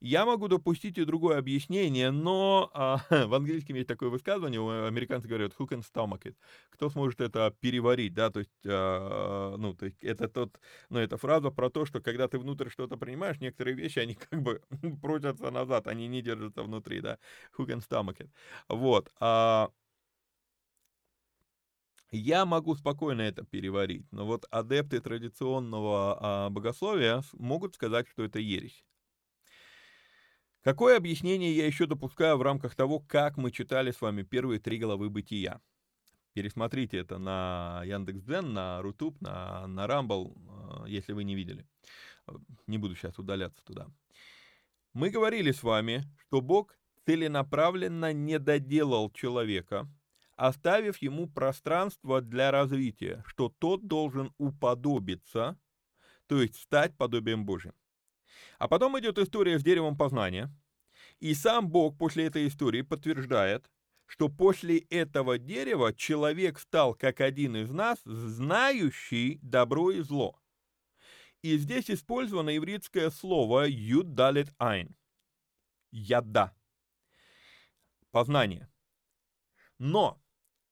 я 0.00 0.26
могу 0.26 0.48
допустить 0.48 0.98
и 0.98 1.04
другое 1.06 1.38
объяснение, 1.38 2.10
но 2.10 2.70
а, 2.74 2.98
в 3.26 3.34
английском 3.34 3.76
есть 3.76 3.88
такое 3.88 4.10
высказывание, 4.10 4.60
американцы 4.86 5.26
говорят 5.26 5.52
who 5.58 5.66
can 5.66 5.82
stomach 5.82 6.24
it, 6.24 6.36
кто 6.68 6.90
сможет 6.90 7.22
это 7.22 7.54
переварить, 7.60 8.12
да, 8.12 8.28
то 8.28 8.40
есть, 8.40 8.52
а, 8.66 9.56
ну, 9.56 9.72
то 9.72 9.86
есть 9.86 10.04
это 10.04 10.28
тот, 10.28 10.60
ну, 10.90 10.98
эта 10.98 11.16
фраза 11.16 11.50
про 11.50 11.70
то, 11.70 11.86
что 11.86 12.00
когда 12.02 12.28
ты 12.28 12.38
внутрь 12.38 12.68
что-то 12.68 12.98
принимаешь, 12.98 13.40
некоторые 13.40 13.74
вещи, 13.74 14.00
они 14.00 14.14
как 14.14 14.42
бы 14.42 14.60
прутятся 15.00 15.50
назад, 15.50 15.86
они 15.86 16.08
не 16.08 16.20
держатся 16.20 16.62
внутри, 16.62 17.00
да, 17.00 17.18
who 17.56 17.66
can 17.66 17.80
stomach 17.80 18.18
it. 18.18 18.28
Вот. 18.68 19.10
А, 19.18 19.70
я 22.16 22.46
могу 22.46 22.76
спокойно 22.76 23.22
это 23.22 23.44
переварить, 23.44 24.06
но 24.12 24.24
вот 24.24 24.46
адепты 24.50 25.00
традиционного 25.00 26.18
а, 26.20 26.50
богословия 26.50 27.22
могут 27.32 27.74
сказать, 27.74 28.08
что 28.08 28.22
это 28.22 28.38
ересь. 28.38 28.84
Какое 30.62 30.96
объяснение 30.96 31.54
я 31.54 31.66
еще 31.66 31.86
допускаю 31.86 32.38
в 32.38 32.42
рамках 32.42 32.74
того, 32.74 33.00
как 33.00 33.36
мы 33.36 33.50
читали 33.50 33.90
с 33.90 34.00
вами 34.00 34.22
первые 34.22 34.60
три 34.60 34.78
главы 34.78 35.10
бытия? 35.10 35.60
Пересмотрите 36.32 36.98
это 36.98 37.18
на 37.18 37.82
Яндекс.Дзен, 37.84 38.52
на 38.52 38.80
Рутуб, 38.80 39.20
на, 39.20 39.66
на 39.66 39.86
Рамбл, 39.86 40.36
а, 40.48 40.84
если 40.86 41.12
вы 41.12 41.24
не 41.24 41.34
видели. 41.34 41.66
Не 42.66 42.78
буду 42.78 42.94
сейчас 42.94 43.18
удаляться 43.18 43.62
туда. 43.64 43.88
Мы 44.92 45.10
говорили 45.10 45.50
с 45.50 45.62
вами, 45.64 46.04
что 46.16 46.40
Бог 46.40 46.78
целенаправленно 47.06 48.12
не 48.12 48.38
доделал 48.38 49.10
человека– 49.10 49.88
оставив 50.36 50.98
ему 50.98 51.28
пространство 51.28 52.20
для 52.20 52.50
развития, 52.50 53.22
что 53.26 53.48
тот 53.58 53.86
должен 53.86 54.32
уподобиться, 54.38 55.58
то 56.26 56.40
есть 56.40 56.56
стать 56.56 56.96
подобием 56.96 57.44
Божьим. 57.44 57.74
А 58.58 58.68
потом 58.68 58.98
идет 58.98 59.18
история 59.18 59.58
с 59.58 59.62
деревом 59.62 59.96
познания, 59.96 60.50
и 61.20 61.34
сам 61.34 61.68
Бог 61.68 61.96
после 61.96 62.26
этой 62.26 62.48
истории 62.48 62.82
подтверждает, 62.82 63.70
что 64.06 64.28
после 64.28 64.78
этого 64.78 65.38
дерева 65.38 65.92
человек 65.92 66.58
стал 66.58 66.94
как 66.94 67.20
один 67.20 67.56
из 67.56 67.70
нас, 67.70 68.00
знающий 68.04 69.38
добро 69.42 69.90
и 69.90 70.00
зло. 70.00 70.38
И 71.42 71.56
здесь 71.58 71.90
использовано 71.90 72.56
ивритское 72.56 73.10
слово 73.10 73.66
«юдалет 73.68 74.54
айн»– 74.58 74.96
«яда»– 75.90 76.56
познание. 78.10 78.70
Но 79.78 80.23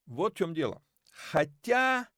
вот 0.06 0.34
в 0.34 0.36
чем 0.36 0.54
дело. 0.54 0.82
Хотя, 1.32 2.08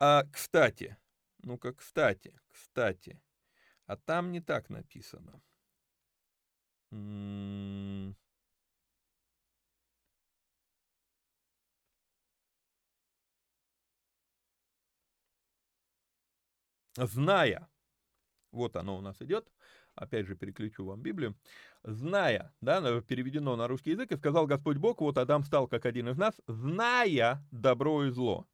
а, 0.00 0.24
кстати, 0.32 0.96
ну-ка, 1.42 1.72
кстати, 1.72 2.32
кстати, 2.48 3.20
а 3.86 3.96
там 3.96 4.32
не 4.32 4.40
так 4.40 4.70
написано. 4.70 5.42
М-м- 6.92 8.16
зная, 16.96 17.68
вот 18.52 18.76
оно 18.76 18.96
у 18.98 19.02
нас 19.02 19.22
идет, 19.22 19.48
опять 19.96 20.26
же 20.26 20.36
переключу 20.36 20.84
вам 20.84 21.00
Библию, 21.00 21.34
зная, 21.82 22.52
да, 22.60 23.00
переведено 23.00 23.56
на 23.56 23.66
русский 23.66 23.90
язык, 23.90 24.12
и 24.12 24.16
сказал 24.16 24.46
Господь 24.46 24.76
Бог, 24.76 25.00
вот 25.00 25.18
Адам 25.18 25.42
стал 25.42 25.66
как 25.66 25.86
один 25.86 26.08
из 26.08 26.16
нас, 26.16 26.34
зная 26.46 27.44
добро 27.50 28.04
и 28.04 28.10
зло. 28.10 28.46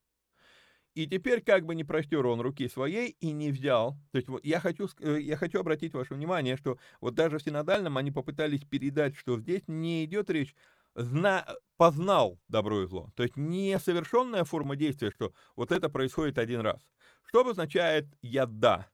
И 0.95 1.07
теперь 1.07 1.40
как 1.43 1.64
бы 1.64 1.74
не 1.74 1.84
простер 1.84 2.26
он 2.26 2.40
руки 2.40 2.68
своей 2.68 3.16
и 3.20 3.32
не 3.32 3.51
взял. 3.51 3.97
То 4.11 4.16
есть 4.16 4.28
вот 4.28 4.45
я 4.45 4.61
хочу, 4.61 4.88
э, 5.01 5.20
я 5.20 5.36
хочу 5.36 5.59
обратить 5.59 5.95
ваше 5.95 6.14
внимание, 6.14 6.57
что 6.57 6.78
вот 7.01 7.14
даже 7.14 7.38
в 7.38 7.43
синодальном 7.43 7.97
они 7.97 8.11
попытались 8.11 8.64
передать, 8.64 9.16
что 9.16 9.38
здесь 9.38 9.62
не 9.66 10.05
идет 10.05 10.28
речь 10.28 10.55
зна, 10.95 11.47
познал 11.78 12.38
добро 12.49 12.82
и 12.82 12.86
зло. 12.86 13.11
То 13.16 13.22
есть 13.22 13.36
не 13.36 13.78
совершенная 13.78 14.45
форма 14.45 14.76
действия, 14.76 15.11
что 15.11 15.32
вот 15.57 15.72
это 15.72 15.88
происходит 15.88 16.38
один 16.38 16.61
раз. 16.61 16.86
Что 17.24 17.40
обозначает 17.40 18.07
«яда»? 18.20 18.88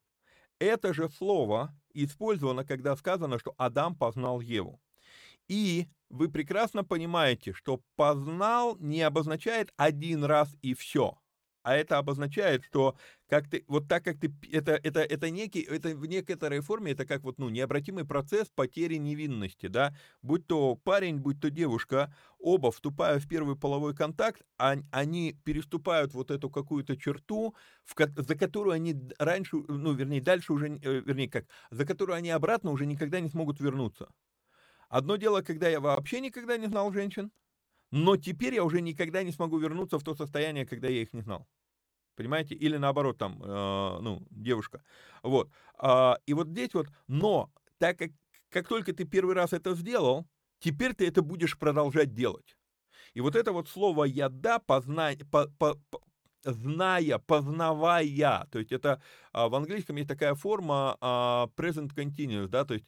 Это 0.61 0.95
же 0.95 1.09
слово 1.09 1.75
использовано, 2.05 2.65
когда 2.65 2.97
сказано, 2.97 3.39
что 3.39 3.55
Адам 3.57 3.95
познал 3.95 4.41
Еву. 4.41 4.81
И 5.49 5.89
вы 6.11 6.29
прекрасно 6.29 6.85
понимаете, 6.85 7.53
что 7.53 7.81
познал 7.97 8.77
не 8.79 9.03
обозначает 9.03 9.73
один 9.77 10.25
раз 10.25 10.55
и 10.63 10.75
все 10.75 11.19
а 11.69 11.77
это 11.77 11.99
обозначает, 11.99 12.65
что 12.65 12.97
как 13.29 13.47
ты, 13.51 13.63
вот 13.69 13.89
так 13.89 14.03
как 14.03 14.19
ты, 14.19 14.33
это, 14.51 14.73
это, 14.83 15.01
это 15.01 15.29
некий, 15.29 15.61
это 15.61 15.95
в 15.95 16.07
некоторой 16.07 16.61
форме, 16.61 16.93
это 16.93 17.05
как 17.05 17.25
вот, 17.25 17.39
ну, 17.39 17.51
необратимый 17.51 18.07
процесс 18.07 18.49
потери 18.49 18.95
невинности, 18.95 19.67
да, 19.67 19.95
будь 20.23 20.47
то 20.47 20.77
парень, 20.77 21.19
будь 21.19 21.43
то 21.43 21.51
девушка, 21.51 22.11
оба, 22.39 22.71
вступая 22.73 23.19
в 23.19 23.29
первый 23.29 23.55
половой 23.55 23.95
контакт, 23.95 24.41
они 24.57 25.37
переступают 25.45 26.15
вот 26.15 26.31
эту 26.31 26.49
какую-то 26.49 26.97
черту, 26.97 27.55
в, 27.85 27.95
за 28.17 28.35
которую 28.35 28.73
они 28.73 28.95
раньше, 29.19 29.57
ну, 29.69 29.93
вернее, 29.93 30.23
дальше 30.23 30.55
уже, 30.55 30.69
э, 30.69 31.03
вернее, 31.05 31.29
как, 31.29 31.45
за 31.71 31.85
которую 31.85 32.17
они 32.17 32.31
обратно 32.31 32.71
уже 32.71 32.87
никогда 32.87 33.21
не 33.21 33.29
смогут 33.29 33.61
вернуться. 33.61 34.09
Одно 34.89 35.17
дело, 35.17 35.43
когда 35.43 35.69
я 35.69 35.81
вообще 35.81 36.21
никогда 36.21 36.57
не 36.57 36.67
знал 36.69 36.91
женщин, 36.95 37.31
но 37.91 38.17
теперь 38.17 38.55
я 38.55 38.65
уже 38.65 38.81
никогда 38.81 39.23
не 39.23 39.33
смогу 39.33 39.59
вернуться 39.59 39.99
в 39.99 40.05
то 40.05 40.15
состояние, 40.15 40.67
когда 40.67 40.89
я 40.89 41.03
их 41.03 41.13
не 41.13 41.23
знал. 41.23 41.47
Понимаете? 42.19 42.57
Или 42.57 42.79
наоборот, 42.79 43.17
там, 43.17 43.41
э, 43.41 43.99
ну, 44.01 44.27
девушка. 44.31 44.83
Вот. 45.23 45.51
А, 45.79 46.19
и 46.27 46.35
вот 46.35 46.49
здесь 46.49 46.75
вот, 46.75 46.89
но, 47.07 47.49
так 47.79 47.97
как, 47.97 48.11
как 48.51 48.67
только 48.67 48.93
ты 48.93 49.05
первый 49.05 49.37
раз 49.37 49.53
это 49.53 49.73
сделал, 49.77 50.27
теперь 50.59 50.95
ты 50.95 51.07
это 51.07 51.23
будешь 51.23 51.57
продолжать 51.57 52.15
делать. 52.15 52.57
И 53.15 53.21
вот 53.21 53.37
это 53.37 53.53
вот 53.53 53.69
слово 53.69 54.03
«яда», 54.03 54.59
познай, 54.59 55.17
по, 55.31 55.47
по, 55.61 55.77
по, 55.91 56.01
зная, 56.43 57.19
познавая, 57.19 58.49
то 58.51 58.59
есть 58.59 58.73
это 58.73 59.01
а, 59.33 59.49
в 59.49 59.55
английском 59.55 59.95
есть 59.95 60.09
такая 60.09 60.35
форма 60.35 60.97
а, 61.01 61.49
present 61.57 61.95
continuous, 61.95 62.49
да, 62.49 62.65
то 62.65 62.75
есть 62.75 62.87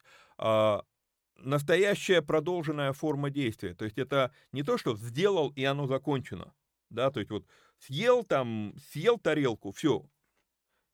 настоящая 1.37 2.23
продолженная 2.23 2.93
форма 2.93 3.31
действия. 3.31 3.75
То 3.75 3.85
есть 3.85 3.99
это 3.99 4.33
не 4.53 4.63
то, 4.63 4.79
что 4.79 4.97
сделал 4.97 5.51
и 5.51 5.63
оно 5.65 5.87
закончено. 5.87 6.53
Да, 6.91 7.11
то 7.11 7.21
есть 7.21 7.31
вот 7.31 7.47
съел 7.81 8.25
там, 8.25 8.75
съел 8.93 9.19
тарелку, 9.19 9.73
все. 9.73 10.09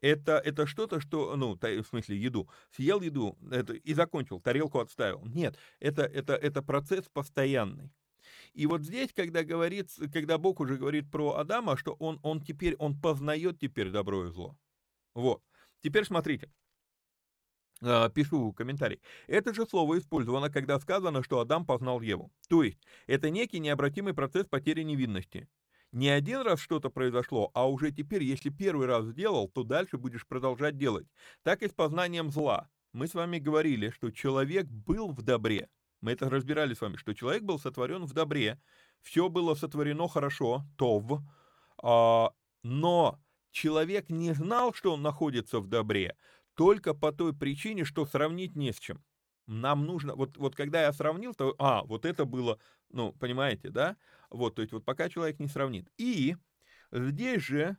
Это, 0.00 0.38
это 0.38 0.66
что-то, 0.66 1.00
что, 1.00 1.36
ну, 1.36 1.58
в 1.60 1.84
смысле, 1.88 2.18
еду. 2.18 2.48
Съел 2.70 3.00
еду 3.00 3.38
это, 3.50 3.74
и 3.74 3.94
закончил, 3.94 4.40
тарелку 4.40 4.78
отставил. 4.80 5.24
Нет, 5.26 5.58
это, 5.80 6.02
это, 6.02 6.34
это 6.34 6.62
процесс 6.62 7.06
постоянный. 7.12 7.90
И 8.54 8.66
вот 8.66 8.82
здесь, 8.82 9.12
когда 9.14 9.44
говорится, 9.44 10.08
когда 10.10 10.38
Бог 10.38 10.60
уже 10.60 10.76
говорит 10.76 11.10
про 11.10 11.36
Адама, 11.36 11.76
что 11.76 11.94
он, 11.94 12.18
он 12.22 12.42
теперь, 12.42 12.76
он 12.76 13.00
познает 13.00 13.58
теперь 13.58 13.90
добро 13.90 14.26
и 14.26 14.30
зло. 14.30 14.56
Вот. 15.14 15.42
Теперь 15.82 16.04
смотрите. 16.04 16.50
э, 17.82 18.10
пишу 18.14 18.52
комментарий. 18.52 19.00
Это 19.26 19.54
же 19.54 19.66
слово 19.66 19.98
использовано, 19.98 20.50
когда 20.50 20.78
сказано, 20.80 21.22
что 21.22 21.40
Адам 21.40 21.66
познал 21.66 22.00
Еву. 22.00 22.32
То 22.48 22.62
есть, 22.62 22.78
это 23.06 23.30
некий 23.30 23.60
необратимый 23.60 24.14
процесс 24.14 24.46
потери 24.46 24.82
невинности. 24.82 25.48
Не 25.96 26.10
один 26.10 26.42
раз 26.42 26.60
что-то 26.60 26.90
произошло, 26.90 27.50
а 27.54 27.66
уже 27.70 27.90
теперь, 27.90 28.22
если 28.22 28.50
первый 28.50 28.86
раз 28.86 29.06
сделал, 29.06 29.48
то 29.48 29.62
дальше 29.62 29.96
будешь 29.96 30.26
продолжать 30.26 30.76
делать. 30.76 31.06
Так 31.42 31.62
и 31.62 31.68
с 31.68 31.72
познанием 31.72 32.30
зла. 32.30 32.68
Мы 32.92 33.06
с 33.06 33.14
вами 33.14 33.38
говорили, 33.38 33.88
что 33.88 34.10
человек 34.10 34.66
был 34.66 35.08
в 35.08 35.22
добре. 35.22 35.70
Мы 36.02 36.12
это 36.12 36.28
разбирали 36.28 36.74
с 36.74 36.82
вами, 36.82 36.96
что 36.96 37.14
человек 37.14 37.44
был 37.44 37.58
сотворен 37.58 38.04
в 38.04 38.12
добре. 38.12 38.60
Все 39.00 39.30
было 39.30 39.54
сотворено 39.54 40.06
хорошо, 40.06 40.66
тов. 40.76 41.22
А, 41.82 42.30
но 42.62 43.18
человек 43.50 44.10
не 44.10 44.34
знал, 44.34 44.74
что 44.74 44.92
он 44.92 45.00
находится 45.00 45.60
в 45.60 45.66
добре, 45.66 46.14
только 46.56 46.92
по 46.92 47.10
той 47.10 47.34
причине, 47.34 47.86
что 47.86 48.04
сравнить 48.04 48.54
не 48.54 48.74
с 48.74 48.78
чем. 48.78 49.02
Нам 49.46 49.86
нужно, 49.86 50.14
вот, 50.14 50.36
вот 50.36 50.56
когда 50.56 50.82
я 50.82 50.92
сравнил, 50.92 51.32
то, 51.32 51.54
а, 51.58 51.84
вот 51.84 52.04
это 52.04 52.26
было, 52.26 52.58
ну, 52.90 53.14
понимаете, 53.14 53.70
да? 53.70 53.96
Вот, 54.30 54.54
то 54.56 54.62
есть 54.62 54.72
вот 54.72 54.84
пока 54.84 55.08
человек 55.08 55.38
не 55.38 55.48
сравнит. 55.48 55.88
И 55.98 56.36
здесь 56.92 57.42
же 57.42 57.76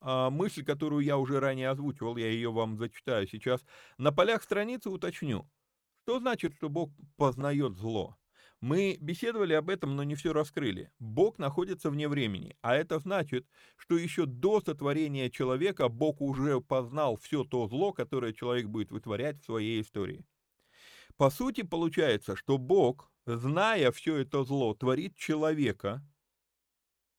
а, 0.00 0.30
мысль, 0.30 0.64
которую 0.64 1.04
я 1.04 1.16
уже 1.16 1.38
ранее 1.38 1.70
озвучивал, 1.70 2.16
я 2.16 2.28
ее 2.28 2.50
вам 2.50 2.76
зачитаю 2.76 3.26
сейчас, 3.28 3.64
на 3.98 4.12
полях 4.12 4.42
страницы 4.42 4.90
уточню. 4.90 5.48
Что 6.02 6.18
значит, 6.18 6.54
что 6.54 6.68
Бог 6.68 6.90
познает 7.16 7.76
зло? 7.76 8.16
Мы 8.60 8.96
беседовали 9.00 9.54
об 9.54 9.70
этом, 9.70 9.96
но 9.96 10.04
не 10.04 10.14
все 10.14 10.32
раскрыли. 10.32 10.92
Бог 11.00 11.38
находится 11.38 11.90
вне 11.90 12.08
времени, 12.08 12.56
а 12.62 12.74
это 12.76 12.98
значит, 13.00 13.46
что 13.76 13.96
еще 13.96 14.24
до 14.26 14.60
сотворения 14.60 15.30
человека 15.30 15.88
Бог 15.88 16.20
уже 16.20 16.60
познал 16.60 17.16
все 17.16 17.44
то 17.44 17.66
зло, 17.68 17.92
которое 17.92 18.32
человек 18.32 18.66
будет 18.66 18.90
вытворять 18.92 19.40
в 19.40 19.44
своей 19.44 19.80
истории. 19.80 20.24
По 21.16 21.30
сути, 21.30 21.62
получается, 21.62 22.36
что 22.36 22.58
Бог, 22.58 23.11
зная 23.26 23.90
все 23.92 24.16
это 24.16 24.44
зло, 24.44 24.74
творит 24.74 25.16
человека, 25.16 26.02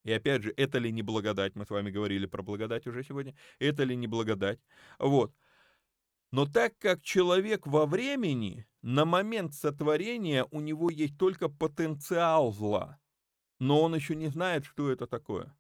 и 0.03 0.11
опять 0.11 0.43
же, 0.43 0.53
это 0.57 0.79
ли 0.79 0.91
не 0.91 1.01
благодать, 1.01 1.55
мы 1.55 1.65
с 1.65 1.69
вами 1.69 1.89
говорили 1.89 2.25
про 2.25 2.43
благодать 2.43 2.87
уже 2.87 3.03
сегодня, 3.03 3.35
это 3.59 3.83
ли 3.83 3.95
не 3.95 4.07
благодать, 4.07 4.59
вот. 4.99 5.33
Но 6.31 6.45
так 6.45 6.77
как 6.79 7.03
человек 7.03 7.67
во 7.67 7.85
времени, 7.85 8.65
на 8.81 9.05
момент 9.05 9.53
сотворения 9.53 10.45
у 10.51 10.61
него 10.61 10.89
есть 10.89 11.17
только 11.17 11.47
потенциал 11.47 12.51
зла, 12.51 12.99
но 13.59 13.81
он 13.81 13.95
еще 13.95 14.15
не 14.15 14.27
знает, 14.27 14.65
что 14.65 14.91
это 14.91 15.07
такое. 15.07 15.55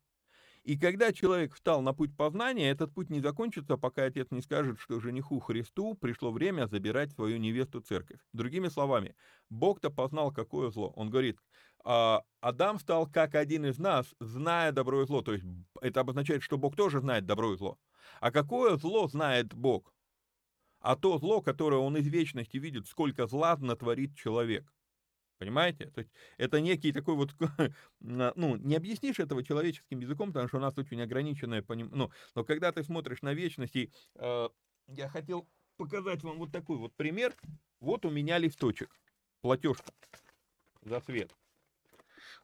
И 0.63 0.77
когда 0.77 1.11
человек 1.11 1.53
встал 1.53 1.81
на 1.81 1.93
путь 1.93 2.15
познания, 2.15 2.69
этот 2.69 2.93
путь 2.93 3.09
не 3.09 3.19
закончится, 3.19 3.77
пока 3.77 4.05
отец 4.05 4.27
не 4.31 4.41
скажет, 4.41 4.79
что 4.79 5.01
жениху 5.01 5.39
Христу 5.39 5.93
пришло 5.93 6.31
время 6.31 6.67
забирать 6.67 7.11
свою 7.11 7.37
невесту 7.37 7.81
церковь. 7.81 8.19
Другими 8.31 8.69
словами, 8.69 9.15
Бог-то 9.49 9.89
познал, 9.89 10.31
какое 10.31 10.71
зло. 10.71 10.93
Он 10.95 11.09
говорит, 11.09 11.37
«А, 11.83 12.23
Адам 12.39 12.79
стал 12.79 13.07
как 13.07 13.35
один 13.35 13.65
из 13.65 13.77
нас, 13.77 14.15
зная 14.21 14.71
добро 14.71 15.01
и 15.03 15.05
зло. 15.05 15.21
То 15.21 15.33
есть 15.33 15.43
это 15.81 15.99
обозначает, 15.99 16.43
что 16.43 16.57
Бог 16.57 16.77
тоже 16.77 17.01
знает 17.01 17.25
добро 17.25 17.53
и 17.53 17.57
зло. 17.57 17.77
А 18.21 18.31
какое 18.31 18.77
зло 18.77 19.07
знает 19.09 19.53
Бог? 19.53 19.93
а 20.83 20.97
то 20.97 21.17
зло, 21.17 21.41
которое 21.41 21.77
он 21.77 21.95
из 21.95 22.07
вечности 22.07 22.57
видит, 22.57 22.87
сколько 22.87 23.25
зла 23.25 23.55
натворит 23.55 24.15
человек. 24.15 24.71
Понимаете? 25.43 25.87
То 25.87 25.99
есть 25.99 26.13
это 26.37 26.61
некий 26.61 26.93
такой 26.93 27.15
вот, 27.15 27.35
ну, 27.99 28.55
не 28.55 28.77
объяснишь 28.77 29.19
этого 29.19 29.43
человеческим 29.43 29.99
языком, 29.99 30.29
потому 30.29 30.47
что 30.47 30.55
у 30.55 30.61
нас 30.61 30.77
очень 30.77 31.01
ограниченное 31.01 31.61
понимание. 31.61 31.97
Ну, 31.97 32.11
но 32.33 32.45
когда 32.45 32.71
ты 32.71 32.81
смотришь 32.81 33.21
на 33.21 33.33
вечность, 33.33 33.75
и 33.75 33.91
э, 34.15 34.49
я 34.87 35.09
хотел 35.09 35.49
показать 35.75 36.23
вам 36.23 36.37
вот 36.37 36.53
такой 36.53 36.77
вот 36.77 36.95
пример. 36.95 37.35
Вот 37.81 38.05
у 38.05 38.09
меня 38.09 38.37
листочек, 38.37 38.89
платежка 39.41 39.91
за 40.81 41.01
свет. 41.01 41.35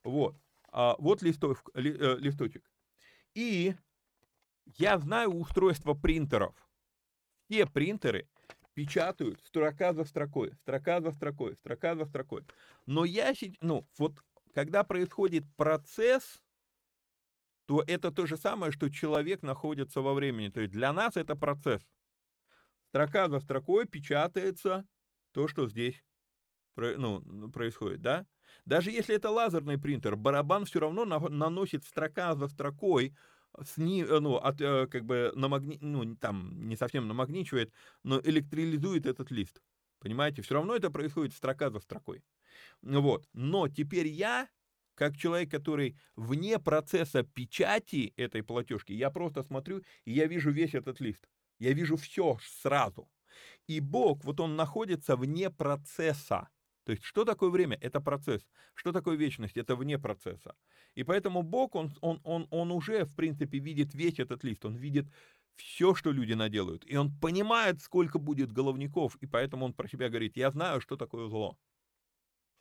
Вот. 0.03 0.35
А, 0.73 0.97
вот 0.99 1.21
листов, 1.21 1.63
ли, 1.73 1.95
э, 1.97 2.17
листочек. 2.19 2.69
И 3.33 3.75
я 4.77 4.99
знаю 4.99 5.29
устройство 5.29 5.93
принтеров 5.93 6.53
все 7.45 7.65
принтеры 7.65 8.27
печатают 8.79 9.41
строка 9.43 9.93
за 9.93 10.05
строкой, 10.05 10.53
строка 10.61 11.01
за 11.01 11.11
строкой, 11.11 11.53
строка 11.55 11.97
за 11.97 12.05
строкой. 12.05 12.43
Но 12.85 13.03
я, 13.03 13.33
ну, 13.59 13.85
вот 13.97 14.13
когда 14.53 14.85
происходит 14.85 15.43
процесс, 15.57 16.41
то 17.65 17.83
это 17.85 18.09
то 18.09 18.25
же 18.25 18.37
самое, 18.37 18.71
что 18.71 18.89
человек 18.89 19.41
находится 19.41 19.99
во 19.99 20.13
времени. 20.13 20.47
То 20.47 20.61
есть 20.61 20.71
для 20.71 20.93
нас 20.93 21.17
это 21.17 21.35
процесс. 21.35 21.81
Строка 22.87 23.27
за 23.27 23.41
строкой 23.41 23.85
печатается 23.85 24.87
то, 25.33 25.49
что 25.49 25.67
здесь 25.67 26.01
ну, 26.77 27.51
происходит, 27.51 28.01
да? 28.01 28.25
Даже 28.63 28.91
если 28.91 29.13
это 29.13 29.29
лазерный 29.29 29.77
принтер, 29.77 30.15
барабан 30.15 30.63
все 30.63 30.79
равно 30.79 31.03
наносит 31.03 31.83
строка 31.83 32.33
за 32.33 32.47
строкой 32.47 33.13
сни, 33.63 34.03
э, 34.03 34.19
ну, 34.19 34.35
от, 34.35 34.61
э, 34.61 34.87
как 34.87 35.05
бы 35.05 35.31
намагни, 35.35 35.77
ну, 35.81 36.15
там, 36.15 36.67
не 36.67 36.75
совсем 36.75 37.07
намагничивает, 37.07 37.73
но 38.03 38.19
электролизует 38.21 39.05
этот 39.05 39.31
лист. 39.31 39.61
Понимаете, 39.99 40.41
все 40.41 40.55
равно 40.55 40.75
это 40.75 40.89
происходит 40.89 41.33
строка 41.33 41.69
за 41.69 41.79
строкой. 41.79 42.23
Вот. 42.81 43.27
Но 43.33 43.67
теперь 43.67 44.07
я, 44.07 44.47
как 44.95 45.17
человек, 45.17 45.51
который 45.51 45.97
вне 46.15 46.59
процесса 46.59 47.23
печати 47.23 48.13
этой 48.15 48.43
платежки, 48.43 48.93
я 48.93 49.09
просто 49.09 49.43
смотрю, 49.43 49.83
и 50.05 50.11
я 50.13 50.27
вижу 50.27 50.51
весь 50.51 50.73
этот 50.73 50.99
лист. 50.99 51.27
Я 51.59 51.73
вижу 51.73 51.97
все 51.97 52.37
сразу. 52.41 53.09
И 53.67 53.79
Бог, 53.79 54.23
вот 54.23 54.39
он 54.39 54.55
находится 54.55 55.15
вне 55.15 55.49
процесса. 55.49 56.49
То 56.89 56.93
есть, 56.93 57.03
что 57.03 57.23
такое 57.23 57.51
время? 57.51 57.77
Это 57.81 58.01
процесс. 58.01 58.41
Что 58.73 58.91
такое 58.91 59.15
вечность? 59.15 59.57
Это 59.57 59.75
вне 59.75 59.99
процесса. 59.99 60.55
И 60.95 61.03
поэтому 61.03 61.43
Бог, 61.43 61.75
он, 61.75 61.93
он, 62.01 62.19
он, 62.23 62.47
он 62.49 62.71
уже, 62.71 63.05
в 63.05 63.15
принципе, 63.15 63.59
видит 63.59 63.93
весь 63.93 64.17
этот 64.17 64.43
лист. 64.43 64.65
Он 64.65 64.75
видит 64.75 65.05
все, 65.55 65.93
что 65.93 66.11
люди 66.11 66.33
наделают. 66.33 66.83
И 66.87 66.97
он 66.97 67.11
понимает, 67.21 67.79
сколько 67.83 68.17
будет 68.17 68.51
головников. 68.51 69.17
И 69.17 69.27
поэтому 69.27 69.65
он 69.65 69.73
про 69.73 69.87
себя 69.87 70.09
говорит, 70.09 70.35
я 70.35 70.49
знаю, 70.49 70.81
что 70.81 70.97
такое 70.97 71.27
зло. 71.27 71.59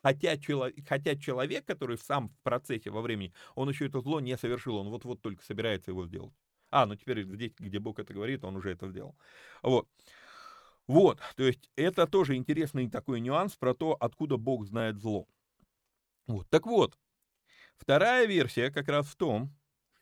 Хотя, 0.03 0.37
человек, 0.37 0.87
хотя 0.87 1.17
человек, 1.17 1.65
который 1.65 1.97
сам 1.97 2.29
в 2.29 2.39
процессе 2.43 2.91
во 2.91 3.01
времени, 3.01 3.33
он 3.55 3.71
еще 3.71 3.87
это 3.87 4.03
зло 4.03 4.21
не 4.21 4.37
совершил, 4.37 4.77
он 4.77 4.91
вот-вот 4.91 5.23
только 5.23 5.43
собирается 5.43 5.91
его 5.91 6.07
сделать. 6.07 6.35
А, 6.71 6.85
ну 6.85 6.97
теперь 6.97 7.25
здесь, 7.25 7.53
где 7.59 7.79
Бог 7.79 7.99
это 7.99 8.13
говорит, 8.13 8.45
он 8.45 8.57
уже 8.57 8.73
это 8.73 8.91
сделал. 8.91 9.17
Вот. 9.63 9.89
Вот, 10.89 11.21
то 11.37 11.45
есть 11.45 11.71
это 11.77 12.07
тоже 12.07 12.35
интересный 12.37 12.91
такой 12.91 13.21
нюанс 13.21 13.55
про 13.55 13.75
то, 13.75 13.95
откуда 14.01 14.39
Бог 14.39 14.65
знает 14.65 14.99
зло. 14.99 15.29
Вот, 16.27 16.49
так 16.49 16.67
вот, 16.67 16.99
вторая 17.77 18.27
версия 18.27 18.71
как 18.71 18.89
раз 18.89 19.07
в 19.07 19.17
том, 19.17 19.55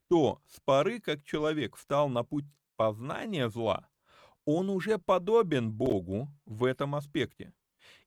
что 0.07 0.41
с 0.47 0.61
поры, 0.61 1.01
как 1.01 1.25
человек 1.25 1.75
встал 1.75 2.09
на 2.09 2.23
путь 2.23 2.45
познания 2.77 3.49
зла, 3.51 3.89
он 4.45 4.71
уже 4.71 4.99
подобен 4.99 5.73
Богу 5.73 6.29
в 6.45 6.65
этом 6.65 6.95
аспекте. 6.95 7.53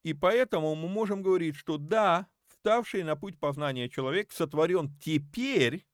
И 0.04 0.14
поэтому 0.14 0.74
мы 0.76 0.88
можем 0.88 1.22
говорить, 1.22 1.58
что 1.58 1.78
да, 1.78 2.28
вставший 2.48 3.04
на 3.04 3.18
путь 3.18 3.38
познания 3.38 3.90
человек 3.90 4.32
сотворен 4.32 4.98
теперь, 5.02 5.86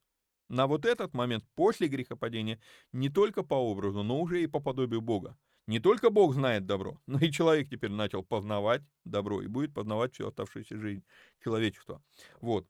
на 0.49 0.67
вот 0.67 0.86
этот 0.86 1.15
момент, 1.15 1.43
после 1.55 1.88
грехопадения, 1.88 2.59
не 2.91 3.09
только 3.09 3.41
по 3.41 3.55
образу, 3.55 4.03
но 4.03 4.21
уже 4.21 4.43
и 4.43 4.47
по 4.47 4.59
подобию 4.59 5.01
Бога. 5.01 5.36
Не 5.68 5.80
только 5.80 6.09
Бог 6.09 6.34
знает 6.34 6.66
добро, 6.66 6.99
но 7.07 7.20
и 7.20 7.32
человек 7.32 7.70
теперь 7.70 7.91
начал 7.91 8.24
познавать 8.24 8.82
добро 9.03 9.41
и 9.41 9.47
будет 9.47 9.74
познавать 9.74 10.13
всю 10.13 10.28
оставшуюся 10.28 10.78
жизнь 10.78 11.03
человечества. 11.43 12.01
Вот. 12.41 12.68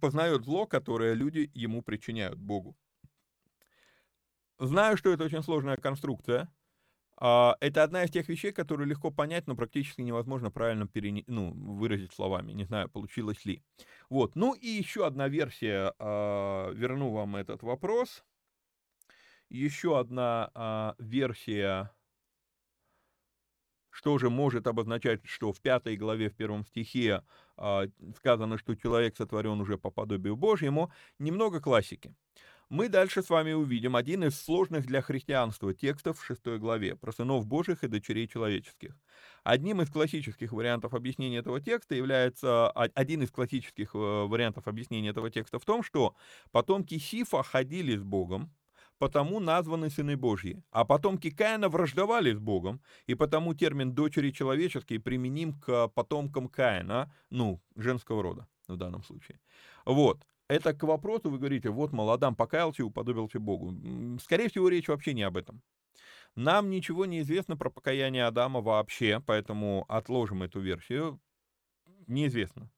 Познает 0.00 0.44
зло, 0.44 0.66
которое 0.66 1.14
люди 1.14 1.50
ему 1.54 1.82
причиняют, 1.82 2.38
Богу. 2.38 2.76
Знаю, 4.58 4.96
что 4.96 5.10
это 5.10 5.24
очень 5.24 5.42
сложная 5.42 5.76
конструкция. 5.76 6.52
А, 7.18 7.56
это 7.60 7.82
одна 7.82 8.04
из 8.04 8.10
тех 8.10 8.28
вещей, 8.28 8.52
которые 8.52 8.86
легко 8.86 9.10
понять, 9.10 9.46
но 9.46 9.56
практически 9.56 10.02
невозможно 10.02 10.50
правильно 10.50 10.86
перене... 10.86 11.24
ну, 11.26 11.52
выразить 11.52 12.12
словами. 12.12 12.52
Не 12.52 12.64
знаю, 12.64 12.90
получилось 12.90 13.44
ли. 13.46 13.62
Вот. 14.10 14.34
Ну 14.34 14.52
и 14.54 14.66
еще 14.66 15.06
одна 15.06 15.28
версия. 15.28 15.94
А, 15.98 16.70
верну 16.72 17.10
вам 17.12 17.36
этот 17.36 17.62
вопрос 17.62 18.24
еще 19.48 19.98
одна 19.98 20.50
а, 20.54 20.94
версия, 20.98 21.92
что 23.90 24.18
же 24.18 24.28
может 24.28 24.66
обозначать, 24.66 25.20
что 25.24 25.52
в 25.52 25.60
пятой 25.60 25.96
главе, 25.96 26.28
в 26.28 26.36
первом 26.36 26.64
стихе 26.66 27.22
а, 27.56 27.84
сказано, 28.16 28.58
что 28.58 28.74
человек 28.74 29.16
сотворен 29.16 29.60
уже 29.60 29.78
по 29.78 29.90
подобию 29.90 30.36
Божьему, 30.36 30.92
немного 31.18 31.60
классики. 31.60 32.14
Мы 32.68 32.88
дальше 32.88 33.22
с 33.22 33.30
вами 33.30 33.52
увидим 33.52 33.94
один 33.94 34.24
из 34.24 34.40
сложных 34.40 34.86
для 34.86 35.00
христианства 35.00 35.72
текстов 35.72 36.18
в 36.18 36.24
шестой 36.24 36.58
главе 36.58 36.96
про 36.96 37.12
сынов 37.12 37.46
Божьих 37.46 37.84
и 37.84 37.88
дочерей 37.88 38.26
человеческих. 38.26 38.96
Одним 39.44 39.82
из 39.82 39.90
классических 39.90 40.50
вариантов 40.50 40.92
объяснения 40.92 41.38
этого 41.38 41.60
текста 41.60 41.94
является, 41.94 42.68
а, 42.70 42.88
один 42.94 43.22
из 43.22 43.30
классических 43.30 43.94
э, 43.94 43.98
вариантов 43.98 44.66
объяснения 44.66 45.10
этого 45.10 45.30
текста 45.30 45.60
в 45.60 45.64
том, 45.64 45.84
что 45.84 46.16
потомки 46.50 46.98
Сифа 46.98 47.44
ходили 47.44 47.96
с 47.96 48.02
Богом, 48.02 48.52
потому 48.98 49.40
названы 49.40 49.90
сыны 49.90 50.16
Божьи. 50.16 50.62
А 50.70 50.84
потомки 50.84 51.30
Каина 51.30 51.68
враждовали 51.68 52.32
с 52.32 52.38
Богом, 52.38 52.80
и 53.06 53.14
потому 53.14 53.54
термин 53.54 53.92
«дочери 53.92 54.30
человеческие» 54.30 55.00
применим 55.00 55.54
к 55.60 55.88
потомкам 55.88 56.48
Каина, 56.48 57.12
ну, 57.30 57.60
женского 57.76 58.22
рода 58.22 58.46
в 58.68 58.76
данном 58.76 59.02
случае. 59.02 59.40
Вот. 59.84 60.26
Это 60.48 60.72
к 60.74 60.82
вопросу, 60.84 61.28
вы 61.28 61.38
говорите, 61.38 61.70
вот, 61.70 61.92
мол, 61.92 62.10
Адам 62.10 62.36
покаялся 62.36 62.82
и 62.82 62.86
уподобился 62.86 63.40
Богу. 63.40 63.74
Скорее 64.20 64.48
всего, 64.48 64.68
речь 64.68 64.88
вообще 64.88 65.12
не 65.12 65.24
об 65.24 65.36
этом. 65.36 65.60
Нам 66.36 66.70
ничего 66.70 67.06
не 67.06 67.20
известно 67.20 67.56
про 67.56 67.70
покаяние 67.70 68.26
Адама 68.26 68.60
вообще, 68.60 69.20
поэтому 69.26 69.84
отложим 69.88 70.42
эту 70.42 70.60
версию. 70.60 71.18
Неизвестно. 72.06 72.70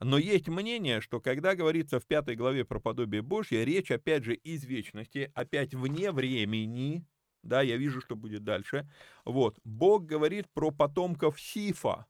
Но 0.00 0.18
есть 0.18 0.48
мнение, 0.48 1.00
что 1.00 1.20
когда 1.20 1.54
говорится 1.54 2.00
в 2.00 2.06
пятой 2.06 2.36
главе 2.36 2.64
про 2.64 2.80
подобие 2.80 3.22
Божье, 3.22 3.64
речь 3.64 3.90
опять 3.90 4.24
же 4.24 4.34
из 4.34 4.64
вечности, 4.64 5.30
опять 5.34 5.74
вне 5.74 6.12
времени, 6.12 7.06
да, 7.42 7.62
я 7.62 7.76
вижу, 7.76 8.00
что 8.00 8.16
будет 8.16 8.44
дальше. 8.44 8.88
Вот, 9.24 9.58
Бог 9.64 10.06
говорит 10.06 10.48
про 10.50 10.70
потомков 10.70 11.40
Сифа. 11.40 12.06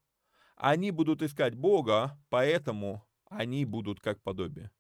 Они 0.57 0.91
будут 0.93 1.23
искать 1.23 1.55
Бога, 1.55 2.19
поэтому 2.29 3.05
они 3.29 3.65
будут 3.65 4.01
как 4.01 4.23
подобие. 4.23 4.71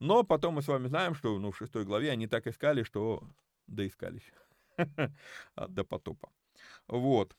Но 0.00 0.24
потом 0.24 0.54
мы 0.54 0.62
с 0.62 0.68
вами 0.68 0.88
знаем, 0.88 1.14
что 1.14 1.38
ну, 1.38 1.52
в 1.52 1.56
шестой 1.56 1.84
главе 1.84 2.10
они 2.10 2.26
так 2.26 2.46
искали, 2.46 2.82
что 2.82 3.22
доискались 3.66 4.32
до 5.56 5.84
потопа. 5.84 6.30
Вот. 6.88 7.36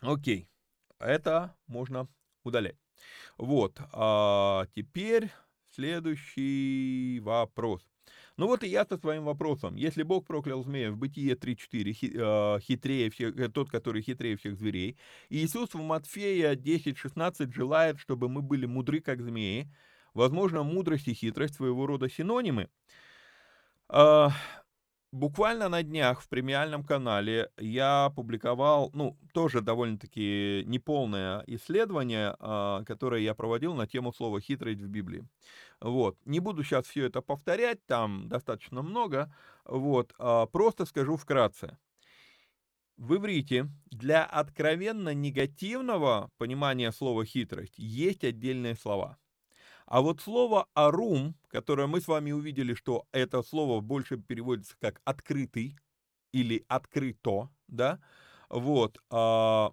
Окей. 0.00 0.48
Это 0.98 1.56
можно 1.66 2.08
удалять. 2.42 2.79
Вот. 3.38 3.78
А 3.92 4.66
теперь 4.74 5.30
следующий 5.74 7.20
вопрос. 7.20 7.82
Ну 8.36 8.46
вот 8.46 8.64
и 8.64 8.68
я 8.68 8.86
со 8.86 8.96
своим 8.96 9.24
вопросом. 9.24 9.76
Если 9.76 10.02
Бог 10.02 10.26
проклял 10.26 10.62
змея 10.64 10.90
в 10.90 10.96
Бытие 10.96 11.34
3.4, 11.34 12.12
а, 12.18 12.58
хитрее 12.60 13.10
всех, 13.10 13.38
э, 13.38 13.48
тот, 13.48 13.70
который 13.70 14.02
хитрее 14.02 14.36
всех 14.36 14.56
зверей, 14.56 14.96
Иисус 15.28 15.74
в 15.74 15.78
Матфея 15.82 16.54
10.16 16.54 17.52
желает, 17.52 17.98
чтобы 17.98 18.28
мы 18.28 18.40
были 18.40 18.66
мудры, 18.66 19.00
как 19.00 19.20
змеи, 19.20 19.68
возможно, 20.14 20.62
мудрость 20.62 21.08
и 21.08 21.14
хитрость 21.14 21.56
своего 21.56 21.86
рода 21.86 22.08
синонимы. 22.08 22.68
Буквально 25.12 25.68
на 25.68 25.82
днях 25.82 26.20
в 26.20 26.28
премиальном 26.28 26.84
канале 26.84 27.50
я 27.58 28.12
публиковал, 28.14 28.90
ну, 28.94 29.18
тоже 29.34 29.60
довольно-таки 29.60 30.62
неполное 30.66 31.42
исследование, 31.48 32.36
а, 32.38 32.84
которое 32.84 33.20
я 33.20 33.34
проводил 33.34 33.74
на 33.74 33.88
тему 33.88 34.12
слова 34.12 34.40
«хитрость» 34.40 34.80
в 34.80 34.86
Библии. 34.86 35.26
Вот. 35.80 36.16
Не 36.26 36.38
буду 36.38 36.62
сейчас 36.62 36.86
все 36.86 37.06
это 37.06 37.22
повторять, 37.22 37.84
там 37.86 38.28
достаточно 38.28 38.82
много, 38.82 39.34
вот, 39.64 40.14
а, 40.18 40.46
просто 40.46 40.84
скажу 40.84 41.16
вкратце. 41.16 41.76
В 42.96 43.16
иврите 43.16 43.66
для 43.90 44.24
откровенно 44.24 45.12
негативного 45.12 46.30
понимания 46.38 46.92
слова 46.92 47.24
«хитрость» 47.24 47.74
есть 47.78 48.22
отдельные 48.22 48.76
слова– 48.76 49.18
а 49.90 50.02
вот 50.02 50.20
слово 50.20 50.68
«арум», 50.74 51.34
которое 51.48 51.88
мы 51.88 52.00
с 52.00 52.06
вами 52.06 52.30
увидели, 52.30 52.74
что 52.74 53.08
это 53.10 53.42
слово 53.42 53.80
больше 53.80 54.18
переводится 54.18 54.76
как 54.80 55.02
«открытый» 55.04 55.76
или 56.30 56.64
«открыто», 56.68 57.50
да, 57.66 58.00
вот, 58.48 58.98
а, 59.10 59.72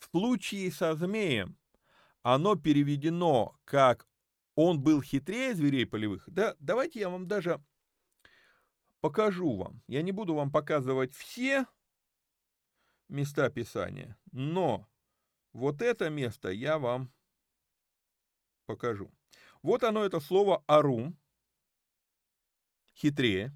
в 0.00 0.10
случае 0.10 0.72
со 0.72 0.96
змеем 0.96 1.56
оно 2.22 2.56
переведено 2.56 3.56
как 3.64 4.08
«он 4.56 4.82
был 4.82 5.00
хитрее 5.00 5.54
зверей 5.54 5.86
полевых». 5.86 6.24
Да, 6.26 6.56
давайте 6.58 6.98
я 6.98 7.08
вам 7.08 7.28
даже 7.28 7.62
покажу 9.00 9.54
вам. 9.56 9.82
Я 9.86 10.02
не 10.02 10.10
буду 10.10 10.34
вам 10.34 10.50
показывать 10.50 11.14
все 11.14 11.66
места 13.08 13.50
Писания, 13.50 14.16
но 14.32 14.88
вот 15.52 15.80
это 15.80 16.10
место 16.10 16.48
я 16.48 16.80
вам 16.80 17.12
покажу. 18.66 19.10
Вот 19.62 19.84
оно, 19.84 20.04
это 20.04 20.20
слово 20.20 20.62
«арум», 20.66 21.16
хитрее. 22.96 23.52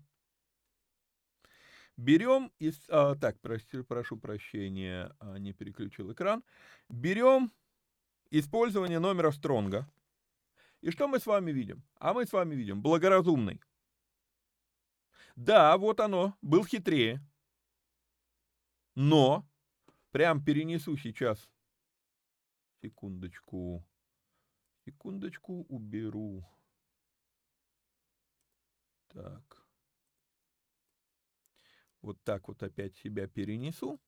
Берем 1.96 2.52
из... 2.58 2.78
А, 2.88 3.14
так, 3.14 3.40
прости, 3.40 3.82
прошу 3.82 4.18
прощения, 4.18 5.14
а, 5.18 5.38
не 5.38 5.52
переключил 5.52 6.12
экран. 6.12 6.44
Берем 6.88 7.50
использование 8.30 8.98
номера 8.98 9.30
Стронга. 9.30 9.90
И 10.82 10.90
что 10.90 11.08
мы 11.08 11.18
с 11.18 11.26
вами 11.26 11.52
видим? 11.52 11.82
А 11.98 12.12
мы 12.12 12.26
с 12.26 12.32
вами 12.32 12.54
видим 12.54 12.82
благоразумный. 12.82 13.60
Да, 15.36 15.76
вот 15.78 16.00
оно, 16.00 16.36
был 16.42 16.64
хитрее. 16.64 17.20
Но, 18.94 19.46
прям 20.10 20.42
перенесу 20.44 20.96
сейчас, 20.96 21.48
секундочку, 22.82 23.84
Секундочку, 24.86 25.66
уберу. 25.68 26.48
Так. 29.08 29.66
Вот 32.02 32.22
так 32.22 32.46
вот 32.46 32.62
опять 32.62 32.96
себя 32.96 33.26
перенесу. 33.26 34.00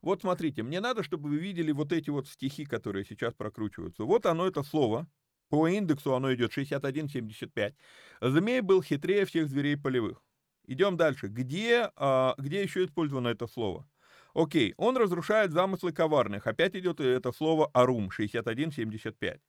Вот 0.00 0.22
смотрите, 0.22 0.62
мне 0.62 0.80
надо, 0.80 1.02
чтобы 1.02 1.28
вы 1.28 1.36
видели 1.36 1.70
вот 1.70 1.92
эти 1.92 2.08
вот 2.08 2.28
стихи, 2.28 2.64
которые 2.64 3.04
сейчас 3.04 3.34
прокручиваются. 3.34 4.04
Вот 4.04 4.24
оно, 4.24 4.46
это 4.46 4.62
слово. 4.62 5.06
По 5.50 5.68
индексу 5.68 6.14
оно 6.14 6.32
идет 6.32 6.56
61,75. 6.56 7.74
Змей 8.22 8.62
был 8.62 8.82
хитрее 8.82 9.26
всех 9.26 9.50
зверей 9.50 9.76
полевых. 9.76 10.22
Идем 10.66 10.96
дальше. 10.96 11.28
Где, 11.28 11.90
а, 11.94 12.34
где 12.38 12.62
еще 12.62 12.86
использовано 12.86 13.28
это 13.28 13.46
слово? 13.46 13.86
Окей, 14.32 14.72
он 14.78 14.96
разрушает 14.96 15.52
замыслы 15.52 15.92
коварных. 15.92 16.46
Опять 16.46 16.74
идет 16.74 17.00
это 17.00 17.32
слово 17.32 17.70
арум, 17.74 18.08
61,75. 18.08 19.40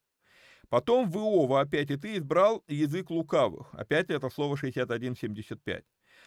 Потом 0.69 1.09
в 1.09 1.17
Иова 1.17 1.61
опять, 1.61 1.91
и 1.91 1.97
ты 1.97 2.17
избрал 2.17 2.63
язык 2.67 3.09
лукавых. 3.09 3.73
Опять 3.73 4.09
это 4.09 4.29
слово 4.29 4.55
61.75. 4.55 5.83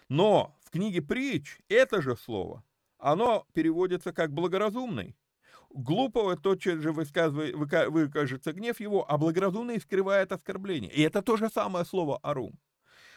Но 0.08 0.56
в 0.64 0.70
книге 0.70 1.02
притч 1.02 1.58
это 1.68 2.00
же 2.02 2.16
слово, 2.16 2.64
оно 2.98 3.46
переводится 3.52 4.12
как 4.12 4.32
благоразумный. 4.32 5.16
Глупого 5.70 6.36
тотчас 6.36 6.80
же 6.80 6.92
выкажется 6.92 8.52
гнев 8.52 8.80
его, 8.80 9.08
а 9.08 9.18
благоразумный 9.18 9.80
скрывает 9.80 10.32
оскорбление. 10.32 10.90
И 10.90 11.00
это 11.02 11.22
то 11.22 11.36
же 11.36 11.48
самое 11.48 11.84
слово 11.84 12.18
«арум». 12.22 12.58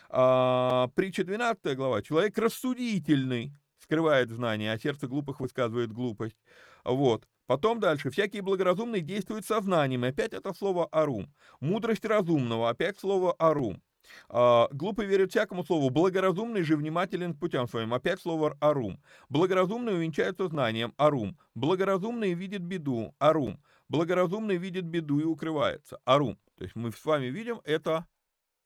А, 0.09 0.89
притча 0.89 1.23
12 1.23 1.75
глава. 1.75 2.03
Человек 2.03 2.37
рассудительный 2.37 3.53
скрывает 3.79 4.29
знание, 4.29 4.71
а 4.71 4.77
сердце 4.77 5.07
глупых 5.07 5.39
высказывает 5.39 5.91
глупость. 5.91 6.37
Вот. 6.83 7.27
Потом 7.45 7.79
дальше. 7.79 8.09
Всякие 8.09 8.41
благоразумные 8.41 9.01
действуют 9.01 9.45
сознанием. 9.45 10.05
И 10.05 10.09
опять 10.09 10.33
это 10.33 10.53
слово 10.53 10.87
«арум». 10.91 11.33
Мудрость 11.59 12.05
разумного. 12.05 12.69
Опять 12.69 12.99
слово 12.99 13.33
«арум». 13.33 13.81
А, 14.29 14.67
глупый 14.71 15.05
верит 15.05 15.31
всякому 15.31 15.65
слову. 15.65 15.89
Благоразумный 15.89 16.63
же 16.63 16.75
внимателен 16.75 17.33
к 17.33 17.39
путям 17.39 17.67
своим. 17.67 17.93
Опять 17.93 18.21
слово 18.21 18.57
«арум». 18.59 19.01
Благоразумный 19.29 19.93
увенчается 19.93 20.47
знанием. 20.47 20.93
«Арум». 20.97 21.37
Благоразумный 21.55 22.33
видит 22.33 22.61
беду. 22.61 23.13
«Арум». 23.19 23.61
Благоразумный 23.89 24.57
видит 24.57 24.85
беду 24.85 25.19
и 25.19 25.23
укрывается. 25.23 25.99
«Арум». 26.05 26.37
То 26.57 26.63
есть 26.63 26.75
мы 26.75 26.91
с 26.91 27.05
вами 27.05 27.25
видим 27.25 27.59
это 27.65 28.05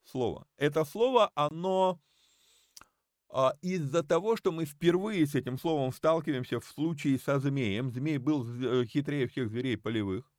слово. 0.04 0.46
Это 0.58 0.86
слово, 0.86 1.32
оно 1.36 2.00
из-за 3.62 4.04
того, 4.04 4.38
что 4.38 4.52
мы 4.52 4.66
впервые 4.66 5.28
с 5.28 5.36
этим 5.36 5.60
словом 5.60 5.92
сталкиваемся 5.92 6.60
в 6.60 6.66
случае 6.66 7.20
со 7.20 7.40
змеем, 7.40 7.92
змей 7.92 8.18
был 8.18 8.48
э, 8.48 8.86
хитрее 8.86 9.28
всех 9.28 9.50
зверей 9.50 9.78
полевых, 9.78 10.32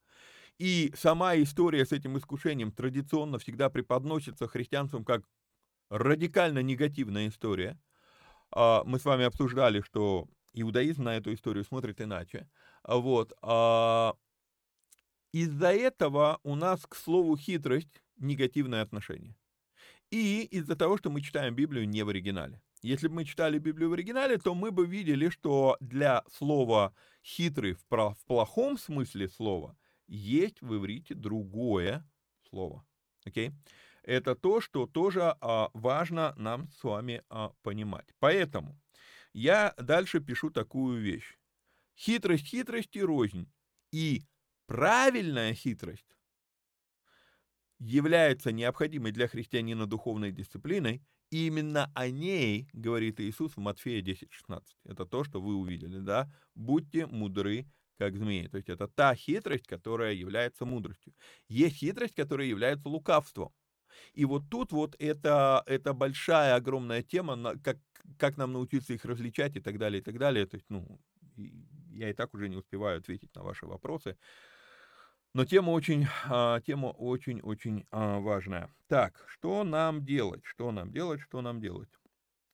и 0.58 0.92
сама 0.96 1.36
история 1.36 1.86
с 1.86 1.92
этим 1.92 2.18
искушением 2.18 2.72
традиционно 2.72 3.38
всегда 3.38 3.70
преподносится 3.70 4.48
христианством 4.48 5.04
как 5.04 5.22
радикально 5.88 6.60
негативная 6.60 7.28
история. 7.28 7.78
А, 8.50 8.82
мы 8.84 8.98
с 8.98 9.04
вами 9.04 9.24
обсуждали, 9.24 9.80
что 9.82 10.26
иудаизм 10.54 11.04
на 11.04 11.16
эту 11.16 11.32
историю 11.32 11.64
смотрит 11.64 12.00
иначе. 12.00 12.48
Вот. 12.82 13.32
А, 13.40 14.14
из-за 15.32 15.72
этого 15.72 16.40
у 16.42 16.56
нас 16.56 16.86
к 16.86 16.96
слову 16.96 17.36
хитрость 17.36 18.02
негативное 18.16 18.82
отношение. 18.82 19.36
И 20.10 20.42
из-за 20.42 20.74
того, 20.74 20.96
что 20.96 21.10
мы 21.10 21.20
читаем 21.20 21.54
Библию 21.54 21.88
не 21.88 22.02
в 22.02 22.08
оригинале. 22.08 22.60
Если 22.88 23.08
бы 23.08 23.16
мы 23.16 23.24
читали 23.26 23.58
Библию 23.58 23.90
в 23.90 23.92
оригинале, 23.92 24.38
то 24.38 24.54
мы 24.54 24.70
бы 24.70 24.86
видели, 24.86 25.28
что 25.28 25.76
для 25.78 26.24
слова 26.32 26.94
«хитрый» 27.22 27.74
в, 27.74 27.84
в 27.90 28.24
плохом 28.26 28.78
смысле 28.78 29.28
слова 29.28 29.76
есть 30.06 30.62
в 30.62 30.74
иврите 30.74 31.14
другое 31.14 32.08
слово. 32.48 32.86
Okay? 33.26 33.52
Это 34.04 34.34
то, 34.34 34.62
что 34.62 34.86
тоже 34.86 35.36
а, 35.42 35.68
важно 35.74 36.32
нам 36.38 36.70
с 36.70 36.82
вами 36.82 37.22
а, 37.28 37.52
понимать. 37.60 38.08
Поэтому 38.20 38.80
я 39.34 39.74
дальше 39.76 40.20
пишу 40.20 40.48
такую 40.48 40.98
вещь. 40.98 41.36
Хитрость 41.94 42.46
хитрости 42.46 43.00
рознь. 43.00 43.52
И 43.92 44.22
правильная 44.64 45.52
хитрость 45.52 46.16
является 47.78 48.50
необходимой 48.50 49.12
для 49.12 49.28
христианина 49.28 49.86
духовной 49.86 50.32
дисциплиной, 50.32 51.02
именно 51.30 51.90
о 51.94 52.08
ней 52.10 52.68
говорит 52.72 53.20
Иисус 53.20 53.52
в 53.56 53.60
Матфея 53.60 54.02
10:16. 54.02 54.76
Это 54.84 55.06
то, 55.06 55.24
что 55.24 55.40
вы 55.40 55.54
увидели, 55.56 55.98
да? 56.00 56.30
Будьте 56.54 57.06
мудры, 57.06 57.66
как 57.98 58.16
змеи. 58.16 58.46
То 58.48 58.56
есть 58.58 58.68
это 58.68 58.88
та 58.88 59.14
хитрость, 59.14 59.66
которая 59.66 60.14
является 60.14 60.64
мудростью. 60.64 61.14
Есть 61.48 61.76
хитрость, 61.76 62.14
которая 62.14 62.46
является 62.46 62.88
лукавством. 62.88 63.52
И 64.14 64.24
вот 64.24 64.44
тут 64.50 64.72
вот 64.72 64.96
это, 64.98 65.62
это 65.66 65.92
большая, 65.94 66.54
огромная 66.56 67.02
тема, 67.02 67.58
как, 67.62 67.78
как 68.18 68.36
нам 68.36 68.52
научиться 68.52 68.92
их 68.94 69.04
различать 69.04 69.56
и 69.56 69.60
так 69.60 69.78
далее, 69.78 70.00
и 70.00 70.04
так 70.04 70.18
далее. 70.18 70.46
То 70.46 70.56
есть, 70.56 70.66
ну, 70.68 71.00
я 71.92 72.10
и 72.10 72.12
так 72.12 72.34
уже 72.34 72.48
не 72.48 72.56
успеваю 72.56 72.98
ответить 72.98 73.34
на 73.34 73.42
ваши 73.42 73.66
вопросы. 73.66 74.16
Но 75.38 75.44
тема 75.44 75.70
очень, 75.70 76.04
а, 76.24 76.60
тема 76.62 76.88
очень-очень 76.88 77.86
а, 77.92 78.18
важная. 78.18 78.74
Так, 78.88 79.24
что 79.28 79.62
нам 79.62 80.04
делать? 80.04 80.40
Что 80.44 80.72
нам 80.72 80.90
делать? 80.90 81.20
Что 81.20 81.42
нам 81.42 81.60
делать? 81.60 81.88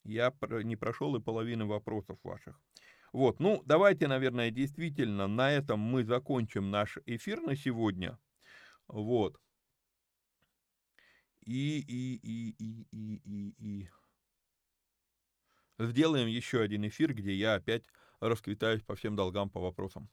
Я 0.03 0.35
не 0.43 0.77
прошел 0.77 1.17
и 1.17 1.21
половины 1.23 1.65
вопросов 1.65 2.19
ваших. 2.23 2.61
Вот, 3.15 3.41
ну, 3.41 3.63
давайте, 3.65 4.07
наверное, 4.07 4.51
действительно 4.51 5.27
на 5.27 5.51
этом 5.51 5.81
мы 5.81 6.05
закончим 6.05 6.71
наш 6.71 6.99
эфир 7.07 7.41
на 7.41 7.57
сегодня. 7.57 8.19
Вот. 8.87 9.41
И, 11.41 11.79
и, 11.79 12.17
и, 12.17 12.55
и, 12.59 12.87
и, 12.93 13.23
и, 13.25 13.55
и. 13.61 13.91
Сделаем 15.79 16.29
еще 16.29 16.61
один 16.61 16.87
эфир, 16.87 17.15
где 17.15 17.35
я 17.35 17.55
опять 17.55 17.85
расквитаюсь 18.29 18.83
по 18.83 18.95
всем 18.95 19.17
долгам, 19.17 19.51
по 19.51 19.61
вопросам. 19.61 20.09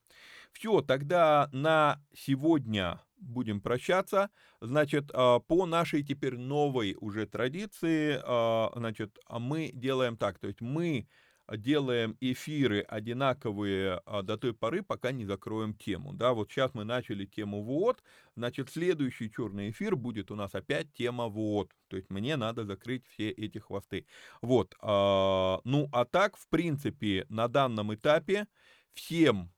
Все, 0.52 0.82
тогда 0.82 1.50
на 1.52 2.02
сегодня 2.14 3.02
будем 3.18 3.62
прощаться. 3.62 4.30
Значит, 4.60 5.12
а, 5.14 5.40
по 5.40 5.66
нашей 5.66 6.04
теперь 6.04 6.38
новой 6.38 6.98
уже 7.00 7.26
традиции, 7.26 8.20
а, 8.24 8.72
значит, 8.76 9.18
а 9.26 9.40
мы 9.40 9.72
делаем 9.74 10.18
так, 10.18 10.40
то 10.40 10.48
есть 10.48 10.62
мы 10.62 11.08
делаем 11.50 12.18
эфиры 12.22 12.82
одинаковые 12.82 14.02
а, 14.06 14.22
до 14.22 14.38
той 14.38 14.54
поры, 14.54 14.84
пока 14.84 15.12
не 15.12 15.26
закроем 15.26 15.74
тему. 15.74 16.14
Да, 16.14 16.34
вот 16.34 16.52
сейчас 16.52 16.74
мы 16.74 16.84
начали 16.84 17.26
тему 17.26 17.64
вот, 17.64 18.04
значит, 18.36 18.70
следующий 18.70 19.32
черный 19.32 19.72
эфир 19.72 19.96
будет 19.96 20.32
у 20.32 20.36
нас 20.36 20.56
опять 20.56 20.94
тема 20.94 21.28
вот. 21.28 21.72
То 21.88 21.98
есть 21.98 22.10
мне 22.10 22.38
надо 22.38 22.66
закрыть 22.66 23.06
все 23.08 23.30
эти 23.30 23.58
хвосты. 23.58 24.06
Вот, 24.42 24.76
а, 24.82 25.62
ну 25.64 25.90
а 25.92 26.06
так, 26.06 26.38
в 26.38 26.48
принципе, 26.48 27.26
на 27.30 27.48
данном 27.48 27.94
этапе 27.94 28.48
всем 28.94 29.52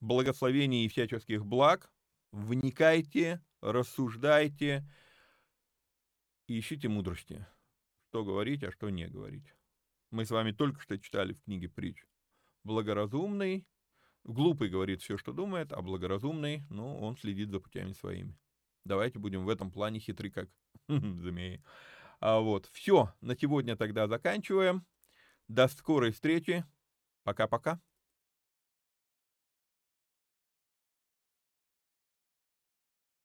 благословений 0.00 0.84
и 0.84 0.88
всяческих 0.88 1.44
благ, 1.44 1.90
вникайте, 2.32 3.40
рассуждайте, 3.60 4.88
ищите 6.46 6.88
мудрости, 6.88 7.46
что 8.08 8.24
говорить, 8.24 8.64
а 8.64 8.72
что 8.72 8.90
не 8.90 9.06
говорить. 9.06 9.54
Мы 10.10 10.24
с 10.24 10.30
вами 10.30 10.52
только 10.52 10.80
что 10.80 10.98
читали 10.98 11.34
в 11.34 11.42
книге 11.42 11.68
притч. 11.68 12.04
Благоразумный, 12.64 13.66
глупый 14.24 14.68
говорит 14.68 15.02
все, 15.02 15.16
что 15.16 15.32
думает, 15.32 15.72
а 15.72 15.82
благоразумный, 15.82 16.64
ну, 16.68 16.98
он 16.98 17.16
следит 17.16 17.50
за 17.50 17.60
путями 17.60 17.92
своими. 17.92 18.36
Давайте 18.84 19.18
будем 19.18 19.44
в 19.44 19.48
этом 19.48 19.70
плане 19.70 20.00
хитры, 20.00 20.30
как 20.30 20.48
змеи. 20.88 21.62
А 22.20 22.40
вот, 22.40 22.66
все, 22.72 23.14
на 23.20 23.36
сегодня 23.36 23.76
тогда 23.76 24.08
заканчиваем. 24.08 24.84
До 25.48 25.68
скорой 25.68 26.12
встречи. 26.12 26.64
Пока-пока. 27.24 27.80